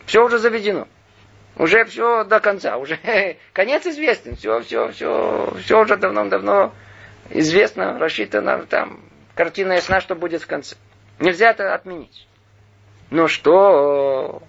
Все 0.05 0.23
уже 0.23 0.39
заведено. 0.39 0.87
Уже 1.57 1.85
все 1.87 2.25
до 2.25 2.41
конца. 2.41 2.77
Уже 2.77 2.99
конец 3.55 3.87
известен. 3.87 4.37
Все, 4.37 4.61
все, 4.61 4.91
все, 4.93 5.55
все 5.63 5.81
уже 5.81 5.97
давно-давно 5.97 6.75
известно, 7.31 7.99
рассчитано. 7.99 8.67
Там 8.67 9.01
картина 9.35 9.73
ясна, 9.73 10.03
что 10.03 10.15
будет 10.15 10.43
в 10.43 10.47
конце. 10.47 10.77
Нельзя 11.19 11.51
это 11.51 11.75
отменить. 11.75 12.29
Но 13.11 13.29
что? 13.29 14.43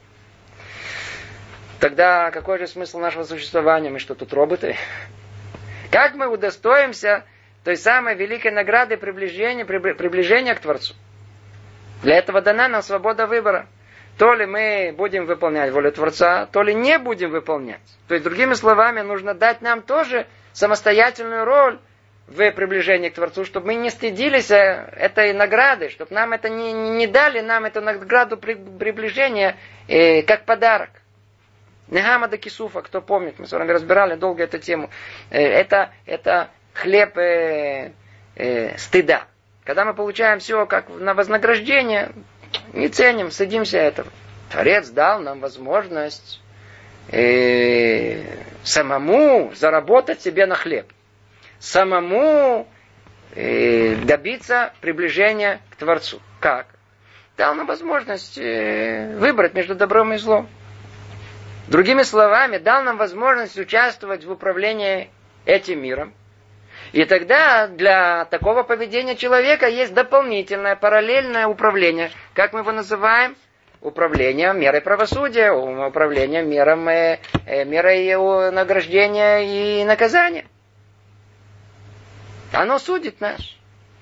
Тогда 1.80 2.32
какой 2.32 2.58
же 2.58 2.68
смысл 2.68 3.00
нашего 3.00 3.24
существования? 3.24 3.90
Мы 3.90 4.00
что, 4.00 4.16
тут 4.16 4.34
роботы? 4.34 4.76
Как 5.92 6.16
мы 6.16 6.28
удостоимся 6.28 7.24
той 7.64 7.78
самой 7.78 8.16
великой 8.16 8.52
награды 8.52 8.98
приближения, 8.98 9.64
приближения 9.66 10.56
к 10.56 10.60
Творцу? 10.60 10.96
Для 12.02 12.18
этого 12.18 12.42
дана 12.42 12.68
нам 12.68 12.82
свобода 12.82 13.28
выбора. 13.28 13.68
То 14.18 14.34
ли 14.34 14.48
мы 14.48 14.96
будем 14.98 15.26
выполнять 15.26 15.72
волю 15.72 15.92
Творца, 15.92 16.48
то 16.48 16.64
ли 16.64 16.74
не 16.74 16.98
будем 16.98 17.30
выполнять. 17.30 17.82
То 18.08 18.16
есть, 18.16 18.24
другими 18.24 18.56
словами, 18.56 19.02
нужно 19.02 19.36
дать 19.36 19.62
нам 19.62 19.84
тоже 19.84 20.26
самостоятельную 20.54 21.46
роль 21.46 21.80
в 22.26 22.52
приближении 22.52 23.10
к 23.10 23.14
Творцу, 23.14 23.46
чтобы 23.46 23.68
мы 23.68 23.76
не 23.76 23.92
стыдились 23.92 24.50
э, 24.50 24.90
этой 24.98 25.34
награды, 25.34 25.90
чтобы 25.90 26.14
нам 26.16 26.34
это 26.34 26.50
не, 26.50 26.74
не 26.74 27.06
дали 27.06 27.42
нам 27.42 27.66
эту 27.66 27.80
награду 27.82 28.38
приближения 28.38 29.56
э, 29.88 30.24
как 30.24 30.46
подарок. 30.46 30.90
Негама 31.90 32.28
да 32.28 32.38
кисуфа, 32.38 32.82
кто 32.82 33.02
помнит, 33.02 33.40
мы 33.40 33.48
с 33.48 33.52
вами 33.52 33.72
разбирали 33.72 34.16
долго 34.16 34.44
эту 34.44 34.60
тему. 34.60 34.90
Э, 35.30 35.40
это, 35.42 35.92
это 36.06 36.50
хлеб 36.74 37.18
э, 37.18 37.92
э, 38.36 38.78
стыда. 38.78 39.26
Когда 39.64 39.86
мы 39.86 39.94
получаем 39.94 40.40
все 40.40 40.66
как 40.66 40.90
на 40.90 41.14
вознаграждение, 41.14 42.12
не 42.74 42.88
ценим, 42.90 43.32
садимся 43.32 43.78
этого. 43.78 44.10
Творец 44.50 44.90
дал 44.90 45.20
нам 45.20 45.40
возможность 45.40 46.42
э, 47.10 48.24
самому 48.64 49.52
заработать 49.56 50.22
себе 50.22 50.46
на 50.46 50.56
хлеб 50.56 50.92
самому 51.60 52.68
э, 53.36 53.96
добиться 53.96 54.74
приближения 54.82 55.62
к 55.70 55.76
Творцу. 55.78 56.20
Как? 56.40 56.68
Дал 57.38 57.56
нам 57.56 57.68
возможность 57.68 58.38
э, 58.38 59.16
выбрать 59.18 59.54
между 59.54 59.76
добром 59.76 60.14
и 60.14 60.18
злом. 60.18 60.48
Другими 61.68 62.04
словами, 62.04 62.58
дал 62.58 62.84
нам 62.84 62.98
возможность 62.98 63.58
участвовать 63.58 64.24
в 64.24 64.32
управлении 64.32 65.10
этим 65.46 65.82
миром. 65.82 66.14
И 66.94 67.04
тогда 67.04 67.68
для 67.68 68.26
такого 68.26 68.64
поведения 68.64 69.18
человека 69.18 69.68
есть 69.68 69.94
дополнительное, 69.94 70.78
параллельное 70.78 71.48
управление. 71.48 72.12
Как 72.34 72.54
мы 72.54 72.60
его 72.60 72.72
называем? 72.72 73.36
Управление 73.82 74.54
мерой 74.54 74.82
правосудия, 74.82 75.52
управление 75.52 76.42
мером, 76.42 76.88
э, 76.88 77.20
э 77.46 77.66
мерой 77.66 78.52
награждения 78.52 79.40
и 79.82 79.84
наказания. 79.84 80.46
Оно 82.54 82.80
судит 82.80 83.20
нас. 83.20 83.40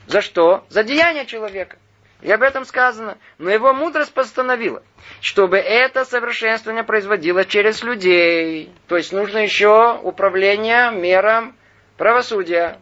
За 0.08 0.22
что? 0.22 0.64
За 0.70 0.84
деяние 0.84 1.26
человека. 1.26 1.78
И 2.26 2.32
об 2.32 2.42
этом 2.42 2.66
сказано. 2.66 3.20
Но 3.38 3.52
его 3.52 3.72
мудрость 3.72 4.12
постановила, 4.12 4.82
чтобы 5.22 5.58
это 5.58 6.06
совершенствование 6.06 6.84
производилось 6.84 7.46
через 7.46 7.84
людей. 7.84 8.74
То 8.88 8.98
есть 8.98 9.14
нужно 9.14 9.38
еще 9.38 10.00
управление 10.02 10.90
мером 10.90 11.56
правосудия. 11.98 12.80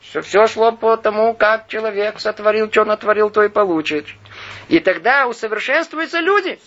Что 0.00 0.22
все 0.22 0.46
шло 0.46 0.72
по 0.72 0.96
тому, 0.96 1.34
как 1.34 1.68
человек 1.68 2.18
сотворил, 2.18 2.70
что 2.70 2.86
натворил, 2.86 3.28
то 3.28 3.42
и 3.42 3.50
получит. 3.50 4.06
И 4.68 4.80
тогда 4.80 5.26
усовершенствуются 5.26 6.20
люди. 6.20 6.58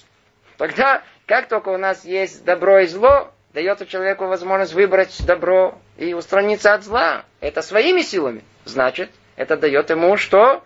Тогда, 0.58 1.02
как 1.26 1.48
только 1.48 1.70
у 1.70 1.78
нас 1.78 2.06
есть 2.06 2.46
добро 2.46 2.82
и 2.82 2.86
зло, 2.86 3.32
дается 3.52 3.88
человеку 3.88 4.28
возможность 4.28 4.76
выбрать 4.76 5.26
добро 5.26 5.80
и 5.98 6.14
устраниться 6.14 6.76
от 6.76 6.84
зла. 6.84 7.26
Это 7.40 7.64
своими 7.64 8.02
силами. 8.02 8.44
Значит, 8.66 9.10
это 9.38 9.58
дает 9.58 9.90
ему 9.90 10.18
что? 10.18 10.64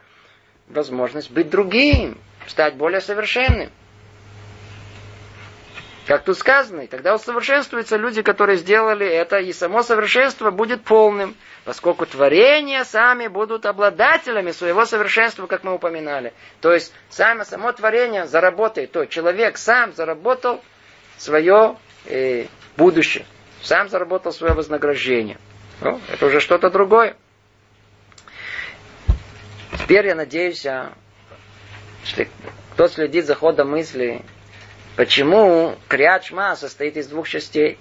Возможность 0.67 1.31
быть 1.31 1.49
другим, 1.49 2.17
стать 2.47 2.75
более 2.75 3.01
совершенным. 3.01 3.69
Как 6.07 6.23
тут 6.23 6.37
сказано, 6.37 6.81
и 6.81 6.87
тогда 6.87 7.15
усовершенствуются 7.15 7.97
люди, 7.97 8.21
которые 8.21 8.57
сделали 8.57 9.07
это, 9.07 9.39
и 9.39 9.51
само 9.51 9.81
совершенство 9.81 10.51
будет 10.51 10.83
полным, 10.83 11.35
поскольку 11.63 12.05
творения 12.05 12.83
сами 12.83 13.27
будут 13.27 13.65
обладателями 13.65 14.51
своего 14.51 14.85
совершенства, 14.85 15.47
как 15.47 15.63
мы 15.63 15.73
упоминали. 15.73 16.33
То 16.61 16.71
есть, 16.71 16.93
само, 17.09 17.43
само 17.43 17.71
творение 17.71 18.27
заработает, 18.27 18.91
то 18.91 19.05
человек 19.05 19.57
сам 19.57 19.93
заработал 19.93 20.61
свое 21.17 21.77
э, 22.05 22.45
будущее. 22.77 23.25
Сам 23.63 23.89
заработал 23.89 24.31
свое 24.31 24.53
вознаграждение. 24.53 25.39
Ну, 25.81 25.99
это 26.11 26.27
уже 26.27 26.39
что-то 26.39 26.69
другое. 26.69 27.17
Теперь 29.85 30.07
я 30.07 30.15
надеюсь, 30.15 30.65
а, 30.65 30.93
что 32.03 32.25
кто 32.73 32.87
следит 32.87 33.27
за 33.27 33.35
ходом 33.35 33.69
мысли, 33.69 34.23
почему 34.95 35.75
Криат 35.87 36.25
состоит 36.57 36.97
из 36.97 37.07
двух 37.07 37.29
частей. 37.29 37.77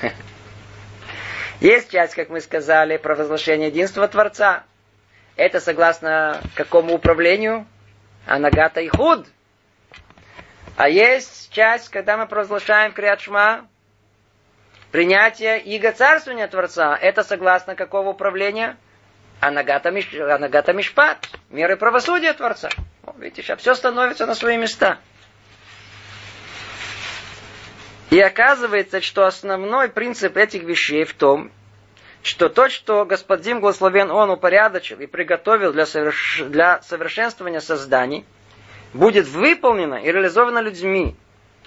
Есть 1.60 1.90
часть, 1.90 2.14
как 2.14 2.30
мы 2.30 2.40
сказали, 2.40 2.96
провозглашение 2.96 3.68
единства 3.68 4.08
Творца. 4.08 4.64
Это 5.36 5.60
согласно 5.60 6.40
какому 6.54 6.94
управлению? 6.94 7.66
Анагата 8.24 8.80
и 8.80 8.88
худ. 8.88 9.26
А 10.78 10.88
есть 10.88 11.52
часть, 11.52 11.90
когда 11.90 12.16
мы 12.16 12.26
провозглашаем 12.26 12.92
Криат 12.92 13.20
Принятие 14.90 15.60
иго 15.60 15.92
царствования 15.92 16.48
Творца, 16.48 16.96
это 16.96 17.22
согласно 17.22 17.74
какого 17.74 18.08
управления? 18.08 18.78
Анагата, 19.40 19.90
анагата 19.90 20.72
Мишпат, 20.72 21.28
меры 21.50 21.76
правосудия 21.76 22.32
Творца. 22.32 22.70
Видите, 23.18 23.42
сейчас 23.42 23.60
все 23.60 23.74
становится 23.74 24.26
на 24.26 24.34
свои 24.34 24.56
места. 24.56 24.98
И 28.10 28.20
оказывается, 28.20 29.00
что 29.00 29.26
основной 29.26 29.88
принцип 29.88 30.36
этих 30.36 30.62
вещей 30.62 31.04
в 31.04 31.14
том, 31.14 31.50
что 32.22 32.48
то, 32.48 32.68
что 32.68 33.04
Господин 33.04 33.60
Благословен 33.60 34.10
Он 34.10 34.30
упорядочил 34.30 35.00
и 35.00 35.06
приготовил 35.06 35.72
для, 35.72 35.86
соверш... 35.86 36.42
для 36.46 36.82
совершенствования 36.82 37.60
созданий, 37.60 38.24
будет 38.92 39.26
выполнено 39.26 39.96
и 39.96 40.10
реализовано 40.10 40.60
людьми 40.60 41.16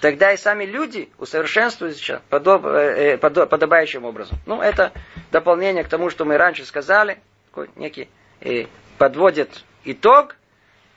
тогда 0.00 0.32
и 0.32 0.36
сами 0.36 0.64
люди 0.64 1.10
усовершенствуются 1.18 2.22
подоб, 2.28 2.64
э 2.64 3.18
подобающим 3.18 4.04
образом. 4.04 4.38
Ну, 4.46 4.60
это 4.60 4.92
дополнение 5.30 5.84
к 5.84 5.88
тому, 5.88 6.10
что 6.10 6.24
мы 6.24 6.36
раньше 6.36 6.64
сказали, 6.64 7.20
такой 7.50 7.68
некий 7.76 8.08
э, 8.40 8.66
подводит 8.98 9.64
итог 9.84 10.36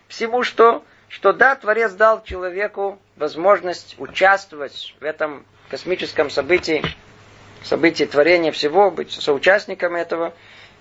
всему, 0.07 0.43
что, 0.43 0.83
что 1.07 1.33
да, 1.33 1.55
Творец 1.55 1.93
дал 1.93 2.23
человеку 2.23 2.99
возможность 3.15 3.95
участвовать 3.97 4.95
в 4.99 5.03
этом 5.03 5.45
космическом 5.69 6.29
событии, 6.29 6.83
событии 7.63 8.03
творения 8.05 8.51
всего, 8.51 8.91
быть 8.91 9.11
соучастником 9.11 9.95
этого, 9.95 10.33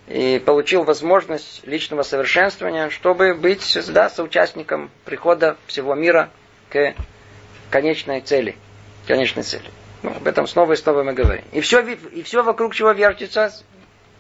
и 0.08 0.42
получил 0.44 0.82
возможность 0.82 1.66
личного 1.66 2.02
совершенствования, 2.02 2.90
чтобы 2.90 3.34
быть 3.34 3.78
да, 3.92 4.10
соучастником 4.10 4.90
прихода 5.04 5.56
всего 5.66 5.94
мира 5.94 6.30
к 6.68 6.94
конечной 7.70 8.20
цели. 8.20 8.56
Конечной 9.06 9.44
цели. 9.44 9.70
Ну, 10.02 10.10
об 10.10 10.26
этом 10.26 10.46
снова 10.46 10.72
и 10.72 10.76
снова 10.76 11.02
мы 11.02 11.12
говорим. 11.12 11.44
И 11.52 11.60
все, 11.60 11.80
и 11.80 12.22
все 12.22 12.42
вокруг 12.42 12.74
чего 12.74 12.90
вертится 12.92 13.52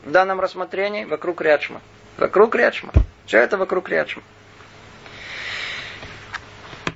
в 0.04 0.10
данном 0.10 0.40
рассмотрении? 0.40 1.04
Вокруг 1.04 1.40
Рядшма. 1.40 1.80
Вокруг 2.16 2.54
Рядшма. 2.54 2.92
Все 3.26 3.38
это 3.38 3.56
вокруг 3.56 3.88
Рядшма. 3.88 4.22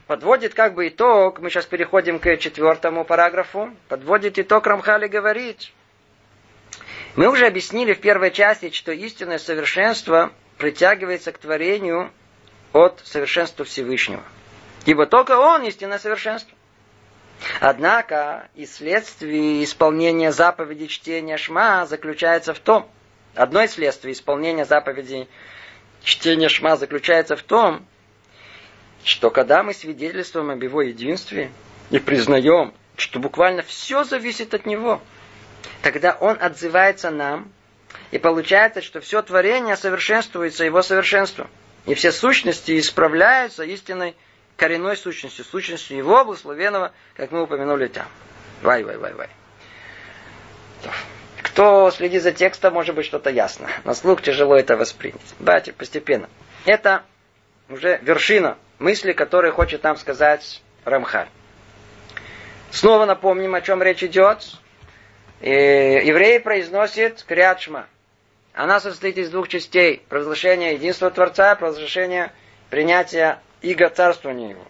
Подводит 0.07 0.55
как 0.55 0.75
бы 0.75 0.87
итог, 0.89 1.41
мы 1.41 1.51
сейчас 1.51 1.67
переходим 1.67 2.21
к 2.21 2.37
четвертому 2.37 3.05
параграфу, 3.05 3.71
подводит 3.89 4.39
итог 4.39 4.67
Рамхали 4.67 5.09
говорит. 5.09 5.73
Мы 7.17 7.29
уже 7.29 7.47
объяснили 7.47 7.93
в 7.93 8.01
первой 8.01 8.31
части, 8.31 8.71
что 8.71 8.93
истинное 8.93 9.39
совершенство 9.39 10.31
притягивается 10.59 11.33
к 11.33 11.39
творению 11.39 12.13
от 12.73 13.01
совершенства 13.05 13.65
Всевышнего. 13.65 14.23
Ибо 14.85 15.07
только 15.07 15.39
Он 15.39 15.65
истинное 15.65 15.99
совершенство. 15.99 16.56
Однако 17.61 18.49
и 18.55 18.66
следствие 18.66 19.64
исполнения 19.64 20.32
заповеди 20.32 20.87
чтения 20.87 21.37
Шма 21.37 21.87
заключается 21.87 22.55
в 22.55 22.59
том, 22.59 22.89
одно 23.34 23.62
из 23.62 23.72
следствий 23.72 24.12
исполнения 24.12 24.64
заповеди 24.64 25.28
чтения 26.03 26.49
Шма 26.49 26.76
заключается 26.76 27.37
в 27.37 27.43
том, 27.43 27.87
что 29.05 29.30
когда 29.30 29.62
мы 29.62 29.74
свидетельствуем 29.74 30.51
об 30.51 30.62
Его 30.62 30.82
единстве 30.82 31.51
и 31.91 31.99
признаем, 31.99 32.74
что 32.97 33.20
буквально 33.20 33.62
все 33.62 34.05
зависит 34.05 34.55
от 34.55 34.66
Него, 34.66 35.01
тогда 35.82 36.16
он 36.18 36.37
отзывается 36.41 37.11
нам, 37.11 37.53
и 38.11 38.18
получается, 38.18 38.82
что 38.82 39.01
все 39.01 39.22
творение 39.22 39.76
совершенствуется 39.76 40.64
его 40.64 40.82
совершенством. 40.82 41.49
И 41.87 41.95
все 41.95 42.12
сущности 42.12 42.78
исправляются 42.78 43.62
истинной 43.64 44.16
коренной 44.57 44.97
сущностью, 44.97 45.45
сущностью 45.45 45.97
его 45.97 46.25
благословенного, 46.25 46.93
как 47.15 47.31
мы 47.31 47.43
упомянули 47.43 47.89
там. 47.89 48.07
Вай, 48.63 48.83
вай, 48.85 48.97
вай, 48.97 49.13
вай. 49.15 49.29
Кто 51.43 51.91
следит 51.91 52.23
за 52.23 52.33
текстом, 52.33 52.75
может 52.75 52.95
быть, 52.95 53.07
что-то 53.07 53.31
ясно. 53.31 53.69
На 53.85 53.95
слух 53.95 54.23
тяжело 54.23 54.57
это 54.57 54.77
воспринять. 54.77 55.21
Давайте 55.39 55.73
постепенно. 55.73 56.29
Это 56.65 57.03
уже 57.69 57.99
вершина 58.03 58.59
мысли, 58.79 59.13
которую 59.13 59.53
хочет 59.53 59.83
нам 59.83 59.97
сказать 59.97 60.63
Рамхаль. 60.85 61.29
Снова 62.71 63.07
напомним, 63.07 63.55
о 63.55 63.61
чем 63.61 63.83
речь 63.83 64.03
идет. 64.03 64.59
И 65.41 65.51
еврей 65.51 66.41
произносит 66.41 67.23
Криадшма. 67.23 67.87
Она 68.55 68.81
состоит 68.81 69.19
из 69.19 69.31
двух 69.31 69.49
частей. 69.49 70.03
Провозглашение 70.09 70.75
единства 70.75 71.11
Творца, 71.11 71.55
провозглашение 71.55 72.33
принятия 72.71 73.41
иго 73.63 73.89
царствования 73.89 74.51
его. 74.51 74.65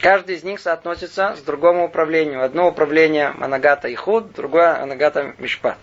Каждый 0.00 0.36
из 0.36 0.44
них 0.44 0.60
соотносится 0.60 1.34
с 1.34 1.40
другому 1.40 1.86
управлению. 1.86 2.44
Одно 2.44 2.68
управление 2.68 3.32
Манагата 3.32 3.88
и 3.88 3.94
Худ, 3.96 4.32
другое 4.32 4.78
Манагата 4.78 5.34
Мишпат. 5.38 5.78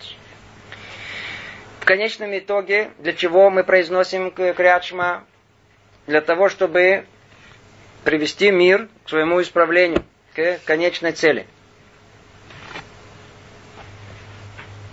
В 1.80 1.84
конечном 1.84 2.36
итоге, 2.36 2.90
для 2.98 3.12
чего 3.12 3.50
мы 3.50 3.62
произносим 3.62 4.30
Криадшма? 4.30 5.24
Для 6.06 6.20
того, 6.20 6.48
чтобы 6.48 7.04
привести 8.04 8.50
мир 8.50 8.88
к 9.04 9.08
своему 9.10 9.42
исправлению, 9.42 10.04
к 10.34 10.60
конечной 10.64 11.12
цели. 11.12 11.46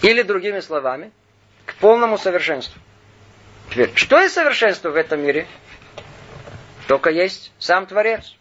Или 0.01 0.21
другими 0.21 0.59
словами, 0.59 1.11
к 1.65 1.75
полному 1.75 2.17
совершенству. 2.17 2.81
Теперь, 3.69 3.91
что 3.95 4.19
есть 4.19 4.33
совершенство 4.33 4.89
в 4.89 4.95
этом 4.95 5.21
мире? 5.21 5.47
Только 6.87 7.09
есть 7.09 7.51
сам 7.59 7.85
Творец. 7.85 8.35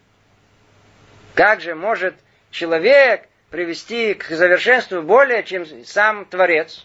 Как 1.34 1.60
же 1.60 1.74
может 1.74 2.14
человек 2.50 3.28
привести 3.50 4.14
к 4.14 4.24
совершенству 4.24 5.02
более, 5.02 5.44
чем 5.44 5.64
сам 5.84 6.24
Творец? 6.26 6.84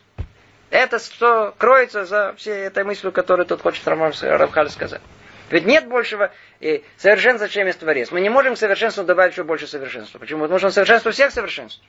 Это 0.69 0.99
что 0.99 1.55
кроется 1.57 2.05
за 2.05 2.33
всей 2.37 2.65
этой 2.65 2.83
мыслью, 2.83 3.11
которую 3.11 3.45
тут 3.45 3.61
хочет 3.61 3.87
Рамхаль 3.87 4.69
сказать. 4.69 5.01
Ведь 5.49 5.65
нет 5.65 5.87
большего 5.87 6.31
и 6.59 6.83
совершенства, 6.97 7.47
чем 7.47 7.67
есть 7.67 7.79
Творец. 7.79 8.11
Мы 8.11 8.19
не 8.19 8.29
можем 8.29 8.55
к 8.55 8.57
совершенству 8.57 9.03
добавить 9.05 9.31
еще 9.31 9.43
больше 9.43 9.65
совершенства. 9.65 10.19
Почему? 10.19 10.41
Потому 10.41 10.59
что 10.59 10.67
он 10.67 10.73
совершенство 10.73 11.11
всех 11.11 11.31
совершенств. 11.31 11.81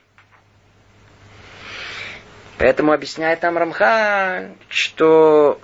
Поэтому 2.57 2.93
объясняет 2.93 3.41
там 3.41 3.57
Рамха, 3.57 4.51
что 4.69 5.59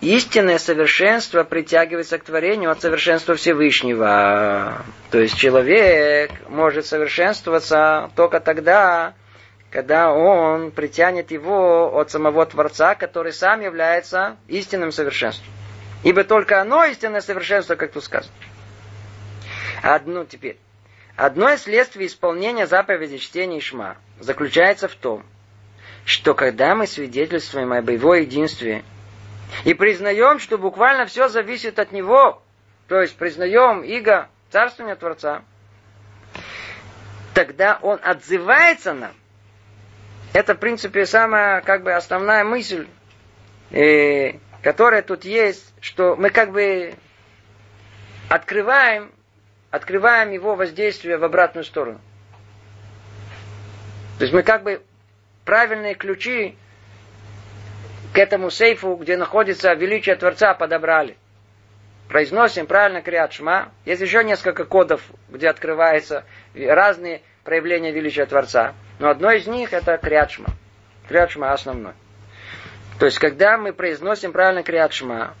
истинное 0.00 0.58
совершенство 0.58 1.44
притягивается 1.44 2.18
к 2.18 2.24
творению 2.24 2.70
от 2.70 2.80
совершенства 2.80 3.34
Всевышнего. 3.34 4.84
То 5.10 5.18
есть 5.18 5.36
человек 5.36 6.30
может 6.48 6.86
совершенствоваться 6.86 8.10
только 8.14 8.40
тогда, 8.40 9.14
когда 9.70 10.12
он 10.12 10.70
притянет 10.70 11.30
его 11.30 11.98
от 11.98 12.10
самого 12.10 12.44
Творца, 12.46 12.94
который 12.94 13.32
сам 13.32 13.60
является 13.60 14.36
истинным 14.48 14.92
совершенством. 14.92 15.52
Ибо 16.02 16.24
только 16.24 16.60
оно 16.60 16.84
истинное 16.84 17.20
совершенство, 17.20 17.74
как 17.74 17.92
тут 17.92 18.04
сказано. 18.04 18.34
Одно 19.82 20.24
теперь. 20.24 20.58
Одно 21.16 21.50
из 21.50 21.62
следствий 21.62 22.06
исполнения 22.06 22.66
заповеди 22.66 23.16
чтения 23.16 23.58
Ишма 23.58 23.96
заключается 24.20 24.86
в 24.86 24.94
том, 24.94 25.24
что 26.04 26.34
когда 26.34 26.74
мы 26.74 26.86
свидетельствуем 26.86 27.72
об 27.72 27.88
его 27.88 28.14
единстве– 28.14 28.84
и 29.64 29.74
признаем, 29.74 30.38
что 30.38 30.58
буквально 30.58 31.06
все 31.06 31.28
зависит 31.28 31.78
от 31.78 31.92
него. 31.92 32.42
То 32.88 33.00
есть 33.00 33.16
признаем 33.16 33.82
иго 33.82 34.28
царствования 34.50 34.96
Творца. 34.96 35.42
Тогда 37.34 37.78
он 37.82 37.98
отзывается 38.02 38.94
нам. 38.94 39.12
Это, 40.32 40.54
в 40.54 40.58
принципе, 40.58 41.06
самая 41.06 41.60
как 41.62 41.82
бы 41.82 41.92
основная 41.92 42.44
мысль, 42.44 42.86
э, 43.70 44.38
которая 44.62 45.02
тут 45.02 45.24
есть, 45.24 45.74
что 45.80 46.16
мы 46.16 46.30
как 46.30 46.52
бы 46.52 46.94
открываем, 48.28 49.12
открываем 49.70 50.30
его 50.30 50.54
воздействие 50.54 51.18
в 51.18 51.24
обратную 51.24 51.64
сторону. 51.64 52.00
То 54.18 54.24
есть 54.24 54.32
мы 54.32 54.42
как 54.42 54.62
бы 54.62 54.82
правильные 55.44 55.94
ключи 55.94 56.56
к 58.16 58.18
этому 58.18 58.48
сейфу, 58.48 58.94
где 58.94 59.18
находится 59.18 59.74
величие 59.74 60.16
Творца, 60.16 60.54
подобрали. 60.54 61.18
Произносим 62.08 62.66
правильно 62.66 63.02
Криат 63.02 63.34
Шма. 63.34 63.72
Есть 63.84 64.00
еще 64.00 64.24
несколько 64.24 64.64
кодов, 64.64 65.02
где 65.28 65.50
открываются 65.50 66.24
разные 66.54 67.20
проявления 67.44 67.92
величия 67.92 68.24
Творца. 68.24 68.72
Но 69.00 69.10
одно 69.10 69.32
из 69.32 69.46
них 69.46 69.74
это 69.74 69.98
Криат 69.98 70.30
Шма. 70.30 70.48
Криат 71.08 71.32
Шма 71.32 71.52
основной. 71.52 71.92
То 72.98 73.04
есть, 73.04 73.18
когда 73.18 73.58
мы 73.58 73.74
произносим 73.74 74.32
правильно 74.32 74.62
Криат 74.62 74.94
Шма, 74.94 75.34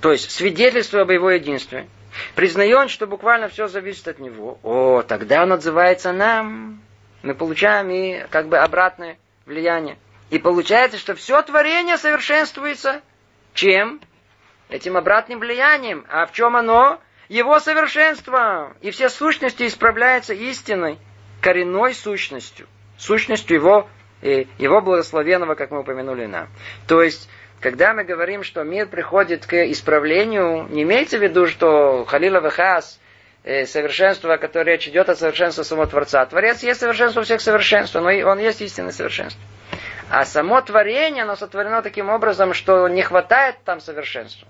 то 0.00 0.10
есть 0.10 0.30
свидетельство 0.30 1.02
об 1.02 1.10
его 1.10 1.30
единстве, 1.30 1.86
признаем, 2.34 2.88
что 2.88 3.06
буквально 3.06 3.50
все 3.50 3.68
зависит 3.68 4.08
от 4.08 4.20
него, 4.20 4.58
о, 4.62 5.02
тогда 5.02 5.42
он 5.42 5.52
отзывается 5.52 6.14
нам. 6.14 6.80
Мы 7.22 7.34
получаем 7.34 7.90
и 7.90 8.24
как 8.30 8.48
бы 8.48 8.56
обратное 8.56 9.18
влияние. 9.44 9.98
И 10.30 10.38
получается, 10.38 10.98
что 10.98 11.14
все 11.14 11.40
творение 11.42 11.98
совершенствуется 11.98 13.02
чем? 13.54 14.00
Этим 14.68 14.96
обратным 14.96 15.38
влиянием. 15.38 16.04
А 16.08 16.26
в 16.26 16.32
чем 16.32 16.56
оно? 16.56 17.00
Его 17.28 17.58
совершенство. 17.60 18.74
И 18.80 18.90
все 18.90 19.08
сущности 19.08 19.66
исправляются 19.66 20.34
истиной, 20.34 20.98
коренной 21.40 21.94
сущностью. 21.94 22.66
Сущностью 22.98 23.56
его, 23.56 23.88
его 24.22 24.80
благословенного, 24.80 25.54
как 25.54 25.70
мы 25.70 25.80
упомянули 25.80 26.26
нам. 26.26 26.48
То 26.88 27.02
есть, 27.02 27.28
когда 27.60 27.94
мы 27.94 28.04
говорим, 28.04 28.42
что 28.42 28.62
мир 28.64 28.86
приходит 28.88 29.46
к 29.46 29.54
исправлению, 29.70 30.66
не 30.68 30.82
имеется 30.82 31.18
в 31.18 31.22
виду, 31.22 31.46
что 31.46 32.04
Халила 32.04 32.40
Вахас, 32.40 33.00
э, 33.44 33.64
совершенство, 33.64 34.34
о 34.34 34.38
котором 34.38 34.66
речь 34.66 34.88
идет, 34.88 35.08
о 35.08 35.14
совершенстве 35.14 35.64
самого 35.64 35.86
Творца. 35.86 36.26
Творец 36.26 36.62
есть 36.62 36.80
совершенство 36.80 37.22
всех 37.22 37.40
совершенств, 37.40 37.94
но 37.94 38.08
он 38.08 38.38
есть 38.38 38.60
истинное 38.60 38.92
совершенство. 38.92 39.40
А 40.10 40.24
само 40.24 40.60
творение, 40.62 41.24
оно 41.24 41.36
сотворено 41.36 41.82
таким 41.82 42.08
образом, 42.08 42.54
что 42.54 42.88
не 42.88 43.02
хватает 43.02 43.56
там 43.64 43.80
совершенства. 43.80 44.46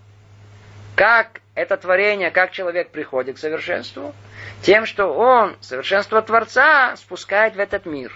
Как 0.95 1.41
это 1.55 1.77
творение, 1.77 2.31
как 2.31 2.53
человек 2.53 2.91
приходит 2.91 3.37
к 3.37 3.39
совершенству? 3.39 4.15
Тем, 4.63 4.87
что 4.87 5.07
он, 5.07 5.57
совершенство 5.61 6.21
Творца, 6.23 6.97
спускает 6.97 7.57
в 7.57 7.61
этот 7.61 7.87
мир. 7.87 8.13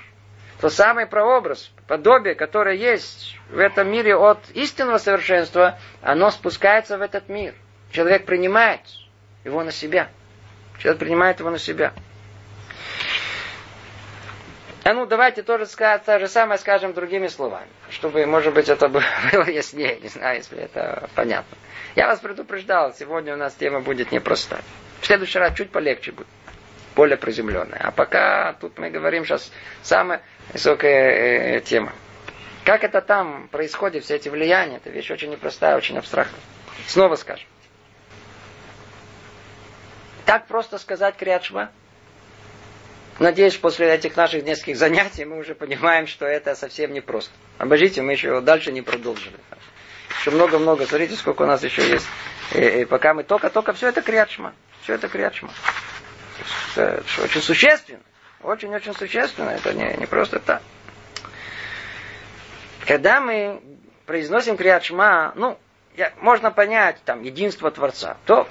То 0.61 0.69
самый 0.69 1.07
прообраз, 1.07 1.71
подобие, 1.87 2.35
которое 2.35 2.77
есть 2.77 3.39
в 3.51 3.59
этом 3.59 3.91
мире 3.91 4.15
от 4.15 4.39
истинного 4.53 4.99
совершенства, 4.99 5.79
оно 6.03 6.31
спускается 6.31 6.99
в 6.99 7.03
этот 7.03 7.31
мир. 7.31 7.55
Человек 7.91 8.27
принимает 8.27 8.81
его 9.45 9.65
на 9.65 9.73
себя. 9.73 10.09
Человек 10.79 11.01
принимает 11.01 11.41
его 11.41 11.51
на 11.51 11.59
себя. 11.59 11.93
А 14.91 14.93
ну, 14.93 15.07
давайте 15.07 15.45
тоже 15.45 15.67
сказать, 15.67 16.05
то 16.05 16.19
же 16.19 16.27
самое 16.27 16.59
скажем 16.59 16.95
другими 16.95 17.29
словами, 17.29 17.69
чтобы, 17.91 18.27
может 18.27 18.53
быть, 18.53 18.69
это 18.69 18.89
было 18.89 19.49
яснее, 19.49 20.01
не 20.01 20.09
знаю, 20.09 20.39
если 20.39 20.59
это 20.59 21.09
понятно. 21.15 21.57
Я 21.95 22.09
вас 22.09 22.19
предупреждал, 22.19 22.93
сегодня 22.93 23.35
у 23.35 23.37
нас 23.37 23.55
тема 23.55 23.83
будет 23.83 24.11
непростая. 24.11 24.63
В 25.01 25.07
следующий 25.07 25.39
раз 25.39 25.57
чуть 25.57 25.71
полегче 25.71 26.11
будет, 26.11 26.27
более 26.97 27.17
приземленная. 27.17 27.79
А 27.85 27.93
пока 27.93 28.55
тут 28.55 28.79
мы 28.81 28.91
говорим 28.91 29.25
сейчас 29.25 29.53
самая 29.83 30.23
высокая 30.53 31.59
э, 31.59 31.61
тема. 31.61 31.93
Как 32.65 32.83
это 32.83 33.01
там 33.01 33.47
происходит, 33.47 34.03
все 34.03 34.17
эти 34.17 34.29
влияния, 34.29 34.79
это 34.79 34.91
вещь 34.91 35.13
очень 35.13 35.31
непростая, 35.31 35.77
очень 35.77 35.99
абстрактная. 35.99 36.41
Снова 36.89 37.15
скажем. 37.15 37.47
Так 40.27 40.49
просто 40.49 40.79
сказать 40.79 41.15
Криадшма? 41.15 41.71
Надеюсь, 43.21 43.55
после 43.59 43.93
этих 43.93 44.17
наших 44.17 44.45
нескольких 44.45 44.79
занятий 44.79 45.27
мы 45.27 45.39
уже 45.39 45.55
понимаем, 45.55 46.07
что 46.07 46.25
это 46.25 46.55
совсем 46.55 46.95
не 46.95 47.03
просто. 47.03 47.31
Обождите, 47.59 48.01
мы 48.01 48.13
еще 48.13 48.41
дальше 48.41 48.73
не 48.73 48.81
продолжили. 48.81 49.37
Еще 50.19 50.31
много-много. 50.31 50.87
Смотрите, 50.87 51.17
сколько 51.17 51.43
у 51.43 51.47
нас 51.47 51.63
еще 51.63 51.87
есть. 51.87 52.07
И, 52.55 52.81
и 52.81 52.85
пока 52.87 53.13
мы 53.13 53.23
только-только 53.23 53.75
все 53.75 53.89
это 53.89 54.01
криадшма. 54.01 54.55
Все 54.83 54.95
это 54.95 55.09
криадшма. 55.09 55.51
Это 56.75 57.05
очень 57.23 57.43
существенно. 57.43 58.01
Очень-очень 58.43 58.95
существенно. 58.95 59.51
Это 59.51 59.75
не, 59.75 59.97
не 59.99 60.07
просто 60.07 60.39
так. 60.39 60.63
Когда 62.87 63.21
мы 63.21 63.61
произносим 64.07 64.57
криадшма, 64.57 65.35
ну, 65.37 65.59
я, 65.95 66.15
можно 66.23 66.51
понять 66.51 66.97
там 67.05 67.23
единство 67.23 67.71
Творца, 67.71 68.17
то 68.25 68.49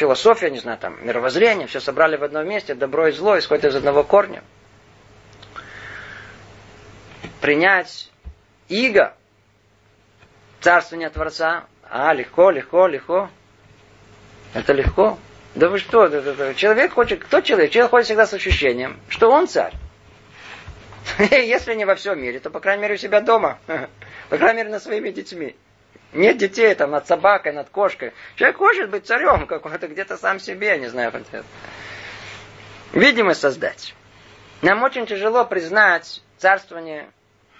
философия, 0.00 0.50
не 0.50 0.58
знаю, 0.58 0.78
там, 0.78 0.96
мировоззрение, 1.04 1.66
все 1.66 1.78
собрали 1.78 2.16
в 2.16 2.24
одном 2.24 2.48
месте, 2.48 2.74
добро 2.74 3.08
и 3.08 3.12
зло 3.12 3.38
исходит 3.38 3.66
из 3.66 3.76
одного 3.76 4.02
корня. 4.02 4.42
принять 7.40 8.10
иго, 8.68 9.14
царствование 10.60 11.08
Творца, 11.10 11.64
а, 11.88 12.12
легко, 12.12 12.50
легко, 12.50 12.86
легко. 12.86 13.30
Это 14.52 14.72
легко. 14.72 15.18
Да 15.54 15.68
вы 15.68 15.78
что, 15.78 16.08
да, 16.08 16.20
да, 16.20 16.34
да. 16.34 16.54
человек 16.54 16.92
хочет, 16.92 17.24
кто 17.24 17.40
человек? 17.40 17.70
Человек 17.70 17.90
ходит 17.90 18.06
всегда 18.06 18.26
с 18.26 18.34
ощущением, 18.34 19.00
что 19.08 19.30
он 19.30 19.48
царь. 19.48 19.74
Если 21.18 21.74
не 21.74 21.84
во 21.84 21.94
всем 21.94 22.20
мире, 22.20 22.40
то, 22.40 22.50
по 22.50 22.60
крайней 22.60 22.82
мере, 22.82 22.94
у 22.94 22.98
себя 22.98 23.20
дома. 23.20 23.58
По 24.28 24.38
крайней 24.38 24.58
мере, 24.58 24.70
над 24.70 24.82
своими 24.82 25.10
детьми. 25.10 25.56
Нет 26.12 26.38
детей 26.38 26.74
там 26.74 26.90
над 26.90 27.06
собакой, 27.06 27.52
над 27.52 27.70
кошкой. 27.70 28.12
Человек 28.36 28.56
хочет 28.56 28.90
быть 28.90 29.06
царем 29.06 29.46
какой-то 29.46 29.86
где-то 29.86 30.16
сам 30.16 30.40
себе, 30.40 30.76
не 30.78 30.88
знаю, 30.88 31.12
это. 31.12 31.44
Видимость 32.92 33.40
создать. 33.40 33.94
Нам 34.62 34.82
очень 34.82 35.06
тяжело 35.06 35.44
признать 35.44 36.22
царствование 36.38 37.10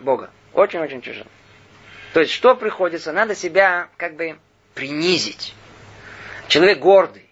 Бога. 0.00 0.30
Очень-очень 0.52 1.00
тяжело. 1.00 1.28
То 2.12 2.20
есть, 2.20 2.32
что 2.32 2.56
приходится? 2.56 3.12
Надо 3.12 3.36
себя 3.36 3.88
как 3.96 4.16
бы 4.16 4.38
принизить. 4.74 5.54
Человек 6.48 6.80
гордый. 6.80 7.30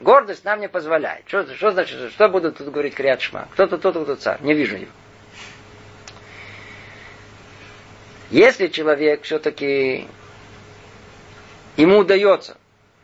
Гордость 0.00 0.44
нам 0.44 0.60
не 0.60 0.68
позволяет. 0.68 1.24
Что, 1.26 1.54
что 1.54 1.72
значит, 1.72 2.12
что 2.12 2.28
будут 2.28 2.56
тут 2.56 2.70
говорить 2.70 2.94
Криат 2.94 3.20
Шма? 3.20 3.48
Кто 3.52 3.66
тут, 3.66 3.80
кто 3.80 4.14
царь? 4.14 4.40
Не 4.40 4.54
вижу 4.54 4.76
его. 4.76 4.92
Если 8.30 8.66
человек 8.66 9.22
все-таки 9.22 10.06
ему 11.76 11.98
удается 11.98 12.56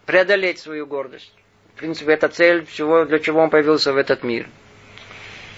преодолеть 0.04 0.58
свою 0.58 0.86
гордость, 0.86 1.32
в 1.74 1.78
принципе, 1.78 2.12
это 2.12 2.28
цель 2.28 2.64
всего, 2.66 3.04
для 3.04 3.18
чего 3.18 3.40
он 3.40 3.50
появился 3.50 3.92
в 3.92 3.96
этот 3.96 4.22
мир. 4.22 4.48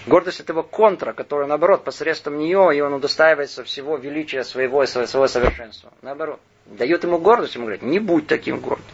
Гордость 0.07 0.39
этого 0.39 0.63
контра, 0.63 1.11
который, 1.11 1.47
наоборот, 1.47 1.83
посредством 1.83 2.39
нее, 2.39 2.71
и 2.73 2.79
он 2.79 2.93
удостаивается 2.93 3.65
всего 3.65 3.97
величия 3.97 4.43
своего 4.45 4.81
и 4.83 4.87
своего 4.87 5.27
совершенства. 5.27 5.91
Наоборот. 6.01 6.39
Дает 6.65 7.03
ему 7.03 7.19
гордость, 7.19 7.55
ему 7.55 7.65
говорит, 7.65 7.81
не 7.81 7.99
будь 7.99 8.25
таким 8.25 8.59
гордым. 8.59 8.85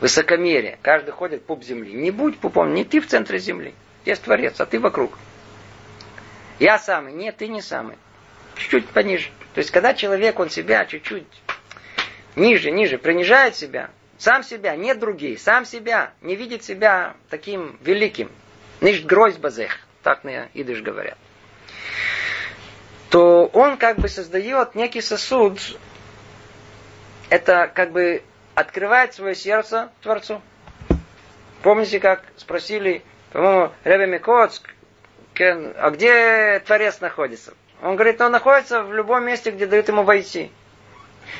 Высокомерие. 0.00 0.78
Каждый 0.80 1.10
ходит 1.10 1.44
пуп 1.44 1.62
земли. 1.62 1.92
Не 1.92 2.10
будь 2.10 2.38
пупом, 2.38 2.72
не 2.72 2.84
ты 2.84 3.00
в 3.00 3.06
центре 3.06 3.38
земли. 3.38 3.74
Есть 4.06 4.22
Творец, 4.22 4.58
а 4.58 4.66
ты 4.66 4.80
вокруг. 4.80 5.18
Я 6.58 6.78
самый. 6.78 7.12
Нет, 7.12 7.36
ты 7.36 7.48
не 7.48 7.60
самый. 7.60 7.96
Чуть-чуть 8.56 8.88
пониже. 8.88 9.30
То 9.54 9.58
есть, 9.58 9.70
когда 9.70 9.94
человек, 9.94 10.38
он 10.38 10.50
себя 10.50 10.84
чуть-чуть 10.84 11.26
ниже, 12.36 12.70
ниже, 12.70 12.98
принижает 12.98 13.56
себя, 13.56 13.90
сам 14.18 14.42
себя, 14.42 14.76
нет 14.76 14.98
других, 14.98 15.40
сам 15.40 15.64
себя, 15.64 16.12
не 16.20 16.36
видит 16.36 16.62
себя 16.62 17.14
таким 17.30 17.78
великим. 17.82 18.30
Ниш 18.80 19.02
грозь 19.02 19.36
базех, 19.36 19.78
так 20.02 20.24
на 20.24 20.48
идыш 20.54 20.82
говорят. 20.82 21.18
То 23.10 23.46
он 23.46 23.76
как 23.76 23.98
бы 23.98 24.08
создает 24.08 24.74
некий 24.74 25.00
сосуд, 25.00 25.58
это 27.28 27.70
как 27.74 27.92
бы 27.92 28.22
открывает 28.54 29.14
свое 29.14 29.34
сердце 29.34 29.90
Творцу. 30.02 30.40
Помните, 31.62 31.98
как 31.98 32.24
спросили, 32.36 33.02
по-моему, 33.32 33.72
Ребе 33.84 34.06
Микоцк, 34.06 34.68
а 35.38 35.90
где 35.90 36.60
Творец 36.60 37.00
находится? 37.00 37.54
Он 37.82 37.96
говорит, 37.96 38.20
он 38.20 38.32
находится 38.32 38.82
в 38.82 38.92
любом 38.92 39.24
месте, 39.24 39.50
где 39.50 39.66
дают 39.66 39.88
ему 39.88 40.02
войти. 40.02 40.50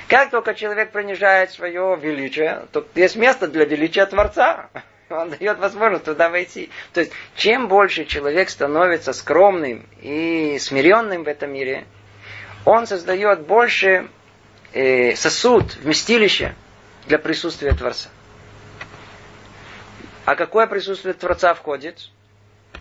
Как 0.09 0.31
только 0.31 0.55
человек 0.55 0.93
принижает 0.93 1.51
свое 1.51 1.99
величие, 2.01 2.67
то 2.73 2.87
есть 2.95 3.17
место 3.17 3.49
для 3.49 3.65
величия 3.65 4.07
Творца. 4.07 4.71
Он 5.11 5.31
дает 5.31 5.59
возможность 5.59 6.05
туда 6.05 6.31
войти. 6.31 6.71
То 6.93 7.01
есть, 7.01 7.13
чем 7.35 7.67
больше 7.67 8.05
человек 8.05 8.49
становится 8.49 9.13
скромным 9.13 9.85
и 10.01 10.57
смиренным 10.61 11.25
в 11.25 11.27
этом 11.27 11.53
мире, 11.53 11.85
он 12.65 12.87
создает 12.87 13.41
больше 13.41 14.09
э, 14.73 15.17
сосуд, 15.17 15.75
вместилище 15.83 16.55
для 17.07 17.19
присутствия 17.19 17.73
Творца. 17.73 18.09
А 20.27 20.37
какое 20.37 20.69
присутствие 20.69 21.15
Творца 21.15 21.55
входит? 21.55 22.11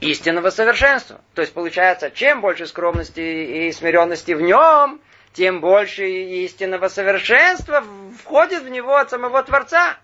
Истинного 0.02 0.50
совершенства. 0.50 1.22
То 1.34 1.42
есть 1.42 1.54
получается, 1.54 2.12
чем 2.12 2.42
больше 2.42 2.66
скромности 2.66 3.20
и 3.20 3.72
смиренности 3.72 4.32
в 4.32 4.42
нем, 4.42 5.02
тем 5.34 5.62
больше 5.62 6.10
истинного 6.10 6.88
совершенства 6.88 7.84
входит 8.18 8.64
в 8.64 8.70
него 8.70 8.96
от 8.96 9.10
самого 9.10 9.44
Творца. 9.44 9.98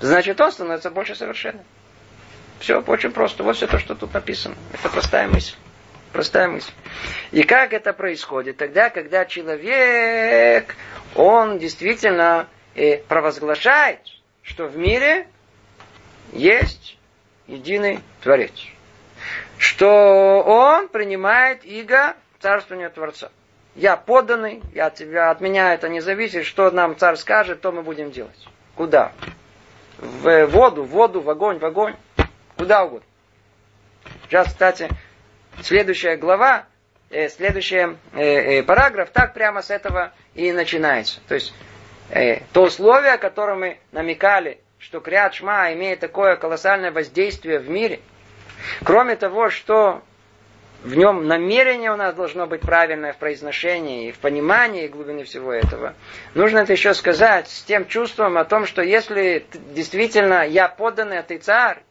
Значит, 0.00 0.40
он 0.40 0.52
становится 0.52 0.90
больше 0.90 1.14
совершенным. 1.14 1.64
Все 2.60 2.80
очень 2.80 3.12
просто. 3.12 3.42
Вот 3.42 3.56
все 3.56 3.66
то, 3.66 3.78
что 3.78 3.94
тут 3.94 4.14
написано. 4.14 4.56
Это 4.72 4.88
простая 4.88 5.28
мысль. 5.28 5.54
Простая 6.12 6.48
мысль. 6.48 6.72
И 7.32 7.42
как 7.42 7.72
это 7.72 7.92
происходит? 7.92 8.56
Тогда, 8.56 8.90
когда 8.90 9.24
человек, 9.26 10.74
он 11.14 11.58
действительно 11.58 12.48
э, 12.74 12.98
провозглашает, 12.98 14.00
что 14.42 14.66
в 14.66 14.76
мире 14.76 15.28
есть 16.32 16.97
единый 17.48 18.00
Творец. 18.22 18.52
Что 19.56 20.42
он 20.46 20.88
принимает 20.88 21.64
иго 21.64 22.14
царствования 22.38 22.90
Творца. 22.90 23.30
Я 23.74 23.96
поданный, 23.96 24.62
я 24.74 24.86
от, 24.86 24.94
тебя, 24.94 25.30
от 25.30 25.40
меня 25.40 25.74
это 25.74 25.88
не 25.88 26.00
зависит, 26.00 26.44
что 26.44 26.70
нам 26.70 26.96
царь 26.96 27.16
скажет, 27.16 27.60
то 27.60 27.72
мы 27.72 27.82
будем 27.82 28.10
делать. 28.10 28.48
Куда? 28.76 29.12
В 29.98 30.46
воду, 30.46 30.84
в 30.84 30.88
воду, 30.88 31.20
в 31.20 31.30
огонь, 31.30 31.58
в 31.58 31.64
огонь. 31.64 31.96
Куда 32.56 32.84
угодно. 32.84 33.06
Сейчас, 34.24 34.48
кстати, 34.48 34.88
следующая 35.62 36.16
глава, 36.16 36.66
э, 37.10 37.28
следующий 37.28 37.76
э, 37.76 38.20
э, 38.20 38.62
параграф, 38.62 39.10
так 39.10 39.34
прямо 39.34 39.62
с 39.62 39.70
этого 39.70 40.12
и 40.34 40.52
начинается. 40.52 41.20
То 41.28 41.34
есть, 41.34 41.54
э, 42.10 42.40
то 42.52 42.64
условие, 42.64 43.12
о 43.12 43.18
котором 43.18 43.60
мы 43.60 43.78
намекали 43.92 44.60
что 44.78 45.00
Криат 45.00 45.34
Шма 45.34 45.72
имеет 45.74 46.00
такое 46.00 46.36
колоссальное 46.36 46.92
воздействие 46.92 47.58
в 47.58 47.68
мире. 47.68 48.00
Кроме 48.84 49.16
того, 49.16 49.50
что 49.50 50.02
в 50.82 50.94
нем 50.94 51.26
намерение 51.26 51.92
у 51.92 51.96
нас 51.96 52.14
должно 52.14 52.46
быть 52.46 52.60
правильное 52.60 53.12
в 53.12 53.16
произношении, 53.16 54.08
и 54.08 54.12
в 54.12 54.18
понимании 54.18 54.86
глубины 54.86 55.24
всего 55.24 55.52
этого. 55.52 55.94
Нужно 56.34 56.58
это 56.58 56.72
еще 56.72 56.94
сказать 56.94 57.48
с 57.48 57.62
тем 57.62 57.86
чувством 57.88 58.38
о 58.38 58.44
том, 58.44 58.66
что 58.66 58.82
если 58.82 59.44
действительно 59.74 60.46
я 60.46 60.68
подданный, 60.68 61.18
а 61.18 61.22
ты 61.24 61.38
царь, 61.38 61.82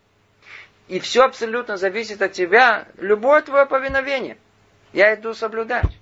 и 0.87 0.99
все 0.99 1.25
абсолютно 1.25 1.75
зависит 1.75 2.21
от 2.21 2.31
тебя, 2.31 2.87
любое 2.97 3.41
твое 3.41 3.65
повиновение, 3.65 4.37
я 4.93 5.13
иду 5.15 5.33
соблюдать. 5.33 5.97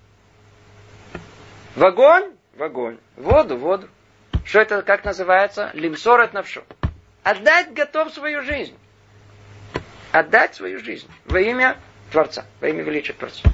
В 1.76 1.84
огонь, 1.84 2.32
в 2.56 2.62
огонь, 2.62 3.00
в 3.18 3.24
воду, 3.24 3.58
воду. 3.58 3.90
Что 4.46 4.62
это, 4.62 4.84
как 4.84 5.04
называется? 5.04 5.72
Лимсорет 5.74 6.34
навшу. 6.34 6.62
Отдать 7.24 7.74
готов 7.74 8.14
свою 8.14 8.44
жизнь. 8.44 8.78
Отдать 10.12 10.56
свою 10.56 10.80
жизнь 10.80 11.10
во 11.26 11.42
имя 11.42 11.76
Творца, 12.12 12.46
во 12.62 12.70
имя 12.70 12.84
величия 12.84 13.14
Творца. 13.14 13.50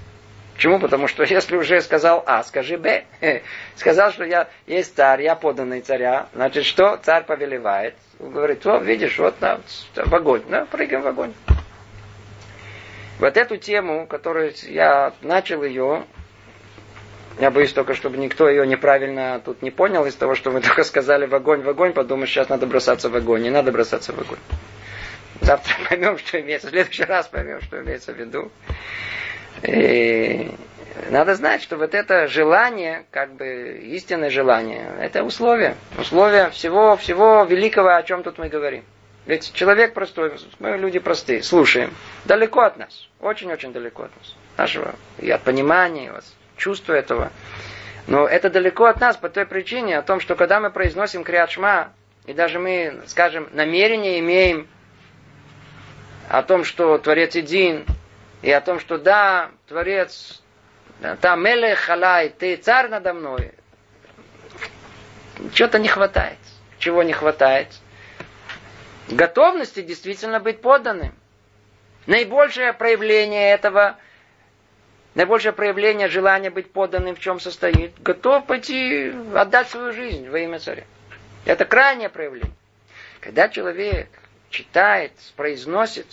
Почему? 0.53 0.79
Потому 0.79 1.07
что 1.07 1.23
если 1.27 1.55
уже 1.55 1.81
сказал 1.81 2.21
А, 2.27 2.43
скажи 2.43 2.77
Б. 2.77 3.05
Сказал, 3.77 4.11
что 4.11 4.25
я 4.25 4.49
есть 4.67 4.95
царь, 4.95 5.23
я 5.23 5.35
поданный 5.35 5.81
царя. 5.81 6.27
Значит, 6.35 6.65
что 6.65 6.97
царь 6.97 7.23
повелевает? 7.23 7.95
Говорит, 8.19 8.67
о, 8.67 8.77
видишь, 8.77 9.17
вот 9.17 9.39
на, 9.41 9.61
в 9.95 10.13
огонь. 10.13 10.43
Да, 10.49 10.65
прыгаем 10.65 11.01
в 11.01 11.07
огонь. 11.07 11.33
Вот 13.17 13.37
эту 13.37 13.57
тему, 13.57 14.05
которую 14.05 14.53
я 14.63 15.13
начал 15.21 15.63
ее, 15.63 16.05
я 17.41 17.49
боюсь 17.49 17.73
только, 17.73 17.95
чтобы 17.95 18.17
никто 18.17 18.47
ее 18.47 18.67
неправильно 18.67 19.41
тут 19.43 19.63
не 19.63 19.71
понял 19.71 20.05
из 20.05 20.13
того, 20.13 20.35
что 20.35 20.51
мы 20.51 20.61
только 20.67 20.83
сказали 20.83 21.25
в 21.25 21.33
огонь, 21.33 21.61
в 21.61 21.69
огонь, 21.69 21.91
подумать, 21.91 22.29
сейчас 22.29 22.49
надо 22.49 22.67
бросаться 22.67 23.09
в 23.09 23.15
огонь. 23.15 23.41
Не 23.41 23.49
надо 23.49 23.71
бросаться 23.71 24.13
в 24.13 24.19
огонь. 24.19 24.39
Завтра 25.41 25.73
поймем, 25.89 26.19
что 26.19 26.39
имеется, 26.39 26.67
в 26.67 26.69
следующий 26.69 27.03
раз 27.03 27.27
поймем, 27.27 27.59
что 27.61 27.81
имеется 27.81 28.13
в 28.13 28.17
виду. 28.17 28.51
И 29.63 30.51
надо 31.09 31.33
знать, 31.33 31.63
что 31.63 31.77
вот 31.77 31.95
это 31.95 32.27
желание, 32.27 33.05
как 33.09 33.33
бы 33.33 33.79
истинное 33.85 34.29
желание, 34.29 34.91
это 34.99 35.23
условие. 35.23 35.75
Условие 35.97 36.51
всего, 36.51 36.95
всего 36.95 37.43
великого, 37.43 37.95
о 37.95 38.03
чем 38.03 38.21
тут 38.21 38.37
мы 38.37 38.49
говорим. 38.49 38.85
Ведь 39.25 39.51
человек 39.53 39.93
простой, 39.93 40.31
мы 40.59 40.77
люди 40.77 40.99
простые, 40.99 41.41
слушаем, 41.41 41.91
далеко 42.25 42.61
от 42.61 42.77
нас, 42.77 43.07
очень-очень 43.19 43.73
далеко 43.73 44.03
от 44.03 44.15
нас. 44.15 44.35
Нашего 44.57 44.93
и 45.19 45.29
от 45.31 45.41
понимания, 45.41 46.05
и 46.05 46.09
от 46.09 46.25
чувство 46.62 46.93
этого. 46.93 47.32
Но 48.07 48.28
это 48.28 48.49
далеко 48.49 48.86
от 48.86 48.99
нас 48.99 49.18
по 49.18 49.30
той 49.30 49.45
причине, 49.45 49.97
о 49.97 50.01
том, 50.01 50.20
что 50.20 50.36
когда 50.36 50.59
мы 50.59 50.70
произносим 50.70 51.24
криатшма, 51.24 51.91
и 52.26 52.34
даже 52.34 52.59
мы, 52.59 53.01
скажем, 53.07 53.49
намерение 53.51 54.20
имеем 54.20 54.68
о 56.30 56.43
том, 56.43 56.64
что 56.64 56.97
Творец 56.97 57.36
един, 57.36 57.86
и 58.41 58.51
о 58.51 58.62
том, 58.62 58.80
что 58.80 58.97
да, 58.97 59.51
Творец, 59.68 60.41
там 61.20 61.43
Мелех 61.43 61.80
Халай, 61.80 62.30
ты 62.30 62.55
царь 62.55 62.89
надо 62.89 63.14
мной, 63.14 63.53
чего-то 65.53 65.80
не 65.80 65.88
хватает. 65.88 66.38
Чего 66.78 67.03
не 67.03 67.14
хватает? 67.14 67.68
Готовности 69.07 69.82
действительно 69.82 70.39
быть 70.39 70.62
подданным. 70.62 71.14
Наибольшее 72.07 72.74
проявление 72.74 73.51
этого– 73.51 73.97
наибольшее 75.16 75.51
проявление 75.51 76.07
желания 76.07 76.49
быть 76.49 76.72
поданным 76.72 77.16
в 77.16 77.20
чем 77.20 77.39
состоит, 77.39 78.01
готов 78.01 78.45
пойти 78.45 79.14
отдать 79.36 79.70
свою 79.70 79.93
жизнь 79.93 80.30
во 80.30 80.39
имя 80.39 80.59
царя. 80.59 80.84
Это 81.45 81.66
крайнее 81.66 82.09
проявление. 82.09 82.53
Когда 83.20 83.49
человек 83.49 84.09
читает, 84.49 85.12
произносит 85.36 86.07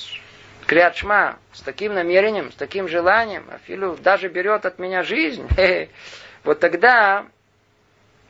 Криат 0.66 0.96
Шма 0.96 1.38
с 1.52 1.60
таким 1.60 1.94
намерением, 1.94 2.52
с 2.52 2.54
таким 2.54 2.88
желанием, 2.88 3.44
Афилу 3.50 3.96
даже 3.96 4.28
берет 4.28 4.66
от 4.66 4.78
меня 4.78 5.02
жизнь, 5.02 5.46
вот 6.44 6.60
тогда 6.60 7.26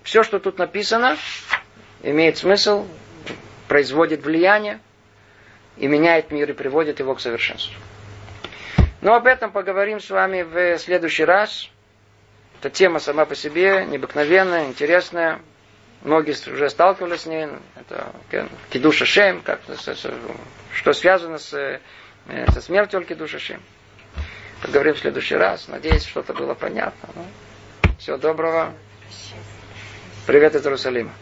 все, 0.02 0.22
что 0.22 0.38
тут 0.38 0.58
написано, 0.58 1.16
имеет 2.02 2.38
смысл, 2.38 2.86
производит 3.66 4.24
влияние 4.24 4.80
и 5.76 5.86
меняет 5.86 6.30
мир 6.30 6.50
и 6.50 6.52
приводит 6.52 7.00
его 7.00 7.14
к 7.14 7.20
совершенству. 7.20 7.74
Но 9.00 9.14
об 9.14 9.26
этом 9.26 9.52
поговорим 9.52 10.00
с 10.00 10.10
вами 10.10 10.42
в 10.42 10.78
следующий 10.78 11.24
раз. 11.24 11.70
Эта 12.60 12.70
тема 12.70 12.98
сама 12.98 13.24
по 13.24 13.36
себе 13.36 13.86
необыкновенная, 13.86 14.66
интересная. 14.66 15.40
Многие 16.02 16.32
уже 16.50 16.68
сталкивались 16.68 17.22
с 17.22 17.26
ней. 17.26 17.48
Это 17.76 18.12
кидуша 18.70 19.06
шем, 19.06 19.40
как, 19.42 19.60
что 20.72 20.92
связано 20.92 21.38
с, 21.38 21.54
э, 21.54 21.80
со 22.52 22.60
смертью 22.60 23.04
кидуша 23.04 23.38
шем. 23.38 23.60
Поговорим 24.62 24.94
в 24.94 24.98
следующий 24.98 25.36
раз. 25.36 25.68
Надеюсь, 25.68 26.04
что-то 26.04 26.34
было 26.34 26.54
понятно. 26.54 27.08
Ну, 27.14 27.24
всего 27.98 28.16
доброго. 28.16 28.74
Привет 30.26 30.56
из 30.56 30.66
Иерусалима. 30.66 31.12